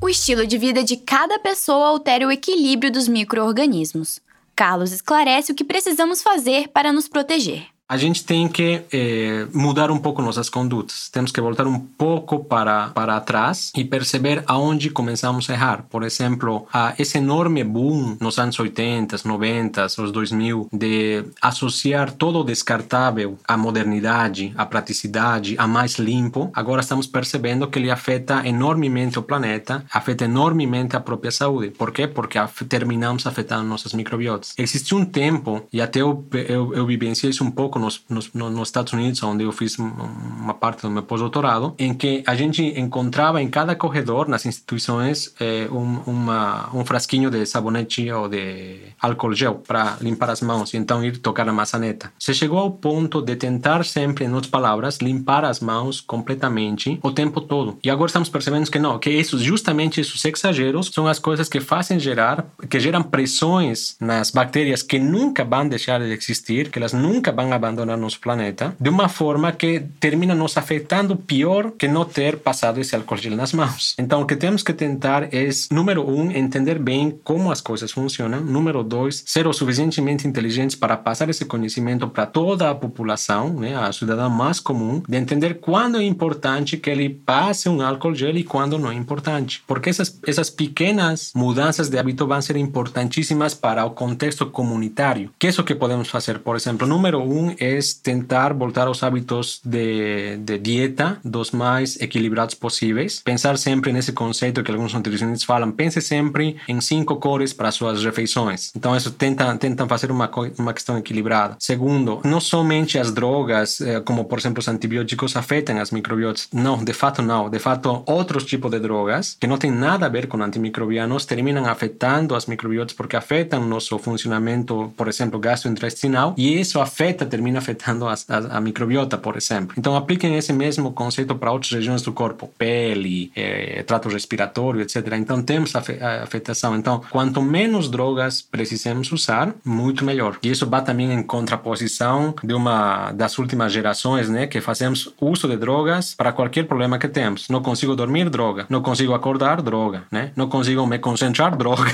O 0.00 0.08
estilo 0.08 0.46
de 0.46 0.58
vida 0.58 0.82
de 0.82 0.96
cada 0.96 1.38
pessoa 1.38 1.88
altera 1.88 2.26
o 2.26 2.32
equilíbrio 2.32 2.90
dos 2.90 3.08
micro-organismos. 3.08 4.20
Carlos 4.54 4.92
esclarece 4.92 5.52
o 5.52 5.54
que 5.54 5.64
precisamos 5.64 6.22
fazer 6.22 6.68
para 6.68 6.92
nos 6.92 7.08
proteger 7.08 7.72
a 7.92 7.98
gente 7.98 8.24
tem 8.24 8.48
que 8.48 8.84
eh, 8.90 9.46
mudar 9.52 9.90
um 9.90 9.98
pouco 9.98 10.22
nossas 10.22 10.48
condutas. 10.48 11.10
Temos 11.10 11.30
que 11.30 11.38
voltar 11.42 11.66
um 11.66 11.78
pouco 11.78 12.42
para, 12.42 12.88
para 12.88 13.20
trás 13.20 13.70
e 13.76 13.84
perceber 13.84 14.42
aonde 14.46 14.88
começamos 14.88 15.50
a 15.50 15.52
errar. 15.52 15.84
Por 15.90 16.02
exemplo, 16.02 16.66
a 16.72 16.94
esse 16.98 17.18
enorme 17.18 17.62
boom 17.62 18.16
nos 18.18 18.38
anos 18.38 18.58
80, 18.58 19.16
90, 19.22 19.84
os 19.84 20.10
2000, 20.10 20.70
de 20.72 21.22
associar 21.42 22.12
todo 22.12 22.38
o 22.38 22.44
descartável 22.44 23.36
à 23.46 23.58
modernidade, 23.58 24.54
à 24.56 24.64
praticidade, 24.64 25.54
a 25.58 25.66
mais 25.66 25.96
limpo, 25.98 26.50
agora 26.54 26.80
estamos 26.80 27.06
percebendo 27.06 27.68
que 27.68 27.78
ele 27.78 27.90
afeta 27.90 28.40
enormemente 28.48 29.18
o 29.18 29.22
planeta, 29.22 29.84
afeta 29.92 30.24
enormemente 30.24 30.96
a 30.96 31.00
própria 31.00 31.30
saúde. 31.30 31.72
Por 31.72 31.92
quê? 31.92 32.06
Porque 32.06 32.38
terminamos 32.66 33.26
afetando 33.26 33.64
nossas 33.64 33.92
microbiotas. 33.92 34.54
Existe 34.56 34.94
um 34.94 35.04
tempo, 35.04 35.68
e 35.70 35.78
até 35.78 36.00
eu, 36.00 36.24
eu, 36.48 36.72
eu 36.72 36.86
vivenciei 36.86 37.28
isso 37.28 37.44
um 37.44 37.50
pouco 37.50 37.81
nos, 37.82 38.04
nos, 38.08 38.32
nos 38.32 38.68
Estados 38.68 38.92
Unidos, 38.92 39.22
onde 39.22 39.44
eu 39.44 39.52
fiz 39.52 39.78
uma 39.78 40.54
parte 40.54 40.82
do 40.82 40.90
meu 40.90 41.02
pós-doutorado, 41.02 41.74
em 41.78 41.92
que 41.92 42.22
a 42.26 42.34
gente 42.34 42.62
encontrava 42.78 43.42
em 43.42 43.48
cada 43.48 43.74
corredor, 43.74 44.28
nas 44.28 44.46
instituições, 44.46 45.34
eh, 45.40 45.68
um, 45.70 46.00
uma, 46.06 46.70
um 46.74 46.84
frasquinho 46.84 47.30
de 47.30 47.44
sabonete 47.44 48.10
ou 48.10 48.28
de 48.28 48.78
álcool 49.00 49.34
gel 49.34 49.56
para 49.66 49.96
limpar 50.00 50.30
as 50.30 50.40
mãos 50.40 50.72
e 50.72 50.76
então 50.76 51.04
ir 51.04 51.18
tocar 51.18 51.48
a 51.48 51.52
maçaneta. 51.52 52.12
Se 52.18 52.32
chegou 52.32 52.58
ao 52.58 52.70
ponto 52.70 53.20
de 53.20 53.36
tentar 53.36 53.84
sempre, 53.84 54.24
em 54.24 54.32
outras 54.32 54.50
palavras, 54.50 54.98
limpar 54.98 55.44
as 55.44 55.60
mãos 55.60 56.00
completamente 56.00 56.98
o 57.02 57.10
tempo 57.10 57.40
todo. 57.40 57.78
E 57.82 57.90
agora 57.90 58.06
estamos 58.06 58.28
percebendo 58.28 58.70
que 58.70 58.78
não, 58.78 58.98
que 58.98 59.10
isso, 59.10 59.38
justamente 59.38 60.00
esses 60.00 60.24
exageros 60.24 60.90
são 60.92 61.06
as 61.06 61.18
coisas 61.18 61.48
que 61.48 61.60
fazem 61.60 61.98
gerar, 61.98 62.46
que 62.68 62.78
geram 62.78 63.02
pressões 63.02 63.96
nas 64.00 64.30
bactérias 64.30 64.82
que 64.82 64.98
nunca 64.98 65.44
vão 65.44 65.68
deixar 65.68 66.00
de 66.00 66.12
existir, 66.12 66.70
que 66.70 66.78
elas 66.78 66.92
nunca 66.92 67.32
vão 67.32 67.52
abandonar 67.62 67.96
nosso 67.96 68.20
planeta 68.20 68.74
de 68.80 68.90
uma 68.90 69.08
forma 69.08 69.52
que 69.52 69.80
termina 70.00 70.34
nos 70.34 70.56
afetando 70.56 71.16
pior 71.16 71.72
que 71.72 71.88
não 71.88 72.04
ter 72.04 72.38
passado 72.38 72.80
esse 72.80 72.94
álcool 72.94 73.16
gel 73.16 73.36
nas 73.36 73.52
mãos. 73.52 73.94
Então, 73.98 74.22
o 74.22 74.26
que 74.26 74.36
temos 74.36 74.62
que 74.62 74.72
tentar 74.72 75.24
é, 75.34 75.48
número 75.70 76.08
um, 76.08 76.30
entender 76.30 76.78
bem 76.78 77.18
como 77.22 77.50
as 77.50 77.60
coisas 77.60 77.92
funcionam. 77.92 78.40
Número 78.40 78.82
dois, 78.82 79.22
ser 79.26 79.46
o 79.46 79.52
suficientemente 79.52 80.26
inteligentes 80.26 80.76
para 80.76 80.96
passar 80.96 81.28
esse 81.28 81.44
conhecimento 81.44 82.08
para 82.08 82.26
toda 82.26 82.70
a 82.70 82.74
população, 82.74 83.52
né, 83.54 83.76
a 83.76 83.92
cidadã 83.92 84.28
mais 84.28 84.58
comum, 84.58 85.02
de 85.08 85.16
entender 85.16 85.60
quando 85.60 85.98
é 85.98 86.04
importante 86.04 86.76
que 86.76 86.90
ele 86.90 87.08
passe 87.08 87.68
um 87.68 87.80
álcool 87.82 88.14
gel 88.14 88.36
e 88.36 88.44
quando 88.44 88.78
não 88.78 88.90
é 88.90 88.94
importante. 88.94 89.62
Porque 89.66 89.90
essas, 89.90 90.18
essas 90.26 90.50
pequenas 90.50 91.32
mudanças 91.34 91.88
de 91.88 91.98
hábito 91.98 92.26
vão 92.26 92.40
ser 92.42 92.56
importantíssimas 92.56 93.54
para 93.54 93.84
o 93.84 93.90
contexto 93.90 94.46
comunitário. 94.46 95.30
Que 95.38 95.46
é 95.46 95.50
isso 95.50 95.64
que 95.64 95.74
podemos 95.74 96.08
fazer? 96.08 96.38
Por 96.38 96.56
exemplo, 96.56 96.86
número 96.86 97.22
um 97.22 97.51
es 97.58 97.94
tentar 97.94 98.54
voltar 98.54 98.86
aos 98.86 99.02
hábitos 99.02 99.60
de, 99.64 100.36
de 100.38 100.58
dieta 100.58 101.18
dos 101.24 101.50
mais 101.50 102.00
equilibrados 102.00 102.54
possíveis. 102.54 103.20
Pensar 103.24 103.56
sempre 103.58 103.92
nesse 103.92 104.12
conceito 104.12 104.62
que 104.62 104.70
alguns 104.70 104.94
nutricionistas 104.94 105.44
falam, 105.44 105.72
pense 105.72 106.00
sempre 106.00 106.56
em 106.68 106.80
cinco 106.80 107.16
cores 107.16 107.52
para 107.52 107.70
suas 107.70 108.04
refeições. 108.04 108.72
Então, 108.76 108.96
isso 108.96 109.10
tenta, 109.10 109.56
tentam 109.56 109.88
fazer 109.88 110.10
uma, 110.10 110.30
uma 110.58 110.72
questão 110.72 110.98
equilibrada. 110.98 111.56
Segundo, 111.58 112.20
não 112.24 112.40
somente 112.40 112.98
as 112.98 113.12
drogas, 113.12 113.80
eh, 113.80 114.00
como 114.00 114.24
por 114.24 114.38
exemplo 114.38 114.60
os 114.60 114.68
antibióticos, 114.68 115.36
afetam 115.36 115.80
as 115.80 115.90
microbiotas. 115.90 116.48
Não, 116.52 116.82
de 116.82 116.92
fato 116.92 117.22
não. 117.22 117.48
De 117.48 117.58
fato, 117.58 118.02
outros 118.06 118.44
tipos 118.44 118.70
de 118.70 118.78
drogas, 118.78 119.36
que 119.38 119.46
não 119.46 119.58
têm 119.58 119.70
nada 119.70 120.06
a 120.06 120.08
ver 120.08 120.26
com 120.26 120.42
antimicrobianos, 120.42 121.24
terminam 121.24 121.66
afetando 121.66 122.34
as 122.34 122.46
microbiotas 122.46 122.94
porque 122.94 123.16
afetam 123.16 123.64
nosso 123.66 123.98
funcionamento, 123.98 124.92
por 124.96 125.08
exemplo, 125.08 125.38
gastrointestinal, 125.38 126.34
e 126.36 126.60
isso 126.60 126.80
afeta, 126.80 127.26
termina 127.42 127.58
afetando 127.58 128.06
a, 128.06 128.14
a, 128.28 128.58
a, 128.58 128.60
microbiota, 128.60 129.18
por 129.18 129.36
exemplo. 129.36 129.74
Então, 129.76 129.96
apliquem 129.96 130.36
esse 130.36 130.52
mesmo 130.52 130.92
conceito 130.92 131.34
para 131.34 131.50
outras 131.50 131.72
regiões 131.72 132.00
do 132.02 132.12
corpo, 132.12 132.48
pele, 132.56 133.32
é, 133.34 133.82
trato 133.82 134.08
respiratório, 134.08 134.80
etc. 134.80 134.96
Então, 135.18 135.42
temos 135.42 135.74
a 135.74 135.80
afetação. 136.22 136.76
Então, 136.76 137.02
quanto 137.10 137.42
menos 137.42 137.90
drogas 137.90 138.40
precisamos 138.40 139.10
usar, 139.10 139.52
muito 139.64 140.04
melhor. 140.04 140.38
E 140.42 140.50
isso 140.50 140.66
vai 140.66 140.84
também 140.84 141.12
em 141.12 141.22
contraposição 141.22 142.34
de 142.42 142.54
uma 142.54 143.10
das 143.12 143.36
últimas 143.38 143.72
gerações, 143.72 144.28
né, 144.28 144.46
que 144.46 144.60
fazemos 144.60 145.12
uso 145.20 145.48
de 145.48 145.56
drogas 145.56 146.14
para 146.14 146.32
qualquer 146.32 146.64
problema 146.66 146.98
que 146.98 147.08
temos. 147.08 147.48
Não 147.48 147.60
consigo 147.60 147.96
dormir, 147.96 148.30
droga. 148.30 148.66
Não 148.68 148.80
consigo 148.80 149.14
acordar, 149.14 149.60
droga, 149.60 150.04
né? 150.10 150.30
Não 150.36 150.48
consigo 150.48 150.86
me 150.86 150.98
concentrar, 150.98 151.54
droga, 151.56 151.90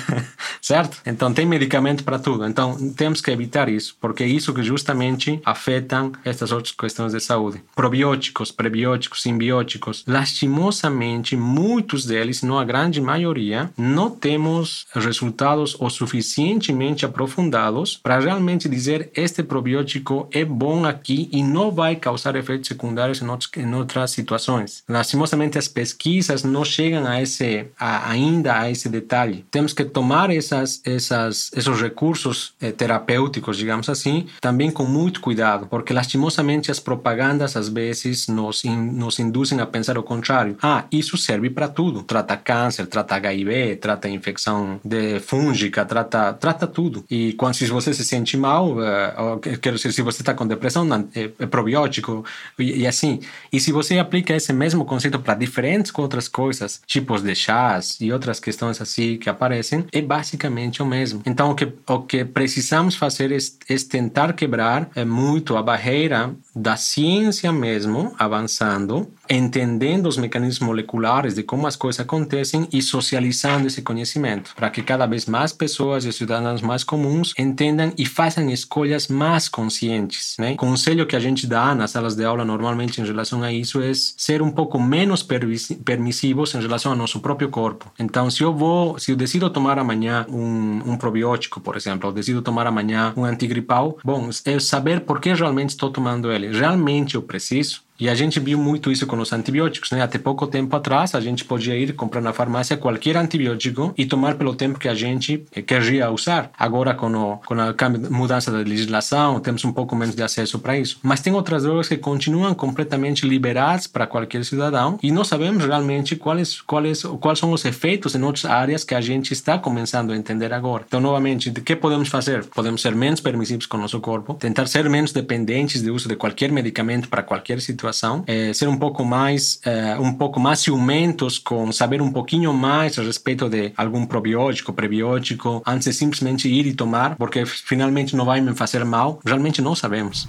certo? 0.61 0.99
Então, 1.07 1.33
tem 1.33 1.47
medicamento 1.47 2.05
para 2.05 2.19
tudo. 2.19 2.47
Então, 2.47 2.77
temos 2.93 3.21
que 3.21 3.31
evitar 3.31 3.69
isso, 3.69 3.97
porque 4.01 4.23
é 4.23 4.27
isso 4.27 4.53
que 4.53 4.63
justamente 4.63 5.38
afetam 5.45 6.13
estas 6.25 6.53
outras 6.53 6.75
questões 6.75 7.13
de 7.13 7.21
saúde. 7.21 7.63
Probióticos, 7.75 8.51
prebióticos, 8.51 9.23
simbióticos, 9.23 10.05
lastimosamente, 10.07 11.37
muitos 11.37 12.05
deles, 12.05 12.43
não 12.43 12.59
a 12.59 12.65
grande 12.65 13.01
maioria, 13.01 13.71
não 13.77 14.11
temos 14.11 14.87
resultados 14.95 15.77
o 15.79 15.89
suficientemente 15.91 17.05
aprofundados 17.05 17.97
para 17.97 18.19
realmente 18.19 18.69
dizer 18.69 19.11
este 19.15 19.43
probiótico 19.43 20.29
é 20.33 20.45
bom 20.45 20.85
aqui 20.85 21.29
e 21.33 21.43
não 21.43 21.71
vai 21.71 21.97
causar 21.97 22.37
efeitos 22.37 22.69
secundários 22.69 23.21
em, 23.23 23.29
outros, 23.29 23.51
em 23.57 23.75
outras 23.75 24.11
situações. 24.11 24.83
Lastimosamente, 24.89 25.59
as 25.59 25.69
pesquisas 25.69 26.43
não 26.43 26.65
chegam 26.65 27.07
a 27.07 27.21
esse, 27.21 27.67
a, 27.79 28.11
ainda 28.11 28.61
a 28.61 28.71
esse 28.71 28.89
detalhe. 28.89 29.45
Temos 29.51 29.73
que 29.73 29.85
tomar 29.85 30.31
essas, 30.31 30.81
essas, 30.85 31.51
esses 31.55 31.81
recursos 31.81 32.53
eh, 32.61 32.73
terapêuticos, 32.73 33.57
digamos 33.57 33.89
assim, 33.89 34.27
também 34.41 34.71
com 34.71 34.85
muito 34.85 35.21
cuidado, 35.21 35.28
porque 35.69 35.93
lastimosamente 35.93 36.71
as 36.71 36.81
propagandas 36.81 37.57
às 37.57 37.69
vezes 37.69 38.29
nos, 38.29 38.65
in, 38.65 38.77
nos 38.77 39.19
induzem 39.19 39.61
a 39.61 39.67
pensar 39.67 39.99
o 39.99 40.03
contrário. 40.03 40.57
Ah, 40.63 40.85
isso 40.91 41.17
serve 41.17 41.51
para 41.51 41.69
tudo. 41.69 42.03
Trata 42.03 42.37
câncer, 42.37 42.87
trata 42.87 43.15
HIV, 43.17 43.77
trata 43.77 44.09
infecção 44.09 44.81
de 44.85 45.21
fúngica, 45.21 45.85
trata, 45.85 46.33
trata 46.33 46.67
tudo. 46.67 47.05
E 47.11 47.33
quando 47.35 47.55
se 47.55 47.67
você 47.67 47.93
se 47.93 48.05
sente 48.05 48.37
mal, 48.37 48.77
uh, 48.77 49.39
quero 49.61 49.77
dizer, 49.77 49.93
se 49.93 50.03
você 50.03 50.23
está 50.23 50.35
com 50.35 50.47
depressão, 50.47 50.87
é, 51.15 51.31
é 51.39 51.47
probiótico 51.47 52.25
e, 52.59 52.83
e, 52.83 52.87
assim. 52.87 53.21
E 53.53 53.61
se 53.61 53.73
você 53.73 53.99
aplica 53.99 54.35
esse 54.35 54.53
mesmo 54.53 54.85
conceito 54.85 55.19
para 55.19 55.35
diferentes 55.35 55.93
outras 55.97 56.29
coisas, 56.29 56.81
tipos 56.87 57.23
de 57.23 57.35
chás 57.35 57.99
e 58.01 58.13
outras 58.13 58.41
questões 58.41 58.81
assim 58.81 59.17
que 59.19 59.29
aparecem, 59.29 59.85
é 59.93 60.01
basicamente 60.01 60.83
o 60.83 60.87
mesmo. 60.87 61.23
Então, 61.27 61.51
o 61.51 61.55
que, 61.55 61.73
o 61.87 62.01
que 62.01 62.25
precisamos 62.25 62.95
fazer 62.95 63.33
é, 63.33 63.39
é 63.69 63.77
tentar 63.77 64.33
quebrar 64.33 64.91
é, 64.95 65.05
muito 65.19 65.57
a 65.57 65.63
barreira 65.63 66.35
da 66.55 66.77
ciência 66.77 67.53
mesmo 67.53 68.15
avançando, 68.19 69.09
entendendo 69.29 70.07
os 70.07 70.17
mecanismos 70.17 70.67
moleculares 70.67 71.35
de 71.35 71.43
como 71.43 71.67
as 71.67 71.77
coisas 71.77 72.01
acontecem 72.01 72.69
e 72.73 72.81
socializando 72.81 73.67
esse 73.67 73.83
conhecimento, 73.83 74.55
para 74.55 74.71
que 74.71 74.83
cada 74.83 75.07
vez 75.07 75.27
mais 75.27 75.53
pessoas 75.53 76.05
e 76.05 76.13
cidadãos 76.13 76.63
mais 76.63 76.85
comuns 76.85 77.35
entendam 77.39 77.93
e 77.97 78.07
façam 78.07 78.49
escolhas 78.51 79.09
mais 79.09 79.49
conscientes. 79.49 80.37
Né? 80.39 80.53
O 80.53 80.57
conselho 80.57 81.07
que 81.07 81.17
a 81.17 81.21
gente 81.21 81.47
dá 81.47 81.75
nas 81.75 81.91
salas 81.91 82.15
de 82.15 82.25
aula 82.25 82.45
normalmente 82.45 83.01
em 83.01 83.05
relação 83.05 83.43
a 83.43 83.53
isso 83.53 83.81
é 83.81 83.93
ser 83.95 84.43
um 84.43 84.51
pouco 84.51 84.79
menos 84.81 85.23
permissivos 85.23 86.55
em 86.55 86.61
relação 86.61 86.93
ao 86.93 86.99
nosso 86.99 87.21
próprio 87.21 87.49
corpo. 87.49 87.91
Então, 87.99 88.31
se 88.31 88.43
eu 88.43 88.55
vou, 88.55 88.99
se 88.99 89.13
eu 89.13 89.17
decido 89.17 89.51
tomar 89.51 89.79
amanhã 89.79 90.27
um, 90.29 90.93
um 90.93 90.97
probiótico, 90.97 91.61
por 91.61 91.77
exemplo, 91.77 92.09
ou 92.09 92.15
decido 92.15 92.43
tomar 92.43 92.67
amanhã 92.67 93.13
um 93.17 93.25
antigripal, 93.25 93.99
bom, 94.05 94.31
é 94.45 94.59
saber 94.59 95.01
por 95.01 95.21
que 95.21 95.33
realmente 95.33 95.71
estou 95.71 95.91
tomando 95.91 96.31
ele. 96.33 96.49
Realmente 96.57 97.15
eu 97.15 97.23
preciso? 97.23 97.88
E 97.99 98.09
a 98.09 98.15
gente 98.15 98.39
viu 98.39 98.59
muito 98.59 98.91
isso 98.91 99.07
com 99.07 99.19
os 99.19 99.33
antibióticos, 99.33 99.91
né? 99.91 100.03
Até 100.03 100.19
pouco 100.19 100.47
tempo 100.47 100.75
atrás, 100.77 101.15
a 101.15 101.21
gente 101.21 101.45
podia 101.45 101.77
ir 101.77 101.95
comprar 101.95 102.21
na 102.21 102.33
farmácia 102.33 102.77
qualquer 102.77 103.17
antibiótico 103.17 103.93
e 103.97 104.07
tomar 104.07 104.37
pelo 104.37 104.55
tempo 104.55 104.79
que 104.79 104.89
a 104.89 104.95
gente 104.95 105.45
queria 105.67 106.11
usar. 106.11 106.51
Agora, 106.59 106.95
com, 106.95 107.13
o, 107.13 107.37
com 107.39 107.55
a 107.55 107.89
mudança 108.11 108.51
da 108.51 108.59
legislação, 108.59 109.41
temos 109.41 109.65
um 109.65 109.73
pouco 109.73 109.97
menos 109.97 110.15
de 110.15 110.23
acesso 110.23 110.59
para 110.59 110.79
isso. 110.79 110.99
Mas 111.03 111.21
tem 111.21 111.33
outras 111.33 111.63
drogas 111.63 111.89
que 111.89 111.97
continuam 111.97 112.55
completamente 112.55 113.27
liberadas 113.27 113.87
para 113.87 114.07
qualquer 114.07 114.45
cidadão 114.45 114.99
e 115.03 115.11
não 115.11 115.25
sabemos 115.25 115.65
realmente 115.65 116.17
quais, 116.17 116.61
quais, 116.61 117.03
quais 117.03 117.39
são 117.39 117.53
os 117.53 117.65
efeitos 117.65 118.15
em 118.15 118.23
outras 118.23 118.45
áreas 118.45 118.85
que 118.85 118.95
a 118.95 119.01
gente 119.01 119.33
está 119.33 119.59
começando 119.59 120.13
a 120.13 120.17
entender 120.17 120.53
agora. 120.53 120.85
Então, 120.87 121.01
novamente, 121.01 121.51
o 121.51 121.53
que 121.53 121.77
podemos 121.77 122.09
fazer? 122.09 122.45
Podemos 122.47 122.81
ser 122.81 122.95
menos 122.95 123.21
permissivos 123.21 123.67
com 123.67 123.77
o 123.77 123.81
nosso 123.81 124.01
corpo, 124.01 124.35
tentar 124.35 124.67
ser 124.67 124.89
menos 124.89 125.13
dependentes 125.13 125.83
do 125.83 125.95
uso 125.95 126.09
de 126.09 126.17
qualquer 126.17 126.53
medicamento 126.53 127.09
para 127.09 127.23
qualquer 127.23 127.61
situação, 127.61 127.88
é, 128.27 128.53
ser 128.53 128.69
um 128.69 128.77
pouco 128.77 129.05
mais 129.05 129.61
é, 129.65 129.99
um 129.99 130.13
pouco 130.13 130.39
mais 130.39 130.61
ciumentos 130.61 131.39
com 131.39 131.71
saber 131.73 132.01
um 132.01 132.13
pouquinho 132.13 132.53
mais 132.53 132.99
a 132.99 133.03
respeito 133.03 133.49
de 133.49 133.73
algum 133.77 134.07
probiótico, 134.07 134.73
prebiótico, 134.73 135.63
antes 135.67 135.89
de 135.89 135.95
simplesmente 135.95 136.49
ir 136.49 136.67
e 136.67 136.75
tomar, 136.75 137.17
porque 137.17 137.45
finalmente 137.47 138.17
não 138.17 138.25
vai 138.25 138.41
me 138.41 138.55
fazer 138.55 138.85
mal. 138.85 139.21
Realmente 139.25 139.63
não 139.63 139.75
sabemos. 139.75 140.29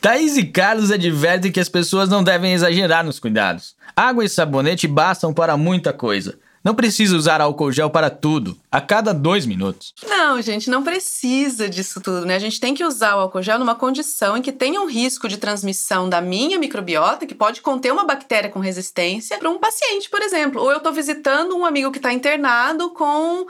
Thaís 0.00 0.36
e 0.36 0.44
Carlos 0.44 0.92
advertem 0.92 1.50
que 1.50 1.60
as 1.60 1.68
pessoas 1.68 2.08
não 2.08 2.22
devem 2.22 2.52
exagerar 2.52 3.04
nos 3.04 3.18
cuidados. 3.18 3.74
Água 3.96 4.24
e 4.24 4.28
sabonete 4.28 4.86
bastam 4.86 5.34
para 5.34 5.56
muita 5.56 5.92
coisa. 5.92 6.38
Não 6.62 6.74
precisa 6.74 7.16
usar 7.16 7.40
álcool 7.40 7.72
gel 7.72 7.88
para 7.88 8.10
tudo, 8.10 8.58
a 8.70 8.80
cada 8.80 9.14
dois 9.14 9.46
minutos. 9.46 9.94
Não, 10.06 10.42
gente, 10.42 10.68
não 10.68 10.82
precisa 10.82 11.68
disso 11.68 12.00
tudo, 12.00 12.26
né? 12.26 12.34
A 12.34 12.38
gente 12.38 12.60
tem 12.60 12.74
que 12.74 12.84
usar 12.84 13.16
o 13.16 13.20
álcool 13.20 13.42
gel 13.42 13.58
numa 13.58 13.74
condição 13.74 14.36
em 14.36 14.42
que 14.42 14.52
tenha 14.52 14.80
um 14.80 14.86
risco 14.86 15.28
de 15.28 15.36
transmissão 15.36 16.08
da 16.08 16.20
minha 16.20 16.58
microbiota, 16.58 17.26
que 17.26 17.34
pode 17.34 17.60
conter 17.60 17.92
uma 17.92 18.04
bactéria 18.04 18.50
com 18.50 18.58
resistência, 18.58 19.38
para 19.38 19.48
um 19.48 19.58
paciente, 19.58 20.10
por 20.10 20.20
exemplo. 20.20 20.60
Ou 20.60 20.70
eu 20.70 20.78
estou 20.78 20.92
visitando 20.92 21.56
um 21.56 21.64
amigo 21.64 21.92
que 21.92 21.98
está 21.98 22.12
internado 22.12 22.90
com. 22.90 23.46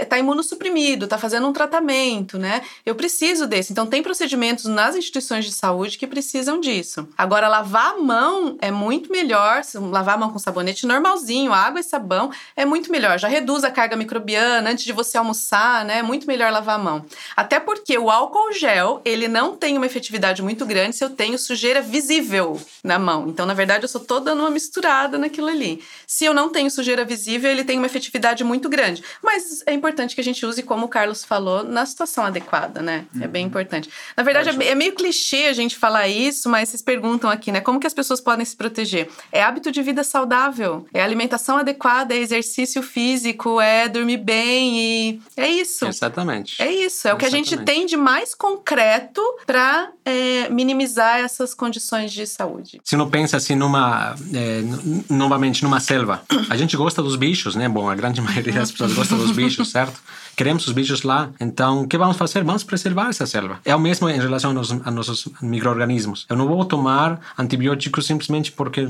está 0.00 0.16
é, 0.16 0.20
imunossuprimido, 0.20 1.04
está 1.04 1.18
fazendo 1.18 1.46
um 1.46 1.52
tratamento, 1.52 2.38
né? 2.38 2.62
Eu 2.84 2.94
preciso 2.94 3.46
desse. 3.46 3.72
Então, 3.72 3.86
tem 3.86 4.02
procedimentos 4.02 4.64
nas 4.64 4.96
instituições 4.96 5.44
de 5.44 5.52
saúde 5.52 5.98
que 5.98 6.06
precisam 6.06 6.60
disso. 6.60 7.08
Agora, 7.16 7.48
lavar 7.48 7.94
a 7.94 7.98
mão 7.98 8.56
é 8.60 8.70
muito 8.70 9.12
melhor, 9.12 9.62
lavar 9.74 10.14
a 10.14 10.18
mão 10.18 10.32
com 10.32 10.38
sabonete 10.38 10.86
normalzinho, 10.86 11.52
água 11.52 11.80
e 11.80 11.84
sabão 11.84 12.30
é 12.56 12.64
muito 12.64 12.90
melhor. 12.90 13.18
Já 13.18 13.28
reduz 13.28 13.64
a 13.64 13.70
carga 13.70 13.96
microbiana 13.96 14.70
antes 14.70 14.84
de 14.84 14.92
você 14.92 15.16
almoçar, 15.16 15.84
né? 15.84 15.98
É 15.98 16.02
muito 16.02 16.26
melhor 16.26 16.50
lavar 16.50 16.76
a 16.76 16.82
mão. 16.82 17.04
Até 17.36 17.60
porque 17.60 17.96
o 17.98 18.10
álcool 18.10 18.52
gel, 18.52 19.00
ele 19.04 19.28
não 19.28 19.56
tem 19.56 19.76
uma 19.76 19.86
efetividade 19.86 20.42
muito 20.42 20.66
grande 20.66 20.96
se 20.96 21.04
eu 21.04 21.10
tenho 21.10 21.38
sujeira 21.38 21.80
visível 21.80 22.60
na 22.82 22.98
mão. 22.98 23.28
Então, 23.28 23.46
na 23.46 23.54
verdade, 23.54 23.84
eu 23.84 23.88
só 23.88 23.98
tô 23.98 24.20
dando 24.20 24.40
uma 24.40 24.50
misturada 24.50 25.18
naquilo 25.18 25.48
ali. 25.48 25.82
Se 26.06 26.24
eu 26.24 26.34
não 26.34 26.48
tenho 26.48 26.70
sujeira 26.70 27.04
visível, 27.04 27.50
ele 27.50 27.64
tem 27.64 27.78
uma 27.78 27.86
efetividade 27.86 28.42
muito 28.44 28.68
grande. 28.68 29.02
Mas 29.22 29.62
é 29.66 29.72
importante 29.72 30.14
que 30.14 30.20
a 30.20 30.24
gente 30.24 30.44
use, 30.44 30.62
como 30.62 30.86
o 30.86 30.88
Carlos 30.88 31.24
falou, 31.24 31.62
na 31.64 31.84
situação 31.86 32.24
adequada, 32.24 32.82
né? 32.82 33.04
Uhum. 33.14 33.22
É 33.22 33.28
bem 33.28 33.42
uhum. 33.42 33.48
importante. 33.48 33.88
Na 34.16 34.22
verdade, 34.22 34.50
é, 34.50 34.68
é 34.68 34.74
meio 34.74 34.94
clichê 34.94 35.46
a 35.46 35.52
gente 35.52 35.76
falar 35.76 36.08
isso, 36.08 36.48
mas 36.48 36.68
vocês 36.68 36.82
perguntam 36.82 37.30
aqui, 37.30 37.52
né? 37.52 37.60
Como 37.60 37.80
que 37.80 37.86
as 37.86 37.94
pessoas 37.94 38.20
podem 38.20 38.44
se 38.44 38.56
proteger? 38.56 39.08
É 39.30 39.42
hábito 39.42 39.70
de 39.70 39.82
vida 39.82 40.02
saudável, 40.02 40.86
é 40.92 41.02
alimentação 41.02 41.58
adequada, 41.58 42.14
é 42.14 42.18
exercício 42.28 42.82
físico, 42.82 43.60
é 43.60 43.88
dormir 43.88 44.18
bem 44.18 44.78
e 44.78 45.20
é 45.36 45.48
isso. 45.48 45.86
Exatamente. 45.86 46.60
É 46.60 46.70
isso. 46.70 47.08
É 47.08 47.10
Exatamente. 47.10 47.14
o 47.14 47.18
que 47.18 47.24
a 47.24 47.30
gente 47.30 47.56
tem 47.64 47.86
de 47.86 47.96
mais 47.96 48.34
concreto 48.34 49.22
para 49.46 49.90
é, 50.04 50.48
minimizar 50.50 51.20
essas 51.20 51.54
condições 51.54 52.12
de 52.12 52.26
saúde. 52.26 52.80
Se 52.84 52.96
não 52.96 53.08
pensa 53.08 53.36
assim 53.36 53.54
numa, 53.54 54.14
é, 54.32 54.62
novamente, 55.08 55.62
numa 55.62 55.80
selva, 55.80 56.22
a 56.48 56.56
gente 56.56 56.76
gosta 56.76 57.02
dos 57.02 57.16
bichos, 57.16 57.54
né? 57.54 57.68
Bom, 57.68 57.88
a 57.88 57.94
grande 57.94 58.20
maioria 58.22 58.52
das 58.52 58.70
pessoas 58.70 58.92
gosta 58.94 59.16
dos 59.16 59.32
bichos, 59.32 59.70
certo? 59.70 60.00
Queremos 60.38 60.68
os 60.68 60.72
bichos 60.72 61.02
lá. 61.02 61.30
Então, 61.40 61.82
o 61.82 61.88
que 61.88 61.98
vamos 61.98 62.16
fazer? 62.16 62.44
Vamos 62.44 62.62
preservar 62.62 63.08
essa 63.08 63.26
selva. 63.26 63.58
É 63.64 63.74
o 63.74 63.80
mesmo 63.80 64.08
em 64.08 64.20
relação 64.20 64.56
aos, 64.56 64.70
a 64.70 64.90
nossos 64.92 65.28
micro-organismos. 65.42 66.24
Eu 66.30 66.36
não 66.36 66.46
vou 66.46 66.64
tomar 66.64 67.20
antibióticos 67.36 68.06
simplesmente 68.06 68.52
porque 68.52 68.88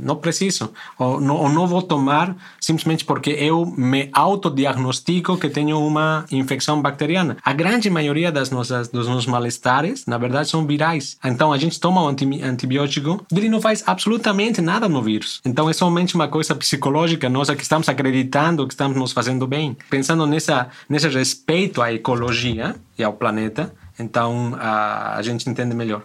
não 0.00 0.14
preciso. 0.14 0.72
Ou 0.96 1.20
não, 1.20 1.34
ou 1.34 1.48
não 1.48 1.66
vou 1.66 1.82
tomar 1.82 2.36
simplesmente 2.60 3.04
porque 3.04 3.30
eu 3.30 3.66
me 3.66 4.08
autodiagnostico 4.12 5.36
que 5.36 5.48
tenho 5.48 5.84
uma 5.84 6.24
infecção 6.30 6.80
bacteriana. 6.80 7.36
A 7.42 7.52
grande 7.52 7.90
maioria 7.90 8.30
das 8.30 8.52
nossas, 8.52 8.86
dos 8.86 9.08
nossos 9.08 9.26
malestares, 9.26 10.06
na 10.06 10.16
verdade, 10.16 10.48
são 10.48 10.64
virais. 10.64 11.18
Então, 11.24 11.52
a 11.52 11.58
gente 11.58 11.80
toma 11.80 12.00
um 12.04 12.06
antibiótico, 12.06 13.26
ele 13.32 13.48
não 13.48 13.60
faz 13.60 13.82
absolutamente 13.84 14.60
nada 14.60 14.88
no 14.88 15.02
vírus. 15.02 15.40
Então, 15.44 15.68
é 15.68 15.72
somente 15.72 16.14
uma 16.14 16.28
coisa 16.28 16.54
psicológica 16.54 17.28
nossa 17.28 17.56
que 17.56 17.64
estamos 17.64 17.88
acreditando 17.88 18.64
que 18.68 18.74
estamos 18.74 18.96
nos 18.96 19.10
fazendo 19.12 19.44
bem. 19.44 19.76
Pensando 19.90 20.24
nessa 20.24 20.67
nesse 20.88 21.08
respeito 21.08 21.82
à 21.82 21.92
ecologia 21.92 22.74
e 22.98 23.04
ao 23.04 23.12
planeta, 23.12 23.74
então 23.98 24.56
a, 24.58 25.16
a 25.16 25.22
gente 25.22 25.48
entende 25.48 25.74
melhor. 25.74 26.04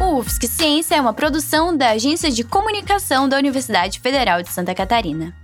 O 0.00 0.18
UFSC 0.18 0.46
Ciência 0.46 0.96
é 0.96 1.00
uma 1.00 1.14
produção 1.14 1.76
da 1.76 1.90
Agência 1.90 2.30
de 2.30 2.44
Comunicação 2.44 3.28
da 3.28 3.36
Universidade 3.36 4.00
Federal 4.00 4.42
de 4.42 4.50
Santa 4.50 4.74
Catarina. 4.74 5.34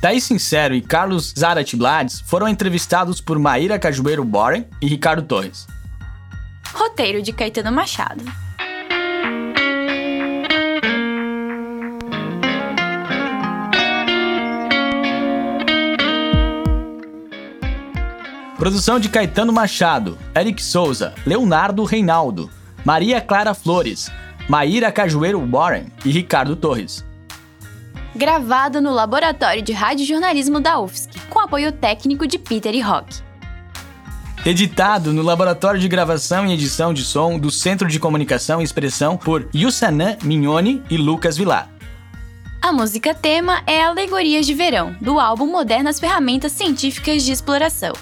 Thaís 0.00 0.24
Sincero 0.24 0.74
e 0.74 0.80
Carlos 0.80 1.34
Zarat 1.38 1.76
Blades 1.76 2.20
foram 2.22 2.48
entrevistados 2.48 3.20
por 3.20 3.38
Maíra 3.38 3.78
Cajueiro 3.78 4.24
Boren 4.24 4.64
e 4.80 4.86
Ricardo 4.86 5.22
Torres. 5.22 5.66
Roteiro 6.72 7.20
de 7.20 7.32
Caetano 7.32 7.70
Machado. 7.70 8.24
Produção 18.60 19.00
de 19.00 19.08
Caetano 19.08 19.54
Machado, 19.54 20.18
Eric 20.36 20.62
Souza, 20.62 21.14
Leonardo 21.24 21.82
Reinaldo, 21.82 22.50
Maria 22.84 23.18
Clara 23.18 23.54
Flores, 23.54 24.12
Maíra 24.50 24.92
Cajueiro 24.92 25.40
Warren 25.50 25.86
e 26.04 26.10
Ricardo 26.10 26.54
Torres. 26.54 27.02
Gravado 28.14 28.78
no 28.82 28.92
Laboratório 28.92 29.62
de 29.62 29.72
Rádio 29.72 30.04
Jornalismo 30.04 30.60
da 30.60 30.78
UFSC, 30.78 31.08
com 31.30 31.38
apoio 31.38 31.72
técnico 31.72 32.26
de 32.26 32.38
Peter 32.38 32.74
e 32.74 32.82
Rock. 32.82 33.22
Editado 34.44 35.10
no 35.14 35.22
Laboratório 35.22 35.80
de 35.80 35.88
Gravação 35.88 36.46
e 36.46 36.52
Edição 36.52 36.92
de 36.92 37.02
Som 37.02 37.38
do 37.38 37.50
Centro 37.50 37.88
de 37.88 37.98
Comunicação 37.98 38.60
e 38.60 38.64
Expressão 38.64 39.16
por 39.16 39.48
Yussanã 39.54 40.18
Mignoni 40.22 40.82
e 40.90 40.98
Lucas 40.98 41.38
Vilar. 41.38 41.66
A 42.60 42.72
música 42.72 43.14
tema 43.14 43.62
é 43.66 43.82
Alegorias 43.82 44.44
de 44.44 44.52
Verão, 44.52 44.94
do 45.00 45.18
álbum 45.18 45.46
Modernas 45.46 45.98
Ferramentas 45.98 46.52
Científicas 46.52 47.22
de 47.22 47.32
Exploração, 47.32 47.94